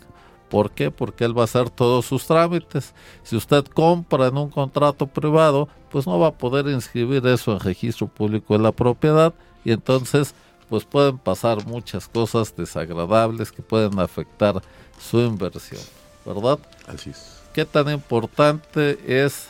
¿Por 0.50 0.70
qué? 0.70 0.90
Porque 0.90 1.24
él 1.24 1.36
va 1.36 1.42
a 1.42 1.44
hacer 1.44 1.70
todos 1.70 2.04
sus 2.04 2.26
trámites. 2.26 2.94
Si 3.22 3.34
usted 3.34 3.64
compra 3.64 4.26
en 4.26 4.36
un 4.36 4.50
contrato 4.50 5.06
privado, 5.06 5.68
pues 5.90 6.06
no 6.06 6.18
va 6.18 6.28
a 6.28 6.32
poder 6.32 6.68
inscribir 6.68 7.26
eso 7.26 7.52
en 7.52 7.60
registro 7.60 8.06
público 8.06 8.54
de 8.56 8.62
la 8.62 8.72
propiedad 8.72 9.32
y 9.64 9.72
entonces 9.72 10.34
pues 10.68 10.84
pueden 10.84 11.18
pasar 11.18 11.66
muchas 11.66 12.08
cosas 12.08 12.54
desagradables 12.56 13.52
que 13.52 13.62
pueden 13.62 13.98
afectar 13.98 14.62
su 14.98 15.20
inversión, 15.20 15.82
¿verdad? 16.24 16.58
Así 16.86 17.10
es. 17.10 17.43
¿Qué 17.54 17.64
tan 17.64 17.88
importante 17.90 18.98
es 19.06 19.48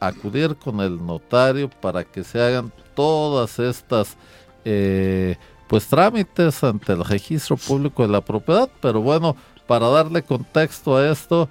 acudir 0.00 0.54
con 0.56 0.80
el 0.80 1.04
notario 1.04 1.68
para 1.68 2.04
que 2.04 2.22
se 2.24 2.40
hagan 2.40 2.72
todas 2.94 3.58
estas 3.58 4.16
eh, 4.64 5.36
pues 5.66 5.86
trámites 5.88 6.62
ante 6.62 6.92
el 6.92 7.04
registro 7.04 7.56
público 7.56 8.02
de 8.02 8.08
la 8.12 8.20
propiedad? 8.20 8.68
Pero 8.80 9.00
bueno, 9.00 9.36
para 9.66 9.88
darle 9.88 10.22
contexto 10.22 10.96
a 10.96 11.10
esto, 11.10 11.48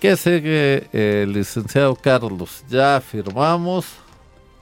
¿qué 0.00 0.16
sigue, 0.16 0.88
eh, 0.92 1.26
licenciado 1.28 1.94
Carlos? 1.94 2.64
Ya 2.68 3.00
firmamos 3.00 3.86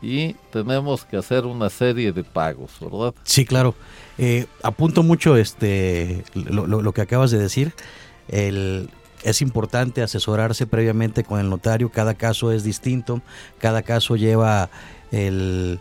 y 0.02 0.34
tenemos 0.52 1.04
que 1.04 1.16
hacer 1.16 1.44
una 1.46 1.70
serie 1.70 2.12
de 2.12 2.24
pagos, 2.24 2.72
¿verdad? 2.80 3.14
Sí, 3.24 3.44
claro. 3.46 3.74
Eh, 4.18 4.46
apunto 4.62 5.02
mucho 5.02 5.36
este 5.36 6.24
lo, 6.34 6.66
lo- 6.66 6.82
lo 6.82 6.92
que 6.92 7.00
acabas 7.00 7.30
de 7.30 7.38
decir. 7.38 7.72
El- 8.28 8.90
es 9.22 9.42
importante 9.42 10.02
asesorarse 10.02 10.66
previamente 10.66 11.24
con 11.24 11.40
el 11.40 11.48
notario. 11.48 11.90
Cada 11.90 12.14
caso 12.14 12.52
es 12.52 12.64
distinto. 12.64 13.22
Cada 13.58 13.82
caso 13.82 14.16
lleva 14.16 14.70
el, 15.12 15.80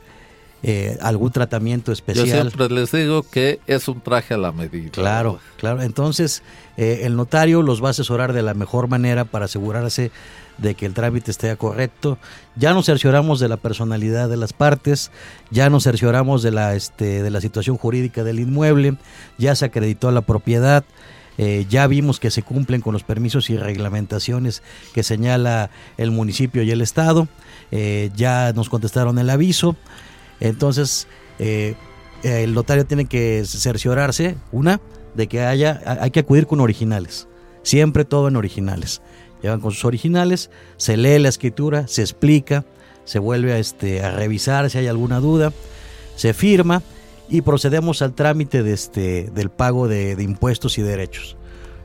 eh, 0.62 0.98
algún 1.02 1.32
tratamiento 1.32 1.92
Yo 1.92 1.94
especial. 1.94 2.52
siempre 2.52 2.70
les 2.70 2.92
digo 2.92 3.24
que 3.24 3.60
es 3.66 3.88
un 3.88 4.02
traje 4.02 4.34
a 4.34 4.38
la 4.38 4.52
medida. 4.52 4.92
Claro, 4.92 5.40
claro. 5.58 5.82
Entonces, 5.82 6.44
eh, 6.76 7.02
el 7.04 7.16
notario 7.16 7.62
los 7.62 7.82
va 7.82 7.88
a 7.88 7.92
asesorar 7.92 8.34
de 8.34 8.42
la 8.42 8.54
mejor 8.54 8.90
manera 8.90 9.24
para 9.24 9.46
asegurarse 9.46 10.12
de 10.58 10.76
que 10.76 10.86
el 10.86 10.94
trámite 10.94 11.32
esté 11.32 11.56
correcto. 11.56 12.18
Ya 12.58 12.74
nos 12.74 12.88
cercioramos 12.88 13.40
de 13.40 13.48
la 13.48 13.56
personalidad 13.56 14.28
de 14.28 14.36
las 14.36 14.52
partes, 14.52 15.12
ya 15.50 15.70
nos 15.70 15.86
cercioramos 15.86 16.44
de 16.44 16.52
la, 16.52 16.76
este, 16.76 17.24
de 17.24 17.30
la 17.30 17.40
situación 17.40 17.78
jurídica 17.78 18.26
del 18.26 18.40
inmueble, 18.40 18.98
ya 19.38 19.56
se 19.56 19.64
acreditó 19.64 20.12
la 20.12 20.22
propiedad, 20.22 20.84
eh, 21.42 21.66
ya 21.70 21.88
vimos 21.88 22.20
que 22.20 22.32
se 22.32 22.44
cumplen 22.44 22.82
con 22.82 22.92
los 22.92 23.04
permisos 23.04 23.50
y 23.50 23.56
reglamentaciones 23.56 24.62
que 24.94 25.04
señala 25.04 25.70
el 25.98 26.12
municipio 26.12 26.64
y 26.64 26.72
el 26.72 26.82
estado, 26.82 27.30
eh, 27.72 28.12
ya 28.14 28.52
nos 28.52 28.68
contestaron 28.68 29.18
el 29.20 29.30
aviso, 29.30 29.78
entonces 30.42 31.08
eh, 31.40 31.76
el 32.24 32.54
notario 32.54 32.86
tiene 32.86 33.06
que 33.06 33.44
cerciorarse, 33.46 34.36
una, 34.52 34.82
de 35.16 35.28
que 35.28 35.40
haya, 35.40 35.82
hay 36.02 36.12
que 36.12 36.20
acudir 36.20 36.46
con 36.46 36.60
originales, 36.60 37.30
siempre 37.64 38.04
todo 38.04 38.28
en 38.28 38.36
originales. 38.36 39.02
Llevan 39.42 39.62
con 39.62 39.72
sus 39.72 39.86
originales, 39.86 40.52
se 40.76 40.98
lee 40.98 41.20
la 41.20 41.30
escritura, 41.30 41.88
se 41.88 42.02
explica, 42.02 42.66
se 43.06 43.18
vuelve 43.18 43.58
este, 43.58 44.04
a 44.04 44.12
revisar 44.12 44.70
si 44.70 44.80
hay 44.80 44.88
alguna 44.88 45.22
duda, 45.22 45.54
se 46.18 46.34
firma 46.34 46.84
y 47.30 47.41
procedemos 47.41 48.01
al 48.01 48.13
trámite 48.13 48.63
de 48.63 48.73
este, 48.73 49.30
del 49.34 49.49
pago 49.49 49.88
de, 49.88 50.15
impuestos 50.19 50.77
y 50.77 50.82
derechos. 50.82 51.38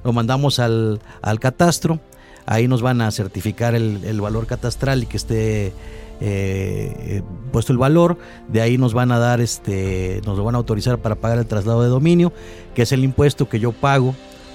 Lo 0.02 0.12
mandamos 0.12 0.58
al, 0.58 1.00
al 1.22 1.40
catastro, 1.40 2.00
ahí 2.46 2.68
nos 2.68 2.82
van 2.82 3.00
a 3.00 3.10
certificar 3.10 3.74
el, 3.74 4.04
el 4.04 4.20
valor 4.20 4.46
catastral 4.46 5.02
y 5.02 5.06
que 5.06 5.16
esté 5.16 5.72
eh, 6.20 7.22
puesto 7.52 7.72
el 7.72 7.78
valor, 7.78 8.16
de 8.48 8.60
ahí 8.60 8.78
nos 8.78 8.94
van 8.94 9.12
a 9.12 9.18
dar, 9.18 9.40
este, 9.40 10.20
nos 10.24 10.38
lo 10.38 10.44
van 10.44 10.54
a 10.54 10.58
autorizar 10.58 10.98
para 10.98 11.16
pagar 11.16 11.38
el 11.38 11.46
traslado 11.46 11.82
de 11.82 11.88
dominio, 11.88 12.32
que 12.74 12.82
es 12.82 12.92
el 12.92 13.04
impuesto 13.04 13.48
que 13.48 13.60
yo 13.60 13.72
pago 13.72 14.14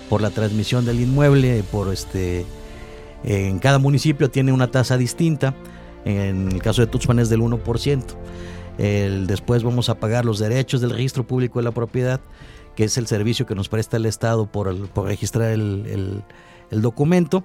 por 0.10 0.22
la 0.22 0.30
transmisión 0.30 0.86
del 0.86 1.00
inmueble, 1.00 1.64
por 1.72 1.92
este, 1.94 2.46
en 3.24 3.60
cada 3.60 3.78
municipio 3.78 4.30
tiene 4.30 4.52
una 4.52 4.72
tasa 4.72 4.98
distinta, 4.98 5.54
en 6.06 6.52
el 6.52 6.62
caso 6.62 6.82
de 6.82 6.88
Tuxpan 6.88 7.20
es 7.20 7.30
del 7.30 7.42
1%. 7.42 8.04
Después 8.84 9.64
vamos 9.64 9.90
a 9.90 9.96
pagar 10.00 10.24
los 10.26 10.40
derechos 10.40 10.80
del 10.82 10.92
registro 10.92 11.28
público 11.28 11.60
de 11.60 11.64
la 11.64 11.72
propiedad, 11.72 12.22
que 12.76 12.86
es 12.86 12.98
el 12.98 13.08
servicio 13.08 13.46
que 13.46 13.56
nos 13.56 13.68
presta 13.68 13.98
el 13.98 14.06
Estado 14.06 14.46
por, 14.46 14.68
el- 14.70 14.88
por 14.88 15.06
registrar 15.06 15.52
el, 15.52 15.86
el- 15.88 16.24
el 16.72 16.82
documento. 16.82 17.44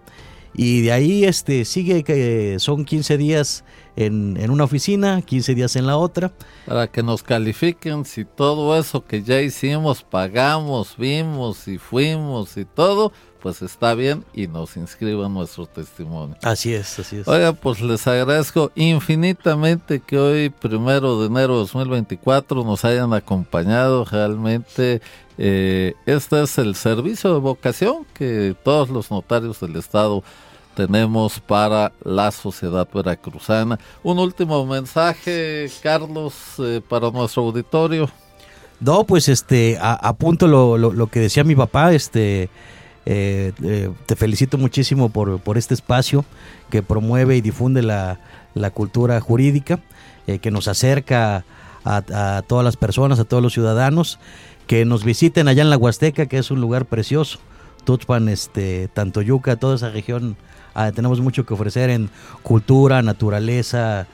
Y 0.56 0.82
de 0.82 0.92
ahí 0.92 1.24
este, 1.24 1.64
sigue 1.64 2.04
que 2.04 2.56
son 2.60 2.84
15 2.84 3.18
días 3.18 3.64
en, 3.96 4.36
en 4.38 4.50
una 4.50 4.64
oficina, 4.64 5.22
15 5.22 5.54
días 5.54 5.76
en 5.76 5.86
la 5.86 5.96
otra. 5.96 6.32
Para 6.66 6.86
que 6.88 7.02
nos 7.02 7.22
califiquen 7.22 8.04
si 8.04 8.24
todo 8.24 8.78
eso 8.78 9.04
que 9.04 9.22
ya 9.22 9.40
hicimos, 9.40 10.02
pagamos, 10.02 10.96
vimos 10.96 11.68
y 11.68 11.78
fuimos 11.78 12.56
y 12.56 12.64
todo, 12.64 13.12
pues 13.44 13.60
está 13.60 13.94
bien 13.94 14.24
y 14.32 14.46
nos 14.46 14.74
inscriban 14.78 15.34
nuestro 15.34 15.66
testimonio. 15.66 16.34
Así 16.42 16.72
es, 16.72 16.98
así 16.98 17.18
es. 17.18 17.28
Oiga, 17.28 17.52
pues 17.52 17.82
les 17.82 18.06
agradezco 18.06 18.72
infinitamente 18.74 20.00
que 20.00 20.18
hoy, 20.18 20.48
primero 20.48 21.20
de 21.20 21.26
enero 21.26 21.52
de 21.52 21.58
2024, 21.58 22.64
nos 22.64 22.86
hayan 22.86 23.12
acompañado. 23.12 24.06
Realmente, 24.06 25.02
eh, 25.36 25.92
este 26.06 26.42
es 26.42 26.56
el 26.56 26.74
servicio 26.74 27.34
de 27.34 27.40
vocación 27.40 28.06
que 28.14 28.56
todos 28.64 28.88
los 28.88 29.10
notarios 29.10 29.60
del 29.60 29.76
Estado 29.76 30.24
tenemos 30.74 31.40
para 31.40 31.92
la 32.04 32.30
sociedad 32.30 32.86
veracruzana. 32.92 33.78
Un 34.02 34.18
último 34.18 34.64
mensaje, 34.66 35.70
Carlos, 35.82 36.34
eh, 36.58 36.80
para 36.88 37.10
nuestro 37.10 37.42
auditorio. 37.42 38.08
No, 38.80 39.04
pues 39.04 39.28
este, 39.28 39.78
apunto 39.80 40.46
lo, 40.46 40.76
lo- 40.76 41.06
que 41.06 41.20
decía 41.20 41.44
mi 41.44 41.54
papá, 41.54 41.92
este, 41.94 42.50
eh, 43.06 43.52
eh, 43.62 43.90
te 44.06 44.16
felicito 44.16 44.58
muchísimo 44.58 45.08
por, 45.08 45.38
por 45.40 45.56
este 45.56 45.74
espacio 45.74 46.24
que 46.70 46.82
promueve 46.82 47.36
y 47.36 47.40
difunde 47.40 47.82
la, 47.82 48.18
la 48.54 48.70
cultura 48.70 49.20
jurídica, 49.20 49.78
que 50.40 50.50
nos 50.50 50.68
acerca 50.68 51.44
a, 51.84 52.36
a 52.38 52.42
todas 52.42 52.64
las 52.64 52.76
personas, 52.76 53.20
a 53.20 53.24
todos 53.24 53.42
los 53.42 53.52
ciudadanos, 53.52 54.18
que 54.66 54.84
nos 54.86 55.04
visiten 55.04 55.48
allá 55.48 55.62
en 55.62 55.68
la 55.70 55.76
Huasteca, 55.76 56.26
que 56.26 56.38
es 56.38 56.50
un 56.50 56.60
lugar 56.60 56.86
precioso, 56.86 57.38
Tuxpan, 57.84 58.28
este, 58.30 58.88
Tantoyuca, 58.88 59.56
toda 59.56 59.76
esa 59.76 59.90
región, 59.90 60.36
ah, 60.74 60.92
tenemos 60.92 61.20
mucho 61.20 61.46
que 61.46 61.54
ofrecer 61.54 61.90
en 61.90 62.10
cultura, 62.42 63.02
naturaleza 63.02 64.06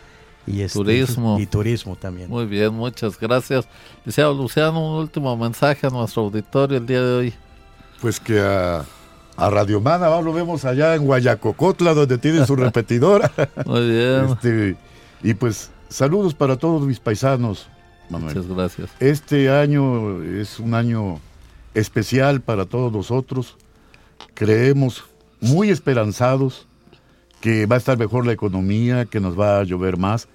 y 0.46 0.62
este, 0.62 0.78
Turismo. 0.78 1.38
y 1.38 1.46
turismo 1.46 1.96
también. 1.96 2.28
Muy 2.28 2.46
bien, 2.46 2.72
muchas 2.74 3.18
gracias. 3.18 3.66
Licenciado 3.98 4.34
Luciano, 4.34 4.94
un 4.94 5.00
último 5.00 5.36
mensaje 5.36 5.86
a 5.86 5.90
nuestro 5.90 6.22
auditorio 6.22 6.78
el 6.78 6.86
día 6.86 7.02
de 7.02 7.12
hoy. 7.14 7.34
Pues 8.00 8.18
que 8.18 8.40
a, 8.40 8.84
a 9.36 9.50
Radio 9.50 9.80
Mana, 9.80 10.06
ahora 10.06 10.22
lo 10.22 10.32
vemos 10.32 10.64
allá 10.64 10.94
en 10.94 11.04
Guayacocotla, 11.04 11.94
donde 11.94 12.18
tiene 12.18 12.46
su 12.46 12.56
repetidora. 12.56 13.30
Muy 13.66 13.88
bien. 13.90 14.26
Este, 14.30 14.76
y 15.22 15.34
pues 15.34 15.70
saludos 15.88 16.34
para 16.34 16.56
todos 16.56 16.82
mis 16.82 16.98
paisanos, 16.98 17.68
Manuel. 18.08 18.36
Muchas 18.36 18.56
gracias. 18.56 18.90
Este 18.98 19.50
año 19.50 20.22
es 20.22 20.58
un 20.58 20.74
año 20.74 21.20
especial 21.74 22.40
para 22.40 22.64
todos 22.66 22.92
nosotros. 22.92 23.56
Creemos 24.34 25.04
muy 25.41 25.70
esperanzados 25.70 26.66
que 27.41 27.66
va 27.66 27.76
a 27.76 27.78
estar 27.78 27.99
mejor 27.99 28.26
la 28.26 28.32
economía, 28.32 29.07
que 29.07 29.20
nos 29.20 29.38
va 29.38 29.59
a 29.59 29.64
llover 29.64 29.97
más 29.97 30.28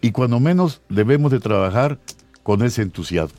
y 0.00 0.12
cuando 0.12 0.40
menos 0.40 0.80
debemos 0.88 1.30
de 1.30 1.40
trabajar 1.40 1.98
con 2.42 2.62
ese 2.62 2.82
entusiasmo. 2.82 3.38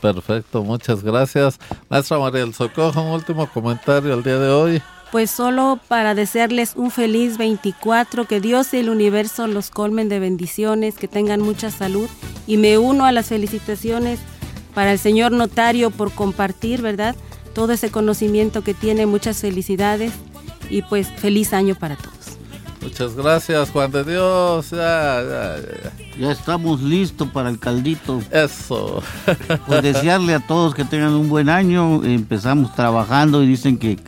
Perfecto, 0.00 0.62
muchas 0.62 1.02
gracias. 1.02 1.58
Maestra 1.88 2.18
María 2.18 2.40
del 2.40 2.54
Socorro, 2.54 3.02
un 3.02 3.08
último 3.08 3.48
comentario 3.48 4.14
el 4.14 4.22
día 4.22 4.38
de 4.38 4.48
hoy. 4.48 4.82
Pues 5.10 5.30
solo 5.30 5.80
para 5.88 6.14
desearles 6.14 6.74
un 6.76 6.90
feliz 6.90 7.38
24, 7.38 8.26
que 8.26 8.40
Dios 8.40 8.72
y 8.74 8.78
el 8.78 8.90
universo 8.90 9.46
los 9.46 9.70
colmen 9.70 10.08
de 10.08 10.20
bendiciones, 10.20 10.96
que 10.96 11.08
tengan 11.08 11.40
mucha 11.40 11.70
salud 11.70 12.08
y 12.46 12.58
me 12.58 12.78
uno 12.78 13.06
a 13.06 13.12
las 13.12 13.26
felicitaciones 13.26 14.20
para 14.74 14.92
el 14.92 14.98
señor 14.98 15.32
notario 15.32 15.90
por 15.90 16.12
compartir, 16.12 16.82
¿verdad? 16.82 17.16
Todo 17.58 17.72
ese 17.72 17.90
conocimiento 17.90 18.62
que 18.62 18.72
tiene, 18.72 19.06
muchas 19.06 19.38
felicidades 19.38 20.12
y 20.70 20.82
pues 20.82 21.08
feliz 21.08 21.52
año 21.52 21.74
para 21.74 21.96
todos. 21.96 22.38
Muchas 22.80 23.16
gracias, 23.16 23.70
Juan 23.70 23.90
de 23.90 24.04
Dios. 24.04 24.70
Ya, 24.70 24.76
ya, 24.76 25.56
ya. 25.56 26.16
Ya 26.20 26.30
estamos 26.30 26.80
listos 26.80 27.26
para 27.30 27.50
el 27.50 27.58
caldito. 27.58 28.22
Eso. 28.30 29.02
Pues 29.66 29.82
desearle 29.82 30.34
a 30.34 30.38
todos 30.46 30.72
que 30.72 30.84
tengan 30.84 31.14
un 31.14 31.28
buen 31.28 31.48
año. 31.48 32.04
Empezamos 32.04 32.72
trabajando 32.76 33.42
y 33.42 33.48
dicen 33.48 33.76
que 33.76 33.98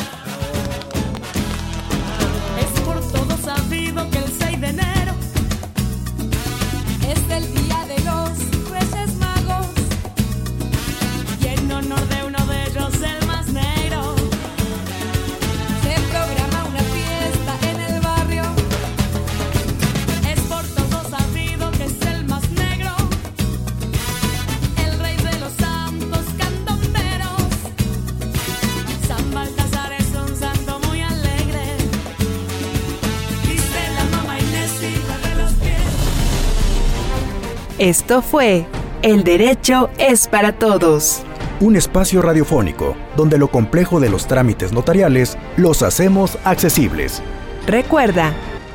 Esto 37.86 38.20
fue 38.20 38.66
El 39.02 39.22
Derecho 39.22 39.90
es 39.96 40.26
para 40.26 40.50
Todos. 40.50 41.22
Un 41.60 41.76
espacio 41.76 42.20
radiofónico 42.20 42.96
donde 43.16 43.38
lo 43.38 43.46
complejo 43.46 44.00
de 44.00 44.10
los 44.10 44.26
trámites 44.26 44.72
notariales 44.72 45.38
los 45.56 45.84
hacemos 45.84 46.36
accesibles. 46.42 47.22
Recuerda 47.64 48.32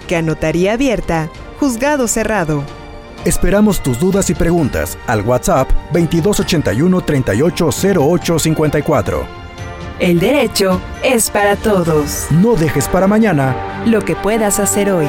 que 0.07 0.16
a 0.16 0.22
notaría 0.22 0.72
abierta, 0.72 1.28
juzgado 1.59 2.07
cerrado. 2.07 2.64
Esperamos 3.26 3.84
tus 3.84 3.99
dudas 3.99 4.30
y 4.30 4.34
preguntas 4.34 4.97
al 5.07 5.24
WhatsApp 5.24 5.70
2281 5.91 7.01
380854. 7.01 9.26
El 9.99 10.22
derecho 10.22 10.80
es 11.03 11.30
para 11.30 11.57
todos. 11.57 12.28
No 12.32 12.55
dejes 12.55 12.88
para 12.88 13.07
mañana 13.07 13.84
lo 13.86 13.99
que 13.99 14.16
puedas 14.16 14.62
hacer 14.62 14.89
hoy. 14.89 15.07